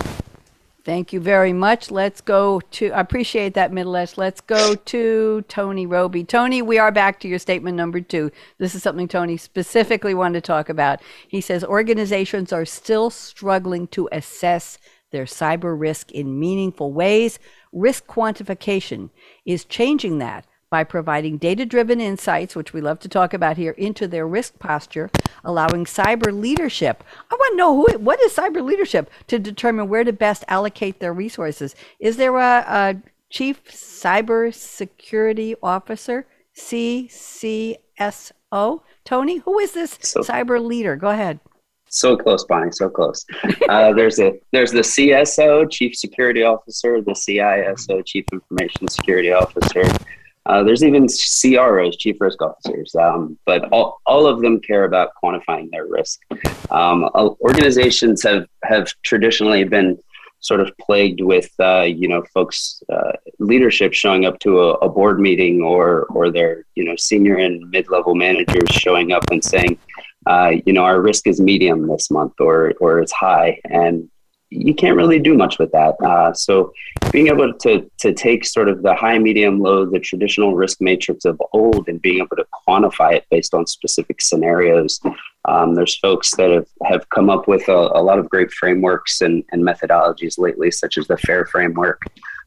Thank 0.88 1.12
you 1.12 1.20
very 1.20 1.52
much. 1.52 1.92
Let's 1.92 2.22
go 2.22 2.62
to, 2.62 2.92
I 2.94 3.02
appreciate 3.02 3.56
that, 3.56 3.74
Mithilesh. 3.74 4.18
Let's 4.18 4.40
go 4.40 4.74
to 4.74 5.42
Tony 5.50 5.86
Roby. 5.86 6.24
Tony, 6.24 6.62
we 6.62 6.78
are 6.78 6.94
back 6.94 7.20
to 7.20 7.28
your 7.28 7.40
statement 7.40 7.76
number 7.76 8.00
two. 8.00 8.32
This 8.58 8.74
is 8.74 8.84
something 8.84 9.10
Tony 9.10 9.36
specifically 9.36 10.14
wanted 10.14 10.42
to 10.42 10.48
talk 10.48 10.70
about. 10.70 11.02
He 11.28 11.42
says 11.42 11.66
organizations 11.66 12.54
are 12.54 12.64
still 12.64 13.10
struggling 13.10 13.88
to 13.88 14.08
assess 14.14 14.78
their 15.12 15.26
cyber 15.26 15.78
risk 15.78 16.14
in 16.14 16.40
meaningful 16.40 16.94
ways. 16.94 17.38
Risk 17.74 18.08
quantification 18.08 19.10
is 19.46 19.66
changing 19.66 20.20
that 20.20 20.48
by 20.70 20.84
providing 20.84 21.38
data 21.38 21.66
driven 21.66 22.02
insights, 22.02 22.56
which 22.56 22.74
we 22.74 22.82
love 22.82 23.00
to 23.00 23.10
talk 23.10 23.34
about 23.34 23.58
here, 23.58 23.72
into 23.72 24.08
their 24.08 24.28
risk 24.28 24.60
posture, 24.60 25.10
allowing 25.44 25.86
cyber 25.86 26.38
leadership. 26.38 27.04
I 27.32 27.36
want 27.36 27.54
to 27.54 27.58
know 27.58 27.76
who, 27.76 27.98
what 28.00 28.22
is 28.22 28.34
cyber 28.34 28.64
leadership 28.64 29.10
to 29.28 29.40
determine 29.40 29.88
where 29.88 30.04
to 30.04 30.14
best 30.14 30.44
allocate 30.48 31.00
their 31.00 31.14
resources. 31.14 31.76
Is 32.00 32.18
there 32.18 32.38
a, 32.38 32.66
a 32.68 32.96
chief 33.30 33.64
cyber 33.66 34.54
security 34.54 35.56
officer, 35.64 36.26
CCSO? 36.56 37.82
Tony, 39.06 39.38
who 39.38 39.60
is 39.60 39.72
this 39.72 39.98
so, 40.02 40.22
cyber 40.22 40.64
leader? 40.64 40.96
Go 40.96 41.10
ahead. 41.10 41.40
So 41.90 42.18
close, 42.18 42.44
Bonnie. 42.44 42.72
So 42.72 42.90
close. 42.90 43.26
Uh, 43.70 43.92
there's 43.92 44.20
a 44.20 44.34
there's 44.54 44.72
the 44.72 44.80
CSO, 44.80 45.70
Chief 45.70 45.94
Security 45.96 46.42
Officer, 46.44 47.02
the 47.02 47.12
CISO, 47.12 48.06
Chief 48.06 48.24
Information 48.32 48.88
Security 48.88 49.34
Officer. 49.34 49.84
Uh, 50.48 50.64
there's 50.64 50.84
even 50.84 51.08
CROs, 51.08 51.98
Chief 51.98 52.16
Risk 52.20 52.42
Officers, 52.42 52.96
um, 52.96 53.38
but 53.46 53.70
all, 53.72 54.00
all 54.06 54.26
of 54.26 54.42
them 54.42 54.60
care 54.60 54.86
about 54.86 55.12
quantifying 55.22 55.70
their 55.72 55.86
risk. 55.86 56.20
Um, 56.72 57.10
organizations 57.42 58.24
have 58.24 58.48
have 58.64 58.92
traditionally 59.04 59.64
been 59.64 59.98
sort 60.40 60.60
of 60.60 60.72
plagued 60.80 61.22
with 61.22 61.50
uh, 61.60 61.82
you 61.82 62.08
know 62.08 62.24
folks 62.34 62.82
uh, 62.92 63.14
leadership 63.40 63.94
showing 63.94 64.26
up 64.26 64.40
to 64.40 64.62
a, 64.62 64.74
a, 64.76 64.90
board 64.90 65.20
meeting 65.20 65.62
or 65.62 66.06
or 66.06 66.32
their 66.32 66.66
you 66.76 66.84
know 66.84 66.96
senior 66.96 67.38
and 67.38 67.70
mid 67.72 67.90
level 67.90 68.16
managers 68.16 68.70
showing 68.70 69.12
up 69.12 69.24
and 69.32 69.44
saying 69.44 69.78
uh, 70.28 70.52
you 70.66 70.74
know, 70.74 70.84
our 70.84 71.02
risk 71.02 71.26
is 71.26 71.40
medium 71.40 71.88
this 71.88 72.12
month 72.12 72.34
or, 72.40 72.74
or 72.82 73.00
it's 73.00 73.14
high. 73.14 73.60
And 73.64 74.10
you 74.50 74.74
can't 74.74 74.96
really 74.96 75.20
do 75.20 75.34
much 75.34 75.60
with 75.60 75.72
that. 75.72 75.96
Uh, 76.02 76.34
so 76.34 76.72
being 77.12 77.28
able 77.28 77.54
to, 77.54 77.90
to 77.98 78.14
take 78.14 78.46
sort 78.46 78.70
of 78.70 78.82
the 78.82 78.96
high, 78.96 79.18
medium, 79.18 79.60
low, 79.60 79.86
the 79.86 80.00
traditional 80.00 80.56
risk 80.56 80.80
matrix 80.80 81.26
of 81.26 81.42
old 81.54 81.88
and 81.90 82.02
being 82.02 82.18
able 82.18 82.36
to 82.38 82.46
quantify 82.68 83.14
it 83.14 83.26
based 83.30 83.54
on 83.54 83.68
specific 83.68 84.22
scenarios. 84.22 85.02
Um, 85.46 85.76
there's 85.76 85.98
folks 85.98 86.36
that 86.36 86.50
have, 86.52 86.68
have 86.86 87.10
come 87.10 87.30
up 87.30 87.48
with 87.48 87.68
a, 87.68 87.74
a 87.74 88.02
lot 88.02 88.20
of 88.20 88.30
great 88.30 88.52
frameworks 88.52 89.22
and, 89.22 89.44
and 89.52 89.64
methodologies 89.64 90.38
lately, 90.38 90.72
such 90.72 90.98
as 90.98 91.08
the 91.08 91.18
FAIR 91.18 91.46
framework 91.46 92.02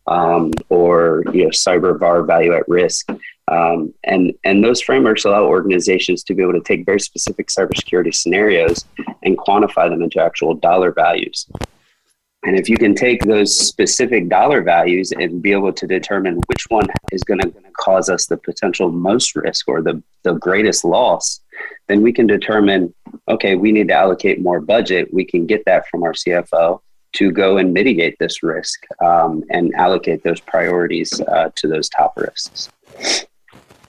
um, 0.07 0.53
or 0.68 1.22
you 1.32 1.44
know, 1.44 1.51
cyber 1.51 1.98
VAR 1.98 2.22
value 2.22 2.55
at 2.55 2.68
risk. 2.68 3.11
Um, 3.48 3.92
and, 4.05 4.32
and 4.44 4.62
those 4.62 4.80
frameworks 4.80 5.24
allow 5.24 5.44
organizations 5.44 6.22
to 6.24 6.34
be 6.34 6.42
able 6.42 6.53
to 6.53 6.61
take 6.61 6.86
very 6.86 7.01
specific 7.01 7.48
cybersecurity 7.48 8.14
scenarios 8.14 8.84
and 9.24 9.36
quantify 9.36 9.90
them 9.90 10.03
into 10.03 10.22
actual 10.22 10.55
dollar 10.55 10.92
values. 10.92 11.46
And 12.43 12.59
if 12.59 12.68
you 12.68 12.76
can 12.76 12.95
take 12.95 13.24
those 13.24 13.57
specific 13.57 14.28
dollar 14.28 14.62
values 14.62 15.12
and 15.12 15.43
be 15.43 15.53
able 15.53 15.72
to 15.74 15.86
determine 15.86 16.41
which 16.47 16.64
one 16.68 16.86
is 17.12 17.22
going 17.22 17.41
to 17.41 17.53
cause 17.78 18.09
us 18.09 18.26
the 18.26 18.38
potential 18.38 18.91
most 18.91 19.36
risk 19.36 19.68
or 19.68 19.82
the, 19.82 20.03
the 20.22 20.34
greatest 20.34 20.84
loss, 20.84 21.41
then 21.88 22.03
we 22.03 22.12
can 22.12 22.26
determine 22.26 22.95
okay, 23.28 23.57
we 23.57 23.72
need 23.72 23.88
to 23.88 23.95
allocate 23.95 24.41
more 24.41 24.61
budget. 24.61 25.12
We 25.12 25.24
can 25.24 25.47
get 25.47 25.64
that 25.66 25.86
from 25.88 26.03
our 26.03 26.12
CFO 26.12 26.80
to 27.12 27.30
go 27.32 27.59
and 27.59 27.74
mitigate 27.74 28.16
this 28.18 28.43
risk 28.43 28.84
um, 29.05 29.43
and 29.51 29.74
allocate 29.74 30.22
those 30.22 30.41
priorities 30.41 31.20
uh, 31.20 31.51
to 31.57 31.68
those 31.68 31.88
top 31.88 32.16
risks. 32.16 32.70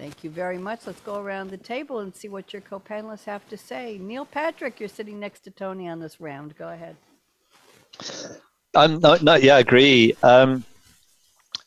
Thank 0.01 0.23
you 0.23 0.31
very 0.31 0.57
much. 0.57 0.87
Let's 0.87 1.01
go 1.01 1.19
around 1.19 1.51
the 1.51 1.57
table 1.57 1.99
and 1.99 2.15
see 2.15 2.27
what 2.27 2.51
your 2.51 2.63
co-panelists 2.63 3.25
have 3.25 3.47
to 3.49 3.57
say. 3.57 3.99
Neil 4.01 4.25
Patrick, 4.25 4.79
you're 4.79 4.89
sitting 4.89 5.19
next 5.19 5.41
to 5.41 5.51
Tony 5.51 5.87
on 5.87 5.99
this 5.99 6.19
round. 6.19 6.57
Go 6.57 6.69
ahead. 6.69 6.95
Um, 8.73 8.99
no, 8.99 9.17
no, 9.21 9.35
yeah, 9.35 9.55
I 9.55 9.59
agree. 9.59 10.15
Um, 10.23 10.63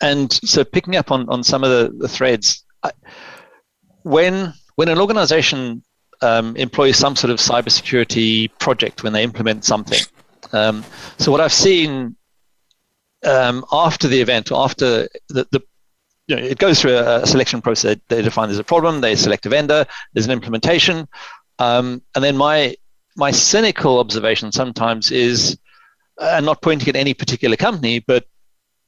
and 0.01 0.33
so 0.33 0.65
picking 0.65 0.97
up 0.97 1.11
on, 1.11 1.29
on 1.29 1.43
some 1.43 1.65
of 1.65 1.71
the, 1.71 1.97
the 1.97 2.09
threads, 2.09 2.65
I, 2.83 2.93
when 4.03 4.53
when 4.77 4.89
an 4.89 4.99
organization 4.99 5.83
um, 6.21 6.57
employs 6.57 6.97
some 6.97 7.17
sort 7.17 7.31
of 7.31 7.39
cybersecurity 7.39 8.51
project, 8.59 9.03
when 9.03 9.13
they 9.13 9.23
implement 9.23 9.65
something, 9.65 10.01
um, 10.53 10.85
so 11.19 11.31
what 11.31 11.41
I've 11.41 11.53
seen 11.53 12.17
um, 13.25 13.65
after 13.73 14.09
the 14.09 14.21
event, 14.21 14.51
after 14.53 15.09
the, 15.29 15.47
the 15.51 15.63
you 16.27 16.37
know, 16.37 16.43
it 16.43 16.59
goes 16.59 16.81
through 16.81 16.97
a, 16.97 17.27
selection 17.27 17.61
process. 17.61 17.97
They 18.09 18.23
define 18.23 18.49
there's 18.49 18.59
a 18.59 18.65
problem, 18.65 19.01
they 19.01 19.17
select 19.17 19.47
a 19.47 19.49
vendor, 19.49 19.87
there's 20.13 20.27
an 20.27 20.33
implementation, 20.33 21.07
um, 21.59 22.03
and 22.15 22.25
then 22.25 22.37
my 22.37 22.77
my 23.17 23.31
cynical 23.31 24.01
observation 24.01 24.51
sometimes 24.51 25.13
is, 25.13 25.57
and 26.21 26.47
uh, 26.47 26.53
not 26.53 26.63
pointing 26.63 26.89
at 26.89 26.97
any 26.97 27.15
particular 27.15 27.57
company, 27.57 27.99
but 27.99 28.25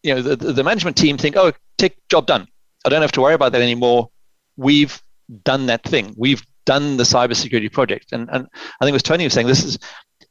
you 0.02 0.14
know, 0.14 0.22
the, 0.22 0.36
the 0.36 0.64
management 0.64 0.96
team 0.96 1.18
think, 1.18 1.36
oh, 1.36 1.52
take 1.78 1.96
job 2.08 2.26
done. 2.26 2.46
I 2.84 2.88
don't 2.88 3.02
have 3.02 3.12
to 3.12 3.20
worry 3.20 3.34
about 3.34 3.52
that 3.52 3.62
anymore. 3.62 4.10
We've 4.56 5.02
done 5.44 5.66
that 5.66 5.82
thing. 5.84 6.14
We've 6.16 6.44
done 6.64 6.96
the 6.96 7.04
cybersecurity 7.04 7.72
project, 7.72 8.12
and 8.12 8.28
and 8.30 8.46
I 8.80 8.84
think 8.84 8.90
it 8.90 8.92
was 8.92 9.02
Tony 9.02 9.24
was 9.24 9.32
saying 9.32 9.46
this 9.46 9.64
is 9.64 9.78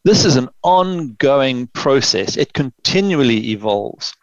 This 0.05 0.23
is 0.23 0.35
an 0.35 0.49
ongoing 0.61 1.67
process. 1.73 2.37
It 2.37 2.53
continually 2.53 3.49
evolves. 3.49 4.13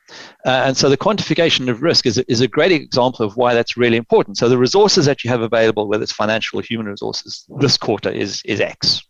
Uh, 0.44 0.62
and 0.66 0.76
so 0.76 0.88
the 0.88 0.96
quantification 0.96 1.68
of 1.68 1.82
risk 1.82 2.06
is, 2.06 2.18
is 2.28 2.40
a 2.40 2.46
great 2.46 2.70
example 2.70 3.26
of 3.26 3.36
why 3.36 3.52
that's 3.54 3.76
really 3.76 3.96
important. 3.96 4.38
So 4.38 4.48
the 4.48 4.58
resources 4.58 5.06
that 5.06 5.24
you 5.24 5.30
have 5.30 5.40
available, 5.40 5.88
whether 5.88 6.02
it's 6.04 6.12
financial 6.12 6.60
or 6.60 6.62
human 6.62 6.86
resources, 6.86 7.44
this 7.58 7.76
quarter 7.76 8.10
is, 8.10 8.42
is 8.44 8.60
X. 8.60 9.02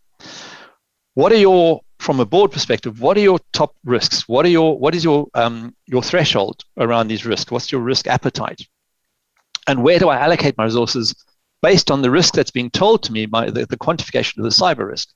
What 1.14 1.32
are 1.32 1.36
your, 1.36 1.80
from 1.98 2.20
a 2.20 2.26
board 2.26 2.52
perspective, 2.52 3.00
what 3.00 3.16
are 3.16 3.20
your 3.20 3.38
top 3.52 3.74
risks? 3.84 4.26
What 4.28 4.46
are 4.46 4.50
your, 4.50 4.78
what 4.78 4.94
is 4.94 5.04
your, 5.04 5.28
um, 5.34 5.74
your 5.86 6.02
threshold 6.02 6.62
around 6.78 7.08
these 7.08 7.26
risks? 7.26 7.50
What's 7.50 7.70
your 7.70 7.82
risk 7.82 8.06
appetite? 8.06 8.62
And 9.68 9.82
where 9.82 9.98
do 9.98 10.08
I 10.08 10.18
allocate 10.18 10.56
my 10.56 10.64
resources 10.64 11.14
based 11.60 11.90
on 11.90 12.02
the 12.02 12.10
risk 12.10 12.34
that's 12.34 12.50
being 12.50 12.70
told 12.70 13.02
to 13.04 13.12
me, 13.12 13.26
by 13.26 13.50
the, 13.50 13.66
the 13.66 13.76
quantification 13.76 14.38
of 14.38 14.44
the 14.44 14.50
cyber 14.50 14.88
risk? 14.88 15.08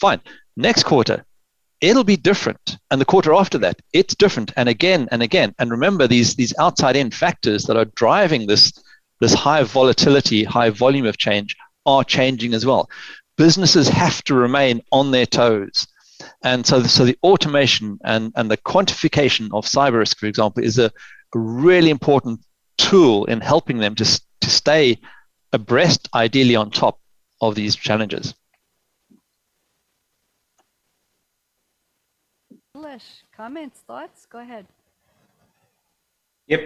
Fine. 0.00 0.20
Next 0.56 0.82
quarter, 0.82 1.24
it'll 1.80 2.04
be 2.04 2.16
different 2.16 2.78
and 2.90 3.00
the 3.00 3.04
quarter 3.04 3.34
after 3.34 3.58
that 3.58 3.80
it's 3.92 4.14
different 4.14 4.52
and 4.56 4.68
again 4.68 5.08
and 5.10 5.22
again 5.22 5.54
and 5.58 5.70
remember 5.70 6.06
these 6.06 6.34
these 6.34 6.54
outside 6.58 6.96
in 6.96 7.10
factors 7.10 7.64
that 7.64 7.76
are 7.76 7.84
driving 7.96 8.46
this 8.46 8.72
this 9.20 9.34
high 9.34 9.62
volatility 9.62 10.42
high 10.44 10.70
volume 10.70 11.06
of 11.06 11.18
change 11.18 11.54
are 11.84 12.02
changing 12.02 12.54
as 12.54 12.64
well 12.64 12.88
businesses 13.36 13.88
have 13.88 14.22
to 14.24 14.34
remain 14.34 14.80
on 14.92 15.10
their 15.10 15.26
toes 15.26 15.86
and 16.42 16.66
so 16.66 16.82
so 16.82 17.04
the 17.04 17.18
automation 17.22 17.98
and 18.04 18.32
and 18.36 18.50
the 18.50 18.56
quantification 18.56 19.48
of 19.52 19.66
cyber 19.66 19.98
risk 19.98 20.18
for 20.18 20.26
example 20.26 20.62
is 20.62 20.78
a, 20.78 20.86
a 20.86 21.38
really 21.38 21.90
important 21.90 22.40
tool 22.78 23.24
in 23.26 23.40
helping 23.40 23.78
them 23.78 23.94
to 23.94 24.04
to 24.40 24.50
stay 24.50 24.98
abreast 25.52 26.08
ideally 26.14 26.56
on 26.56 26.70
top 26.70 26.98
of 27.40 27.54
these 27.54 27.76
challenges 27.76 28.34
comments, 33.36 33.80
thoughts? 33.86 34.26
Go 34.26 34.38
ahead. 34.38 34.66
Yep. 36.46 36.60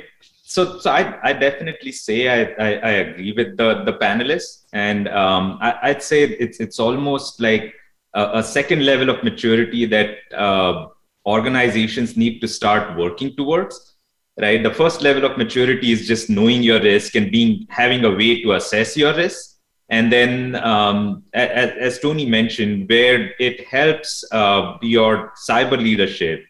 So, 0.51 0.81
so 0.81 0.91
I, 0.91 1.17
I 1.23 1.33
definitely 1.33 1.93
say 1.93 2.27
I, 2.27 2.41
I, 2.59 2.71
I 2.73 2.91
agree 3.05 3.31
with 3.31 3.57
the, 3.57 3.85
the 3.85 3.93
panelists, 3.93 4.65
and 4.73 5.07
um, 5.07 5.59
I, 5.61 5.93
would 5.93 6.03
say 6.03 6.25
it's 6.25 6.59
it's 6.59 6.81
almost 6.81 7.41
like 7.41 7.73
a, 8.15 8.41
a, 8.41 8.43
second 8.43 8.85
level 8.85 9.11
of 9.11 9.23
maturity 9.23 9.87
that 9.87 10.17
uh, 10.37 10.89
organizations 11.25 12.17
need 12.17 12.41
to 12.41 12.49
start 12.49 12.99
working 12.99 13.37
towards. 13.37 13.95
Right. 14.41 14.61
The 14.61 14.75
first 14.75 15.03
level 15.03 15.25
of 15.25 15.39
maturity 15.39 15.93
is 15.93 16.09
just 16.09 16.29
knowing 16.29 16.65
your 16.65 16.81
risk 16.81 17.15
and 17.15 17.31
being 17.31 17.69
having 17.71 18.05
a 18.05 18.11
way 18.11 18.43
to 18.43 18.55
assess 18.55 18.97
your 18.97 19.15
risk. 19.15 19.57
And 19.89 20.13
then, 20.13 20.57
um, 20.57 21.23
as, 21.33 21.71
as, 21.79 21.99
Tony 22.01 22.27
mentioned, 22.27 22.89
where 22.89 23.35
it 23.39 23.69
helps 23.69 24.25
uh, 24.33 24.79
your 24.83 25.33
cyber 25.49 25.79
leadership 25.79 26.45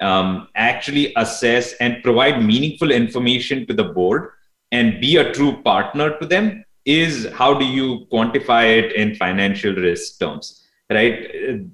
um, 0.00 0.48
actually 0.54 1.12
assess 1.16 1.74
and 1.74 2.02
provide 2.02 2.42
meaningful 2.42 2.90
information 2.90 3.66
to 3.66 3.74
the 3.74 3.84
board 3.84 4.30
and 4.72 5.00
be 5.00 5.16
a 5.16 5.32
true 5.32 5.62
partner 5.62 6.18
to 6.18 6.26
them 6.26 6.64
is 6.84 7.28
how 7.32 7.54
do 7.54 7.64
you 7.64 8.06
quantify 8.12 8.64
it 8.78 8.92
in 8.92 9.14
financial 9.14 9.74
risk 9.74 10.18
terms 10.18 10.66
right? 10.90 11.66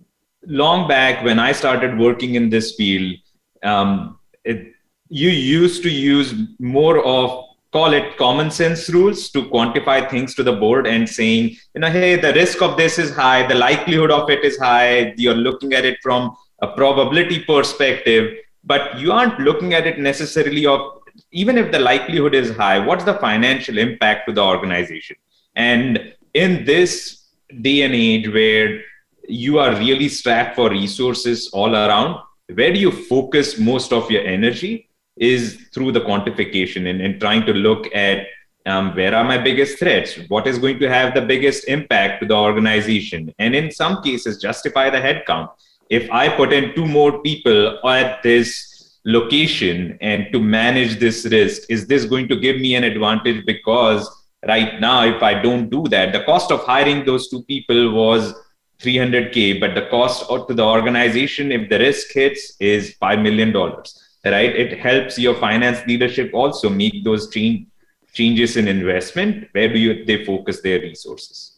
Long 0.47 0.89
back 0.89 1.23
when 1.23 1.39
i 1.39 1.53
started 1.53 1.99
working 1.99 2.35
in 2.35 2.49
this 2.49 2.75
field 2.75 3.15
um, 3.63 4.19
it, 4.45 4.73
you 5.09 5.29
used 5.29 5.83
to 5.83 5.91
use 5.91 6.35
more 6.59 7.05
of 7.05 7.45
call 7.73 7.93
it 7.93 8.17
common 8.17 8.51
sense 8.51 8.89
rules 8.89 9.31
to 9.31 9.43
quantify 9.43 10.09
things 10.11 10.35
to 10.35 10.43
the 10.43 10.53
board 10.53 10.87
and 10.87 11.09
saying 11.09 11.57
you 11.75 11.81
know 11.81 11.91
hey 11.91 12.17
the 12.17 12.33
risk 12.33 12.63
of 12.63 12.77
this 12.77 12.99
is 12.99 13.15
high 13.15 13.47
the 13.47 13.55
likelihood 13.55 14.11
of 14.11 14.31
it 14.31 14.45
is 14.45 14.59
high 14.59 15.13
you're 15.17 15.35
looking 15.35 15.73
at 15.73 15.85
it 15.85 15.99
from 16.03 16.35
a 16.63 16.69
probability 16.69 17.41
perspective, 17.45 18.37
but 18.65 18.99
you 18.99 19.13
aren't 19.13 19.39
looking 19.41 19.75
at 19.75 19.87
it 19.87 19.99
necessarily 19.99 20.67
of 20.67 21.01
even 21.33 21.59
if 21.59 21.73
the 21.73 21.79
likelihood 21.79 22.35
is 22.35 22.55
high, 22.57 22.79
what's 22.79 23.05
the 23.05 23.15
financial 23.15 23.79
impact 23.79 24.27
to 24.29 24.33
the 24.33 24.43
organization? 24.43 25.17
And 25.57 26.15
in 26.35 26.65
this 26.65 27.29
day 27.61 27.83
and 27.83 27.95
age 27.95 28.29
where 28.29 28.83
you 29.29 29.59
are 29.59 29.77
really 29.77 30.09
strapped 30.09 30.57
for 30.57 30.71
resources 30.71 31.51
all 31.53 31.75
around, 31.75 32.21
where 32.55 32.73
do 32.73 32.81
you 32.81 32.91
focus 32.91 33.59
most 33.59 33.93
of 33.93 34.11
your 34.11 34.25
energy 34.25 34.89
is 35.17 35.69
through 35.73 35.93
the 35.93 36.01
quantification 36.01 36.89
and, 36.89 37.01
and 37.01 37.21
trying 37.21 37.45
to 37.47 37.53
look 37.53 37.95
at 37.95 38.27
um, 38.67 38.95
where 38.95 39.15
are 39.15 39.25
my 39.25 39.39
biggest 39.39 39.79
threats? 39.79 40.19
What 40.29 40.47
is 40.47 40.59
going 40.59 40.79
to 40.81 40.89
have 40.89 41.15
the 41.15 41.23
biggest 41.23 41.69
impact 41.69 42.23
to 42.23 42.29
the 42.29 42.37
organization? 42.37 43.33
And 43.39 43.55
in 43.55 43.71
some 43.71 44.03
cases, 44.03 44.41
justify 44.41 44.91
the 44.91 44.99
headcount 44.99 45.51
if 45.91 46.09
I 46.11 46.29
put 46.29 46.53
in 46.53 46.75
two 46.75 46.87
more 46.87 47.21
people 47.21 47.87
at 47.87 48.23
this 48.23 48.99
location 49.05 49.99
and 50.01 50.29
to 50.33 50.41
manage 50.41 51.01
this 51.01 51.25
risk, 51.27 51.63
is 51.69 51.87
this 51.89 52.05
going 52.05 52.29
to 52.29 52.37
give 52.37 52.57
me 52.61 52.77
an 52.77 52.85
advantage? 52.85 53.45
Because 53.45 54.09
right 54.47 54.81
now, 54.81 55.05
if 55.05 55.21
I 55.23 55.43
don't 55.43 55.69
do 55.69 55.85
that, 55.89 56.13
the 56.13 56.23
cost 56.23 56.53
of 56.53 56.61
hiring 56.61 57.05
those 57.05 57.29
two 57.29 57.43
people 57.43 57.93
was 57.93 58.33
300K, 58.81 59.59
but 59.59 59.75
the 59.75 59.87
cost 59.91 60.29
to 60.29 60.55
the 60.55 60.65
organization, 60.65 61.51
if 61.51 61.69
the 61.69 61.81
risk 61.81 62.13
hits, 62.13 62.57
is 62.61 62.95
$5 63.03 63.21
million, 63.23 63.53
right? 63.53 64.57
It 64.57 64.79
helps 64.79 65.19
your 65.19 65.35
finance 65.35 65.85
leadership 65.89 66.31
also 66.33 66.71
make 66.71 67.05
those 67.05 67.29
change, 67.31 67.67
changes 68.13 68.57
in 68.57 68.69
investment. 68.69 69.49
Where 69.53 69.73
do 69.73 69.79
you, 69.79 70.05
they 70.05 70.25
focus 70.25 70.61
their 70.61 70.81
resources? 70.81 71.57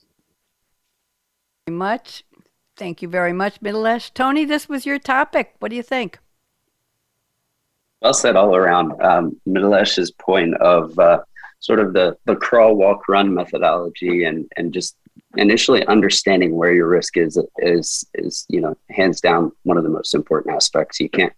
Much 1.71 2.25
Thank 2.77 3.03
you 3.03 3.09
very 3.09 3.33
much, 3.33 3.61
Mithilesh. 3.61 4.13
Tony, 4.15 4.45
this 4.45 4.69
was 4.69 4.87
your 4.87 4.99
topic. 4.99 5.55
What 5.59 5.71
do 5.71 5.77
you 5.77 5.83
think? 5.83 6.19
Well 8.01 8.15
said 8.15 8.35
all 8.35 8.57
around. 8.57 9.01
Um, 9.01 9.41
Mithilesh's 9.47 10.11
point 10.11 10.55
of 10.57 10.99
uh, 10.99 11.21
sort 11.61 11.79
of 11.79 11.93
the, 11.93 12.17
the 12.25 12.35
crawl, 12.35 12.75
walk, 12.75 13.09
run 13.09 13.33
methodology 13.33 14.25
and, 14.25 14.51
and 14.57 14.73
just 14.73 14.97
initially 15.37 15.87
understanding 15.87 16.57
where 16.57 16.75
your 16.75 16.89
risk 16.89 17.17
is, 17.17 17.39
is, 17.59 18.05
is, 18.15 18.45
you 18.49 18.61
know, 18.61 18.77
hands 18.91 19.21
down 19.21 19.53
one 19.63 19.77
of 19.77 19.85
the 19.85 19.91
most 19.91 20.15
important 20.15 20.55
aspects. 20.55 20.99
You 20.99 21.09
can't, 21.09 21.33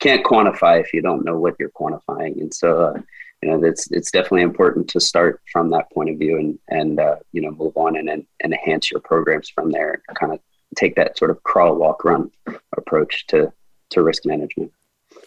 can't 0.00 0.24
quantify 0.24 0.80
if 0.80 0.92
you 0.92 1.00
don't 1.00 1.24
know 1.24 1.38
what 1.38 1.54
you're 1.58 1.70
quantifying. 1.70 2.40
And 2.40 2.52
so, 2.52 2.82
uh, 2.82 3.00
you 3.42 3.48
know, 3.48 3.64
it's, 3.64 3.90
it's 3.90 4.10
definitely 4.10 4.42
important 4.42 4.88
to 4.90 5.00
start 5.00 5.40
from 5.50 5.70
that 5.70 5.90
point 5.92 6.10
of 6.10 6.18
view 6.18 6.36
and, 6.38 6.58
and, 6.68 7.00
uh, 7.00 7.16
you 7.32 7.40
know, 7.40 7.52
move 7.52 7.76
on 7.76 7.96
and, 7.96 8.10
and 8.10 8.26
enhance 8.44 8.90
your 8.90 9.00
programs 9.00 9.48
from 9.48 9.70
there, 9.70 10.02
kind 10.14 10.32
of 10.32 10.40
take 10.76 10.96
that 10.96 11.18
sort 11.18 11.30
of 11.30 11.42
crawl, 11.42 11.74
walk, 11.76 12.04
run 12.04 12.30
approach 12.76 13.26
to, 13.28 13.52
to 13.90 14.02
risk 14.02 14.24
management. 14.24 14.72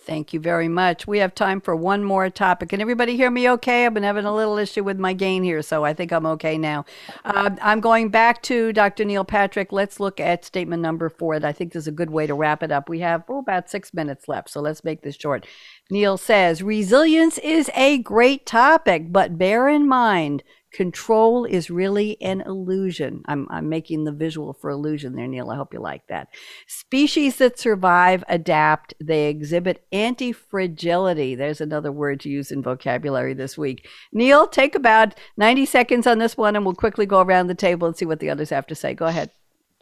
Thank 0.05 0.33
you 0.33 0.39
very 0.39 0.67
much. 0.69 1.07
We 1.07 1.19
have 1.19 1.35
time 1.35 1.59
for 1.59 1.75
one 1.75 2.03
more 2.03 2.29
topic. 2.29 2.69
Can 2.69 2.79
everybody 2.79 3.17
hear 3.17 3.29
me 3.29 3.49
okay? 3.51 3.85
I've 3.85 3.93
been 3.93 4.03
having 4.03 4.25
a 4.25 4.33
little 4.33 4.57
issue 4.57 4.83
with 4.83 4.97
my 4.97 5.13
gain 5.13 5.43
here, 5.43 5.61
so 5.61 5.83
I 5.83 5.93
think 5.93 6.11
I'm 6.11 6.25
okay 6.25 6.57
now. 6.57 6.85
Uh, 7.25 7.51
I'm 7.61 7.81
going 7.81 8.09
back 8.09 8.41
to 8.43 8.71
Dr. 8.71 9.03
Neil 9.03 9.25
Patrick. 9.25 9.71
Let's 9.71 9.99
look 9.99 10.19
at 10.19 10.45
statement 10.45 10.81
number 10.81 11.09
four. 11.09 11.35
I 11.45 11.51
think 11.51 11.73
this 11.73 11.83
is 11.83 11.87
a 11.87 11.91
good 11.91 12.11
way 12.11 12.27
to 12.27 12.33
wrap 12.33 12.63
it 12.63 12.71
up. 12.71 12.87
We 12.87 12.99
have 12.99 13.23
oh, 13.27 13.39
about 13.39 13.69
six 13.69 13.93
minutes 13.93 14.27
left, 14.27 14.49
so 14.49 14.61
let's 14.61 14.83
make 14.83 15.01
this 15.03 15.15
short. 15.15 15.45
Neil 15.89 16.17
says 16.17 16.63
resilience 16.63 17.37
is 17.39 17.69
a 17.75 17.97
great 17.99 18.45
topic, 18.45 19.11
but 19.11 19.37
bear 19.37 19.67
in 19.67 19.87
mind 19.87 20.43
Control 20.73 21.45
is 21.45 21.69
really 21.69 22.19
an 22.21 22.41
illusion. 22.41 23.21
I'm, 23.25 23.47
I'm 23.51 23.69
making 23.69 24.03
the 24.03 24.11
visual 24.11 24.53
for 24.53 24.71
illusion 24.71 25.15
there, 25.15 25.27
Neil. 25.27 25.51
I 25.51 25.55
hope 25.55 25.73
you 25.73 25.79
like 25.79 26.07
that. 26.07 26.29
Species 26.67 27.37
that 27.37 27.59
survive 27.59 28.23
adapt. 28.27 28.95
They 28.99 29.27
exhibit 29.29 29.85
anti 29.91 30.31
fragility. 30.31 31.35
There's 31.35 31.61
another 31.61 31.91
word 31.91 32.19
to 32.21 32.29
use 32.29 32.51
in 32.51 32.63
vocabulary 32.63 33.33
this 33.33 33.57
week. 33.57 33.87
Neil, 34.11 34.47
take 34.47 34.73
about 34.75 35.13
90 35.37 35.65
seconds 35.65 36.07
on 36.07 36.17
this 36.17 36.35
one 36.35 36.55
and 36.55 36.65
we'll 36.65 36.75
quickly 36.75 37.05
go 37.05 37.21
around 37.21 37.47
the 37.47 37.55
table 37.55 37.87
and 37.87 37.95
see 37.95 38.05
what 38.05 38.19
the 38.19 38.29
others 38.29 38.49
have 38.49 38.67
to 38.67 38.75
say. 38.75 38.93
Go 38.93 39.05
ahead. 39.05 39.29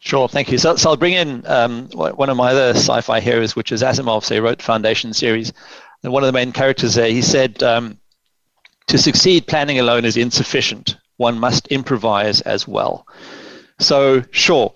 Sure, 0.00 0.28
thank 0.28 0.50
you. 0.50 0.58
So, 0.58 0.74
so 0.74 0.90
I'll 0.90 0.96
bring 0.96 1.14
in 1.14 1.46
um, 1.46 1.88
one 1.92 2.28
of 2.28 2.36
my 2.36 2.50
other 2.50 2.70
sci-fi 2.70 3.20
heroes, 3.20 3.54
which 3.54 3.70
is 3.70 3.82
Asimov. 3.82 4.24
So 4.24 4.34
he 4.34 4.40
wrote 4.40 4.60
Foundation 4.60 5.14
series, 5.14 5.52
and 6.02 6.12
one 6.12 6.24
of 6.24 6.26
the 6.26 6.32
main 6.32 6.50
characters 6.50 6.96
there, 6.96 7.08
he 7.08 7.22
said, 7.22 7.62
um, 7.62 8.00
to 8.92 8.98
succeed, 8.98 9.46
planning 9.46 9.78
alone 9.78 10.04
is 10.04 10.18
insufficient. 10.18 10.98
One 11.16 11.40
must 11.40 11.66
improvise 11.68 12.42
as 12.42 12.68
well. 12.68 13.06
So, 13.80 14.22
sure, 14.32 14.74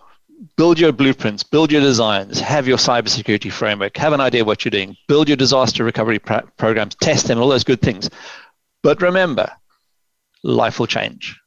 build 0.56 0.80
your 0.80 0.90
blueprints, 0.90 1.42
build 1.42 1.70
your 1.70 1.82
designs, 1.82 2.40
have 2.40 2.66
your 2.66 2.78
cybersecurity 2.78 3.52
framework, 3.52 3.94
have 3.98 4.14
an 4.14 4.22
idea 4.22 4.42
what 4.42 4.64
you're 4.64 4.70
doing, 4.70 4.96
build 5.06 5.28
your 5.28 5.36
disaster 5.36 5.84
recovery 5.84 6.18
pr- 6.18 6.46
programs, 6.56 6.94
test 6.94 7.26
them, 7.26 7.38
all 7.38 7.50
those 7.50 7.62
good 7.62 7.82
things. 7.82 8.08
But 8.82 9.02
remember, 9.02 9.52
life 10.42 10.80
will 10.80 10.86
change. 10.86 11.38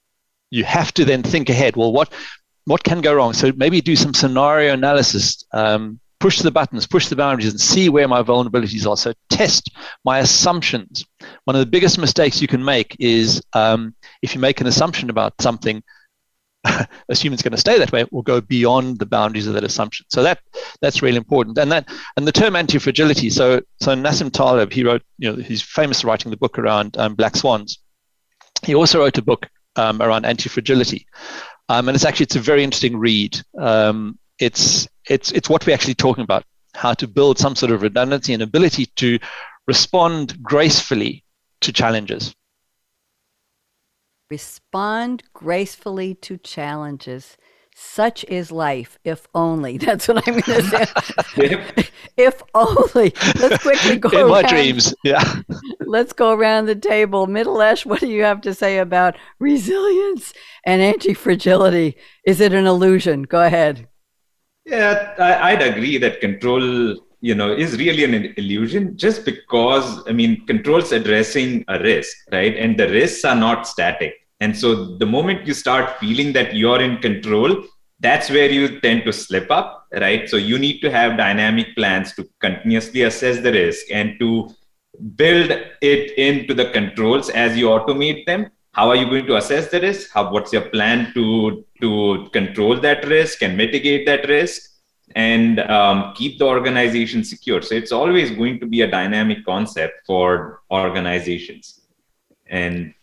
You 0.51 0.63
have 0.63 0.93
to 0.93 1.05
then 1.05 1.23
think 1.23 1.49
ahead. 1.49 1.75
Well, 1.75 1.91
what 1.91 2.13
what 2.65 2.83
can 2.83 3.01
go 3.01 3.15
wrong? 3.15 3.33
So 3.33 3.51
maybe 3.55 3.81
do 3.81 3.95
some 3.95 4.13
scenario 4.13 4.73
analysis. 4.73 5.43
Um, 5.53 5.99
push 6.19 6.39
the 6.39 6.51
buttons, 6.51 6.85
push 6.85 7.07
the 7.07 7.15
boundaries, 7.15 7.49
and 7.49 7.59
see 7.59 7.89
where 7.89 8.07
my 8.07 8.21
vulnerabilities 8.21 8.87
are. 8.87 8.97
So 8.97 9.13
test 9.29 9.71
my 10.03 10.19
assumptions. 10.19 11.05
One 11.45 11.55
of 11.55 11.59
the 11.61 11.65
biggest 11.65 11.97
mistakes 11.97 12.41
you 12.41 12.47
can 12.47 12.63
make 12.63 12.95
is 12.99 13.41
um, 13.53 13.95
if 14.21 14.35
you 14.35 14.41
make 14.41 14.61
an 14.61 14.67
assumption 14.67 15.09
about 15.09 15.33
something, 15.41 15.81
assume 17.09 17.31
it's 17.31 17.41
going 17.41 17.51
to 17.51 17.57
stay 17.57 17.79
that 17.79 17.91
way 17.91 18.05
will 18.11 18.21
go 18.21 18.41
beyond 18.41 18.99
the 18.99 19.05
boundaries 19.05 19.47
of 19.47 19.53
that 19.53 19.63
assumption. 19.63 20.05
So 20.09 20.23
that 20.23 20.39
that's 20.81 21.01
really 21.01 21.17
important. 21.17 21.57
And 21.57 21.71
that 21.71 21.87
and 22.17 22.27
the 22.27 22.31
term 22.31 22.55
anti-fragility. 22.55 23.29
So 23.29 23.61
so 23.81 23.95
Nassim 23.95 24.31
Taleb, 24.31 24.71
he 24.71 24.83
wrote, 24.83 25.03
you 25.17 25.31
know, 25.31 25.41
he's 25.41 25.61
famous 25.61 26.01
for 26.01 26.07
writing 26.07 26.31
the 26.31 26.37
book 26.37 26.59
around 26.59 26.97
um, 26.97 27.15
black 27.15 27.35
swans. 27.35 27.79
He 28.63 28.75
also 28.75 28.99
wrote 28.99 29.17
a 29.17 29.21
book 29.21 29.47
um, 29.77 30.01
around 30.01 30.25
anti-fragility, 30.25 31.07
um, 31.69 31.87
and 31.87 31.95
it's 31.95 32.03
actually 32.03 32.25
it's 32.25 32.35
a 32.35 32.41
very 32.41 32.63
interesting 32.63 32.97
read. 32.97 33.39
Um, 33.57 34.19
it's 34.37 34.87
it's 35.09 35.31
it's 35.31 35.49
what 35.49 35.65
we're 35.65 35.73
actually 35.73 35.95
talking 35.95 36.23
about: 36.23 36.43
how 36.73 36.93
to 36.93 37.07
build 37.07 37.37
some 37.37 37.55
sort 37.55 37.71
of 37.71 37.81
redundancy 37.81 38.33
and 38.33 38.43
ability 38.43 38.85
to 38.97 39.19
respond 39.67 40.41
gracefully 40.41 41.23
to 41.61 41.73
challenges. 41.73 42.33
Respond 44.29 45.23
gracefully 45.33 46.13
to 46.15 46.37
challenges. 46.37 47.37
Such 47.81 48.25
is 48.25 48.51
life, 48.51 48.99
if 49.03 49.25
only. 49.33 49.77
That's 49.85 50.07
what 50.07 50.27
I'm 50.27 50.39
going 50.41 50.61
to 50.61 50.85
say. 50.85 51.87
if 52.17 52.43
only. 52.53 53.13
Let's 53.39 53.63
quickly 53.63 53.97
go 53.97 54.09
In 54.09 54.17
around. 54.17 54.29
my 54.29 54.43
dreams, 54.43 54.93
yeah. 55.03 55.23
Let's 55.79 56.13
go 56.13 56.31
around 56.31 56.65
the 56.65 56.75
table. 56.75 57.25
Mithilesh, 57.25 57.85
what 57.85 58.01
do 58.01 58.07
you 58.07 58.23
have 58.23 58.41
to 58.41 58.53
say 58.53 58.79
about 58.79 59.15
resilience 59.39 60.33
and 60.65 60.81
anti-fragility? 60.81 61.95
Is 62.25 62.41
it 62.41 62.53
an 62.53 62.67
illusion? 62.67 63.23
Go 63.23 63.43
ahead. 63.43 63.87
Yeah, 64.69 65.15
I, 65.17 65.51
I'd 65.51 65.61
agree 65.63 65.97
that 65.97 66.21
control 66.21 66.95
you 67.21 67.35
know 67.35 67.51
is 67.51 67.75
really 67.77 68.03
an 68.03 68.13
illusion 68.37 68.95
just 68.95 69.25
because 69.25 69.87
i 70.07 70.13
mean 70.13 70.45
controls 70.45 70.93
addressing 70.93 71.65
a 71.67 71.77
risk 71.79 72.15
right? 72.31 72.55
And 72.55 72.79
the 72.79 72.87
risks 72.89 73.25
are 73.25 73.35
not 73.35 73.67
static. 73.67 74.13
And 74.39 74.57
so 74.57 74.95
the 74.97 75.05
moment 75.05 75.45
you 75.45 75.53
start 75.53 75.99
feeling 75.99 76.31
that 76.33 76.55
you're 76.55 76.81
in 76.81 76.97
control 76.99 77.63
that's 77.99 78.29
where 78.29 78.49
you 78.49 78.79
tend 78.79 79.05
to 79.05 79.11
slip 79.11 79.49
up 79.49 79.87
right? 79.91 80.29
So 80.29 80.37
you 80.37 80.59
need 80.59 80.79
to 80.81 80.91
have 80.91 81.17
dynamic 81.17 81.75
plans 81.75 82.13
to 82.15 82.29
continuously 82.39 83.01
assess 83.01 83.41
the 83.41 83.51
risk 83.51 83.87
and 83.91 84.17
to 84.19 84.49
build 85.15 85.51
it 85.81 86.17
into 86.17 86.53
the 86.53 86.69
controls 86.69 87.29
as 87.29 87.57
you 87.57 87.67
automate 87.67 88.25
them. 88.27 88.51
How 88.73 88.89
are 88.89 88.95
you 88.95 89.05
going 89.05 89.25
to 89.25 89.37
assess 89.37 89.69
the 89.69 89.81
risk? 89.81 90.11
How 90.13 90.31
what's 90.31 90.53
your 90.53 90.69
plan 90.69 91.11
to 91.15 91.65
to 91.81 92.27
control 92.31 92.79
that 92.79 93.05
risk 93.05 93.41
and 93.41 93.55
mitigate 93.57 94.05
that 94.05 94.27
risk 94.27 94.69
and 95.15 95.59
um, 95.61 96.13
keep 96.15 96.37
the 96.37 96.45
organization 96.45 97.23
secure. 97.23 97.61
So 97.61 97.75
it's 97.75 97.91
always 97.91 98.31
going 98.31 98.59
to 98.59 98.65
be 98.65 98.81
a 98.81 98.87
dynamic 98.89 99.45
concept 99.45 100.05
for 100.05 100.61
organizations. 100.71 101.81
And 102.47 102.93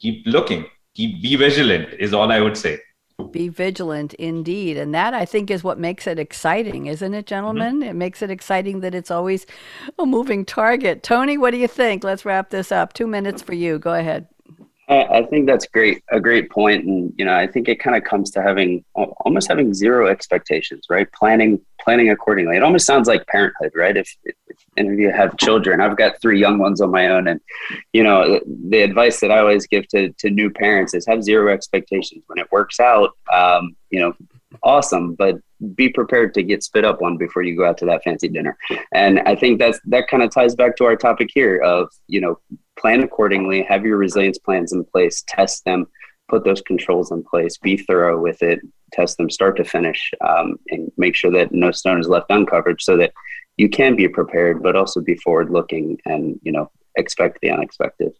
keep 0.00 0.26
looking, 0.26 0.66
keep 0.94 1.22
be 1.22 1.36
vigilant 1.36 1.94
is 1.98 2.12
all 2.12 2.32
I 2.32 2.40
would 2.40 2.56
say. 2.56 2.80
Be 3.30 3.48
vigilant 3.48 4.14
indeed. 4.14 4.76
And 4.76 4.94
that 4.94 5.14
I 5.14 5.24
think 5.24 5.50
is 5.50 5.64
what 5.64 5.78
makes 5.78 6.06
it 6.06 6.18
exciting, 6.18 6.86
isn't 6.86 7.14
it, 7.14 7.26
gentlemen? 7.26 7.76
Mm-hmm. 7.76 7.90
It 7.90 7.94
makes 7.94 8.20
it 8.20 8.30
exciting 8.30 8.80
that 8.80 8.94
it's 8.94 9.10
always 9.10 9.46
a 9.98 10.04
moving 10.04 10.44
target. 10.44 11.02
Tony, 11.02 11.38
what 11.38 11.52
do 11.52 11.56
you 11.56 11.68
think? 11.68 12.04
Let's 12.04 12.24
wrap 12.24 12.50
this 12.50 12.70
up. 12.70 12.92
Two 12.92 13.06
minutes 13.06 13.42
for 13.42 13.54
you. 13.54 13.78
Go 13.78 13.94
ahead. 13.94 14.28
I 14.88 15.22
think 15.24 15.46
that's 15.46 15.66
great, 15.66 16.04
a 16.12 16.20
great 16.20 16.48
point, 16.48 16.84
and 16.84 17.12
you 17.18 17.24
know, 17.24 17.34
I 17.34 17.48
think 17.48 17.68
it 17.68 17.80
kind 17.80 17.96
of 17.96 18.04
comes 18.04 18.30
to 18.32 18.42
having 18.42 18.84
almost 18.94 19.48
having 19.48 19.74
zero 19.74 20.06
expectations, 20.06 20.86
right? 20.88 21.10
Planning, 21.10 21.60
planning 21.80 22.10
accordingly. 22.10 22.56
It 22.56 22.62
almost 22.62 22.86
sounds 22.86 23.08
like 23.08 23.26
parenthood, 23.26 23.72
right? 23.74 23.96
If, 23.96 24.16
if 24.22 24.36
any 24.76 24.90
of 24.90 24.98
you 25.00 25.10
have 25.10 25.36
children, 25.38 25.80
I've 25.80 25.96
got 25.96 26.20
three 26.20 26.38
young 26.38 26.58
ones 26.58 26.80
on 26.80 26.92
my 26.92 27.08
own, 27.08 27.26
and 27.26 27.40
you 27.92 28.04
know, 28.04 28.40
the 28.46 28.82
advice 28.82 29.18
that 29.20 29.32
I 29.32 29.40
always 29.40 29.66
give 29.66 29.88
to 29.88 30.12
to 30.12 30.30
new 30.30 30.50
parents 30.50 30.94
is 30.94 31.04
have 31.06 31.24
zero 31.24 31.52
expectations. 31.52 32.22
When 32.28 32.38
it 32.38 32.50
works 32.52 32.78
out, 32.78 33.10
um, 33.32 33.74
you 33.90 33.98
know, 33.98 34.14
awesome, 34.66 35.14
but 35.14 35.36
be 35.74 35.88
prepared 35.88 36.34
to 36.34 36.42
get 36.42 36.62
spit 36.62 36.84
up 36.84 37.00
on 37.00 37.16
before 37.16 37.42
you 37.42 37.56
go 37.56 37.64
out 37.64 37.78
to 37.78 37.86
that 37.86 38.02
fancy 38.02 38.28
dinner. 38.28 38.58
And 38.92 39.20
I 39.20 39.34
think 39.34 39.58
that's 39.58 39.80
that 39.86 40.08
kind 40.08 40.22
of 40.22 40.30
ties 40.30 40.54
back 40.54 40.76
to 40.76 40.84
our 40.84 40.96
topic 40.96 41.30
here 41.32 41.58
of 41.62 41.88
you 42.08 42.20
know 42.20 42.38
plan 42.78 43.02
accordingly, 43.02 43.62
have 43.62 43.86
your 43.86 43.96
resilience 43.96 44.38
plans 44.38 44.72
in 44.72 44.84
place, 44.84 45.24
test 45.26 45.64
them, 45.64 45.86
put 46.28 46.44
those 46.44 46.60
controls 46.60 47.10
in 47.10 47.22
place, 47.22 47.56
be 47.58 47.76
thorough 47.76 48.20
with 48.20 48.42
it, 48.42 48.60
test 48.92 49.16
them 49.16 49.30
start 49.30 49.56
to 49.56 49.64
finish, 49.64 50.10
um, 50.26 50.56
and 50.68 50.90
make 50.96 51.14
sure 51.14 51.30
that 51.30 51.52
no 51.52 51.70
stone 51.70 52.00
is 52.00 52.08
left 52.08 52.30
uncovered 52.30 52.82
so 52.82 52.96
that 52.96 53.12
you 53.56 53.68
can 53.68 53.96
be 53.96 54.08
prepared, 54.08 54.62
but 54.62 54.76
also 54.76 55.00
be 55.00 55.16
forward 55.16 55.50
looking 55.50 55.98
and, 56.04 56.38
you 56.42 56.52
know, 56.52 56.70
expect 56.96 57.38
the 57.40 57.50
unexpected. 57.50 58.12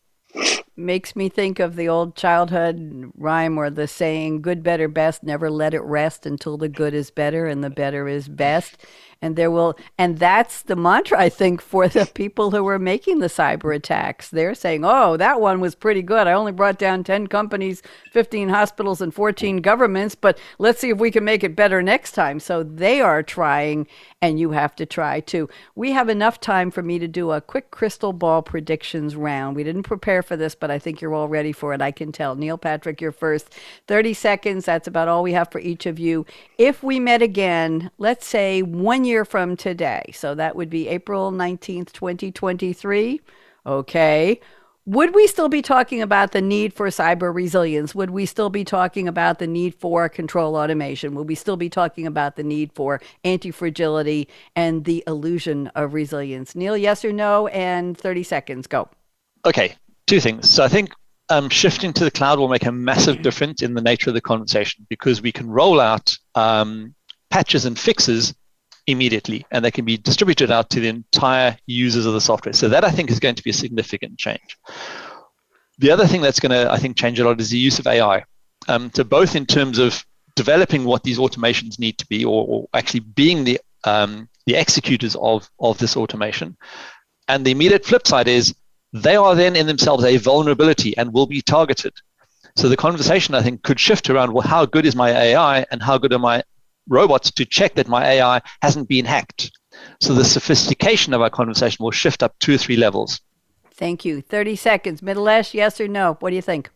Makes 0.78 1.16
me 1.16 1.30
think 1.30 1.58
of 1.58 1.74
the 1.74 1.88
old 1.88 2.16
childhood 2.16 3.10
rhyme 3.16 3.56
or 3.56 3.70
the 3.70 3.88
saying, 3.88 4.42
good, 4.42 4.62
better, 4.62 4.88
best, 4.88 5.22
never 5.22 5.50
let 5.50 5.72
it 5.72 5.82
rest 5.82 6.26
until 6.26 6.58
the 6.58 6.68
good 6.68 6.92
is 6.92 7.10
better 7.10 7.46
and 7.46 7.64
the 7.64 7.70
better 7.70 8.06
is 8.08 8.28
best. 8.28 8.76
And 9.22 9.34
there 9.34 9.50
will 9.50 9.78
and 9.96 10.18
that's 10.18 10.62
the 10.62 10.76
mantra 10.76 11.18
i 11.18 11.30
think 11.30 11.62
for 11.62 11.88
the 11.88 12.04
people 12.04 12.50
who 12.50 12.66
are 12.68 12.78
making 12.78 13.20
the 13.20 13.28
cyber 13.28 13.74
attacks. 13.74 14.28
They're 14.28 14.54
saying 14.54 14.84
oh 14.84 15.16
that 15.16 15.40
one 15.40 15.60
was 15.60 15.74
pretty 15.74 16.02
good. 16.02 16.26
I 16.26 16.32
only 16.32 16.52
brought 16.52 16.78
down 16.78 17.02
10 17.02 17.28
companies 17.28 17.82
15 18.12 18.50
hospitals 18.50 19.00
and 19.00 19.14
14 19.14 19.62
governments 19.62 20.14
but 20.14 20.38
let's 20.58 20.80
see 20.80 20.90
if 20.90 20.98
we 20.98 21.10
can 21.10 21.24
make 21.24 21.42
it 21.42 21.56
better 21.56 21.82
next 21.82 22.12
time. 22.12 22.38
So 22.38 22.62
they 22.62 23.00
are 23.00 23.22
trying 23.22 23.86
and 24.20 24.38
you 24.38 24.50
have 24.50 24.76
to 24.76 24.86
try 24.86 25.20
too. 25.20 25.48
We 25.74 25.92
have 25.92 26.10
enough 26.10 26.38
time 26.38 26.70
for 26.70 26.82
me 26.82 26.98
to 26.98 27.08
do 27.08 27.30
a 27.30 27.40
quick 27.40 27.70
crystal 27.70 28.12
ball 28.12 28.42
predictions 28.42 29.16
round. 29.16 29.56
We 29.56 29.64
didn't 29.64 29.84
prepare 29.84 30.22
for 30.22 30.36
this 30.36 30.54
but 30.54 30.65
i 30.70 30.78
think 30.78 31.00
you're 31.00 31.14
all 31.14 31.28
ready 31.28 31.52
for 31.52 31.72
it 31.72 31.82
i 31.82 31.90
can 31.90 32.12
tell 32.12 32.34
neil 32.34 32.58
patrick 32.58 33.00
you're 33.00 33.12
first 33.12 33.54
30 33.86 34.14
seconds 34.14 34.64
that's 34.64 34.88
about 34.88 35.08
all 35.08 35.22
we 35.22 35.32
have 35.32 35.50
for 35.50 35.60
each 35.60 35.86
of 35.86 35.98
you 35.98 36.24
if 36.58 36.82
we 36.82 37.00
met 37.00 37.22
again 37.22 37.90
let's 37.98 38.26
say 38.26 38.62
one 38.62 39.04
year 39.04 39.24
from 39.24 39.56
today. 39.56 40.10
So 40.14 40.34
that 40.34 40.56
would 40.56 40.70
be 40.70 40.88
April 40.88 41.32
19th, 41.32 41.92
2023. 41.92 43.20
Okay. 43.66 44.40
Would 44.84 45.16
we 45.16 45.26
still 45.26 45.48
be 45.48 45.62
talking 45.62 46.00
about 46.00 46.30
the 46.30 46.40
need 46.40 46.72
for 46.72 46.86
cyber 46.86 47.34
resilience? 47.34 47.92
Would 47.92 48.10
we 48.10 48.24
still 48.24 48.50
be 48.50 48.62
talking 48.62 49.08
about 49.08 49.40
the 49.40 49.46
need 49.48 49.74
for 49.74 50.08
control 50.08 50.54
automation? 50.54 51.16
Would 51.16 51.28
we 51.28 51.34
still 51.34 51.56
be 51.56 51.68
talking 51.68 52.06
about 52.06 52.36
the 52.36 52.44
need 52.44 52.70
for 52.72 53.00
anti 53.24 53.50
fragility 53.50 54.28
and 54.54 54.84
the 54.84 55.02
illusion 55.08 55.66
of 55.74 55.92
resilience? 55.92 56.54
Neil, 56.54 56.76
yes 56.76 57.04
or 57.04 57.12
no? 57.12 57.48
And 57.48 57.98
30 57.98 58.22
seconds, 58.22 58.68
go. 58.68 58.88
Okay, 59.44 59.74
two 60.06 60.20
things. 60.20 60.48
So 60.48 60.64
I 60.64 60.68
think 60.68 60.92
um, 61.28 61.48
shifting 61.48 61.92
to 61.94 62.04
the 62.04 62.10
cloud 62.10 62.38
will 62.38 62.48
make 62.48 62.66
a 62.66 62.72
massive 62.72 63.22
difference 63.22 63.62
in 63.62 63.74
the 63.74 63.80
nature 63.80 64.10
of 64.10 64.14
the 64.14 64.20
conversation 64.20 64.86
because 64.88 65.20
we 65.20 65.32
can 65.32 65.48
roll 65.48 65.80
out 65.80 66.16
um, 66.34 66.94
patches 67.30 67.64
and 67.64 67.78
fixes 67.78 68.34
immediately 68.86 69.44
and 69.50 69.64
they 69.64 69.70
can 69.70 69.84
be 69.84 69.96
distributed 69.96 70.50
out 70.50 70.70
to 70.70 70.80
the 70.80 70.88
entire 70.88 71.56
users 71.66 72.06
of 72.06 72.12
the 72.12 72.20
software. 72.20 72.52
So 72.52 72.68
that 72.68 72.84
I 72.84 72.90
think 72.90 73.10
is 73.10 73.18
going 73.18 73.34
to 73.34 73.42
be 73.42 73.50
a 73.50 73.54
significant 73.54 74.18
change. 74.18 74.56
The 75.78 75.90
other 75.90 76.06
thing 76.06 76.22
that's 76.22 76.40
going 76.40 76.52
to, 76.52 76.70
I 76.70 76.78
think, 76.78 76.96
change 76.96 77.18
a 77.18 77.24
lot 77.24 77.40
is 77.40 77.50
the 77.50 77.58
use 77.58 77.78
of 77.78 77.86
AI. 77.86 78.24
Um, 78.68 78.90
so 78.94 79.04
both 79.04 79.34
in 79.34 79.44
terms 79.44 79.78
of 79.78 80.04
developing 80.36 80.84
what 80.84 81.02
these 81.02 81.18
automations 81.18 81.78
need 81.78 81.98
to 81.98 82.06
be 82.06 82.24
or, 82.24 82.46
or 82.46 82.68
actually 82.72 83.00
being 83.00 83.44
the, 83.44 83.60
um, 83.84 84.28
the 84.46 84.54
executors 84.54 85.16
of, 85.16 85.50
of 85.58 85.78
this 85.78 85.96
automation. 85.96 86.56
And 87.28 87.44
the 87.44 87.50
immediate 87.50 87.84
flip 87.84 88.06
side 88.06 88.28
is 88.28 88.54
they 89.02 89.16
are 89.16 89.34
then 89.34 89.56
in 89.56 89.66
themselves 89.66 90.04
a 90.04 90.16
vulnerability 90.16 90.96
and 90.96 91.12
will 91.12 91.26
be 91.26 91.42
targeted. 91.42 91.92
So 92.56 92.68
the 92.68 92.76
conversation, 92.76 93.34
I 93.34 93.42
think, 93.42 93.62
could 93.62 93.78
shift 93.78 94.08
around, 94.08 94.32
well, 94.32 94.46
how 94.46 94.64
good 94.64 94.86
is 94.86 94.96
my 94.96 95.10
AI 95.10 95.66
and 95.70 95.82
how 95.82 95.98
good 95.98 96.12
are 96.12 96.18
my 96.18 96.42
robots 96.88 97.30
to 97.32 97.44
check 97.44 97.74
that 97.74 97.88
my 97.88 98.06
AI 98.06 98.40
hasn't 98.62 98.88
been 98.88 99.04
hacked. 99.04 99.50
So 100.00 100.14
the 100.14 100.24
sophistication 100.24 101.12
of 101.12 101.20
our 101.20 101.30
conversation 101.30 101.82
will 101.82 101.90
shift 101.90 102.22
up 102.22 102.34
two 102.38 102.54
or 102.54 102.58
three 102.58 102.76
levels. 102.76 103.20
Thank 103.72 104.06
you. 104.06 104.22
30 104.22 104.56
seconds. 104.56 105.00
Mithilesh, 105.02 105.52
yes 105.52 105.80
or 105.80 105.88
no? 105.88 106.16
What 106.20 106.30
do 106.30 106.36
you 106.36 106.42
think? 106.42 106.70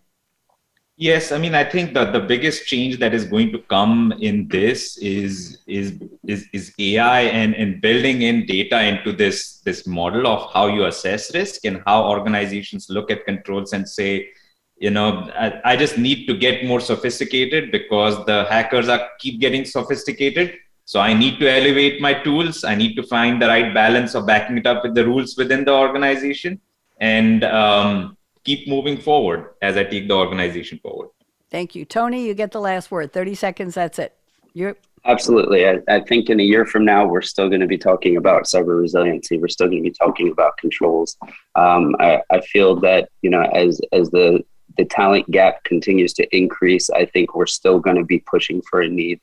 Yes, 1.00 1.32
I 1.32 1.38
mean, 1.38 1.54
I 1.54 1.64
think 1.64 1.94
that 1.94 2.12
the 2.12 2.20
biggest 2.20 2.66
change 2.66 2.98
that 2.98 3.14
is 3.14 3.24
going 3.24 3.52
to 3.52 3.58
come 3.70 4.12
in 4.20 4.48
this 4.48 4.98
is 4.98 5.62
is 5.66 5.98
is, 6.24 6.46
is 6.52 6.74
AI 6.78 7.22
and, 7.22 7.54
and 7.54 7.80
building 7.80 8.20
in 8.20 8.44
data 8.44 8.78
into 8.82 9.10
this 9.10 9.62
this 9.64 9.86
model 9.86 10.26
of 10.26 10.52
how 10.52 10.66
you 10.66 10.84
assess 10.84 11.34
risk 11.34 11.64
and 11.64 11.82
how 11.86 12.06
organizations 12.06 12.90
look 12.90 13.10
at 13.10 13.24
controls 13.24 13.72
and 13.72 13.88
say, 13.88 14.28
you 14.76 14.90
know 14.90 15.30
I, 15.44 15.72
I, 15.72 15.76
just 15.76 15.96
need 15.96 16.26
to 16.26 16.36
get 16.36 16.66
more 16.66 16.80
sophisticated 16.80 17.72
because 17.72 18.22
the 18.26 18.44
hackers 18.50 18.90
are 18.90 19.08
keep 19.18 19.40
getting 19.40 19.64
sophisticated. 19.64 20.58
So 20.84 21.00
i 21.00 21.14
need 21.14 21.40
to 21.40 21.50
elevate 21.50 22.02
my 22.02 22.12
tools. 22.12 22.62
I 22.62 22.74
need 22.74 22.94
to 22.96 23.02
find 23.04 23.40
the 23.40 23.46
right 23.46 23.72
balance 23.72 24.14
of 24.14 24.26
backing 24.26 24.58
it 24.58 24.66
up 24.66 24.82
with 24.82 24.94
the 24.94 25.06
rules 25.06 25.34
within 25.38 25.64
the 25.64 25.72
organization. 25.72 26.60
And 27.00 27.42
um, 27.44 28.18
keep 28.44 28.68
moving 28.68 28.98
forward 28.98 29.50
as 29.62 29.76
i 29.76 29.84
take 29.84 30.08
the 30.08 30.14
organization 30.14 30.78
forward 30.78 31.08
thank 31.50 31.74
you 31.74 31.84
tony 31.84 32.26
you 32.26 32.34
get 32.34 32.50
the 32.52 32.60
last 32.60 32.90
word 32.90 33.12
30 33.12 33.34
seconds 33.34 33.74
that's 33.74 33.98
it 33.98 34.16
you're 34.52 34.76
Absolutely. 35.06 35.66
I, 35.66 35.78
I, 35.88 36.00
think 36.00 36.28
in 36.28 36.40
a 36.40 36.42
year 36.42 36.66
from 36.66 36.84
now, 36.84 37.06
we're 37.06 37.22
still 37.22 37.48
going 37.48 37.62
to 37.62 37.66
be 37.66 37.78
talking 37.78 38.18
about 38.18 38.44
cyber 38.44 38.78
resiliency. 38.78 39.38
We're 39.38 39.48
still 39.48 39.68
going 39.68 39.82
to 39.82 39.90
be 39.90 39.94
talking 39.94 40.30
about 40.30 40.58
controls. 40.58 41.16
Um, 41.54 41.96
I, 41.98 42.20
I, 42.30 42.42
feel 42.42 42.76
that, 42.80 43.08
you 43.22 43.30
know, 43.30 43.42
as, 43.54 43.80
as 43.92 44.10
the, 44.10 44.44
the 44.76 44.84
talent 44.84 45.30
gap 45.30 45.64
continues 45.64 46.12
to 46.14 46.36
increase, 46.36 46.90
I 46.90 47.06
think 47.06 47.34
we're 47.34 47.46
still 47.46 47.78
going 47.78 47.96
to 47.96 48.04
be 48.04 48.18
pushing 48.18 48.60
for 48.68 48.82
a 48.82 48.88
need 48.88 49.20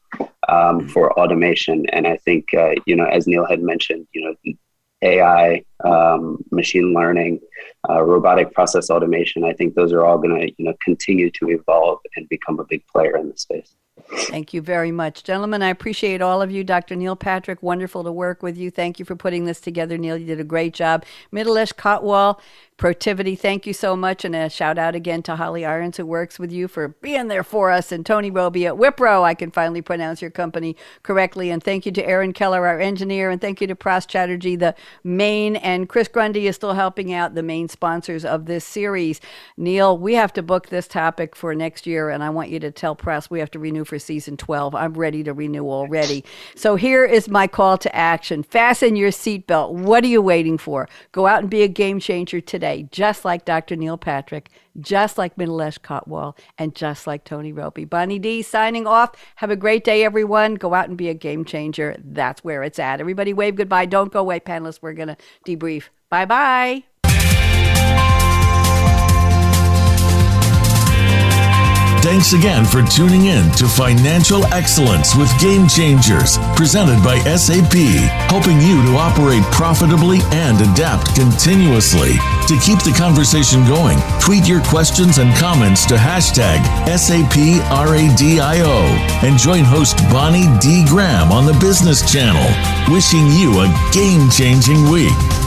um, 0.49 0.88
for 0.88 1.18
automation. 1.20 1.86
And 1.91 2.07
I 2.07 2.18
think, 2.18 2.53
uh, 2.55 2.74
you 2.88 2.95
know, 2.95 3.05
as 3.05 3.28
Neil 3.28 3.45
had 3.45 3.61
mentioned, 3.61 4.07
you 4.13 4.24
know, 4.24 4.53
AI, 5.02 5.64
um, 5.84 6.43
machine 6.52 6.93
learning, 6.93 7.39
uh, 7.89 8.02
robotic 8.02 8.54
process 8.54 8.89
automation. 8.89 9.43
I 9.43 9.54
think 9.54 9.76
those 9.76 9.93
are 9.93 10.06
all 10.06 10.18
going 10.18 10.39
to, 10.39 10.54
you 10.58 10.66
know, 10.66 10.74
continue 10.84 11.30
to 11.32 11.50
evolve 11.50 12.00
and 12.16 12.28
become 12.30 12.60
a 12.60 12.64
big 12.64 12.86
player 12.88 13.18
in 13.18 13.30
the 13.30 13.38
space. 13.38 13.76
Thank 14.10 14.54
you 14.54 14.62
very 14.62 14.91
much. 14.91 15.24
Gentlemen, 15.24 15.62
I 15.62 15.70
appreciate 15.70 16.22
all 16.22 16.41
of 16.41 16.52
you. 16.52 16.64
Dr. 16.64 16.95
Neil 16.95 17.16
Patrick, 17.16 17.62
wonderful 17.64 18.04
to 18.04 18.12
work 18.12 18.43
with 18.43 18.58
you. 18.58 18.70
Thank 18.70 19.00
you 19.00 19.06
for 19.06 19.16
putting 19.16 19.45
this 19.45 19.60
together, 19.60 19.98
Neil. 19.98 20.18
You 20.18 20.26
did 20.26 20.39
a 20.39 20.45
great 20.45 20.74
job. 20.74 21.04
Mithilesh 21.34 21.74
Kotwal, 21.74 22.39
Protiviti, 22.78 23.38
thank 23.38 23.66
you 23.66 23.74
so 23.74 23.96
much. 23.96 24.24
And 24.24 24.36
a 24.36 24.52
shout 24.52 24.78
out 24.78 24.94
again 24.94 25.24
to 25.24 25.36
Holly 25.36 25.66
Irons, 25.66 25.98
who 25.98 26.06
works 26.06 26.38
with 26.38 26.52
you, 26.52 26.68
for 26.68 26.90
being 26.90 27.28
there 27.28 27.44
for 27.44 27.72
us. 27.72 27.92
And 27.92 28.06
Tony 28.06 28.30
Roby 28.30 28.68
at 28.68 28.76
Wipro, 28.76 29.24
I 29.24 29.34
can 29.34 29.50
finally 29.50 29.82
pronounce 29.82 30.22
your 30.22 30.30
company 30.30 30.76
correctly. 31.02 31.50
And 31.50 31.64
thank 31.64 31.88
you 31.88 31.92
to 31.94 32.08
Aaron 32.08 32.34
Keller, 32.34 32.68
our 32.68 32.80
engineer. 32.80 33.32
And 33.32 33.42
thank 33.42 33.62
you 33.62 33.68
to 33.68 33.76
Pras 33.76 34.08
Chatterjee, 34.08 34.58
the 34.58 34.76
main. 35.04 35.56
And 35.56 35.90
Chris 35.90 36.08
Grundy 36.08 36.46
is 36.46 36.56
still 36.56 36.74
helping 36.74 37.12
out 37.12 37.34
the 37.34 37.42
main 37.42 37.68
sponsors 37.68 38.24
of 38.24 38.46
this 38.46 38.64
series. 38.64 39.22
Neil, 39.58 39.98
we 39.98 40.14
have 40.14 40.32
to 40.34 40.44
book 40.44 40.70
this 40.70 40.88
topic 40.88 41.36
for 41.36 41.56
next 41.56 41.88
year. 41.88 42.12
And 42.12 42.24
I 42.24 42.30
want 42.30 42.52
you 42.52 42.60
to 42.60 42.70
tell 42.70 42.96
Pras 42.96 43.28
we 43.28 43.40
have 43.40 43.50
to 43.52 43.60
renew 43.60 43.86
for 43.86 43.98
season 43.98 44.38
12. 44.38 44.76
I'm 44.76 44.94
ready 44.94 45.24
to 45.24 45.34
renew 45.34 45.68
already. 45.68 46.24
So 46.54 46.76
here 46.76 47.06
is 47.06 47.28
my 47.28 47.48
call 47.48 47.80
to 47.80 47.96
action 47.96 48.44
fasten 48.44 48.96
your 48.96 49.10
seatbelt. 49.10 49.72
What 49.72 50.04
are 50.04 50.08
you 50.08 50.22
waiting 50.22 50.60
for? 50.60 50.88
Go 51.12 51.26
out 51.26 51.42
and 51.42 51.50
be 51.50 51.64
a 51.64 51.68
game 51.68 52.00
changer 52.00 52.40
today 52.40 52.66
today, 52.68 52.88
just 52.91 53.26
like 53.26 53.45
Dr. 53.45 53.76
Neil 53.76 53.97
Patrick, 53.97 54.49
just 54.80 55.18
like 55.18 55.36
Mithilesh 55.36 55.80
Kotwal, 55.80 56.38
and 56.57 56.76
just 56.76 57.07
like 57.07 57.24
Tony 57.24 57.51
Roby. 57.51 57.86
Bonnie 57.86 58.20
D 58.20 58.41
signing 58.41 58.88
off. 58.88 59.11
Have 59.38 59.51
a 59.51 59.55
great 59.55 59.84
day, 59.84 60.03
everyone. 60.03 60.55
Go 60.55 60.74
out 60.74 60.89
and 60.89 60.97
be 60.97 61.09
a 61.09 61.13
game 61.13 61.45
changer. 61.45 61.95
That's 62.03 62.43
where 62.43 62.63
it's 62.63 62.80
at. 62.80 62.99
Everybody 62.99 63.34
wave 63.34 63.55
goodbye. 63.55 63.86
Don't 63.86 64.11
go 64.11 64.20
away, 64.20 64.39
panelists. 64.39 64.80
We're 64.82 64.93
going 64.93 65.09
to 65.09 65.18
debrief. 65.45 65.86
Bye 66.09 66.26
bye. 66.26 66.97
Thanks 72.08 72.32
again 72.32 72.64
for 72.64 72.82
tuning 72.84 73.26
in 73.26 73.51
to 73.58 73.68
Financial 73.68 74.45
Excellence 74.53 75.14
with 75.14 75.30
Game 75.41 75.68
Changers, 75.68 76.38
presented 76.55 77.03
by 77.03 77.20
SAP, 77.36 77.76
helping 78.32 78.62
you 78.62 78.82
to 78.84 78.95
operate 78.95 79.43
profitably 79.51 80.20
and 80.32 80.55
adapt 80.72 81.14
continuously. 81.16 82.14
To 82.47 82.58
keep 82.64 82.80
the 82.80 82.95
conversation 82.97 83.68
going, 83.68 83.99
tweet 84.22 84.47
your 84.47 84.64
questions 84.64 85.18
and 85.18 85.36
comments 85.36 85.86
to 85.88 85.95
hashtag 85.95 86.64
SAPRADIO 86.88 87.68
and 89.28 89.38
join 89.38 89.66
host 89.66 89.97
Bonnie 90.10 90.47
D. 90.62 90.86
Graham 90.88 91.34
on 91.34 91.45
the 91.45 91.60
Business 91.60 92.10
Channel. 92.10 92.47
Wishing 92.89 93.28
you 93.28 93.60
a 93.60 93.91
game 93.91 94.30
changing 94.30 94.89
week. 94.89 95.47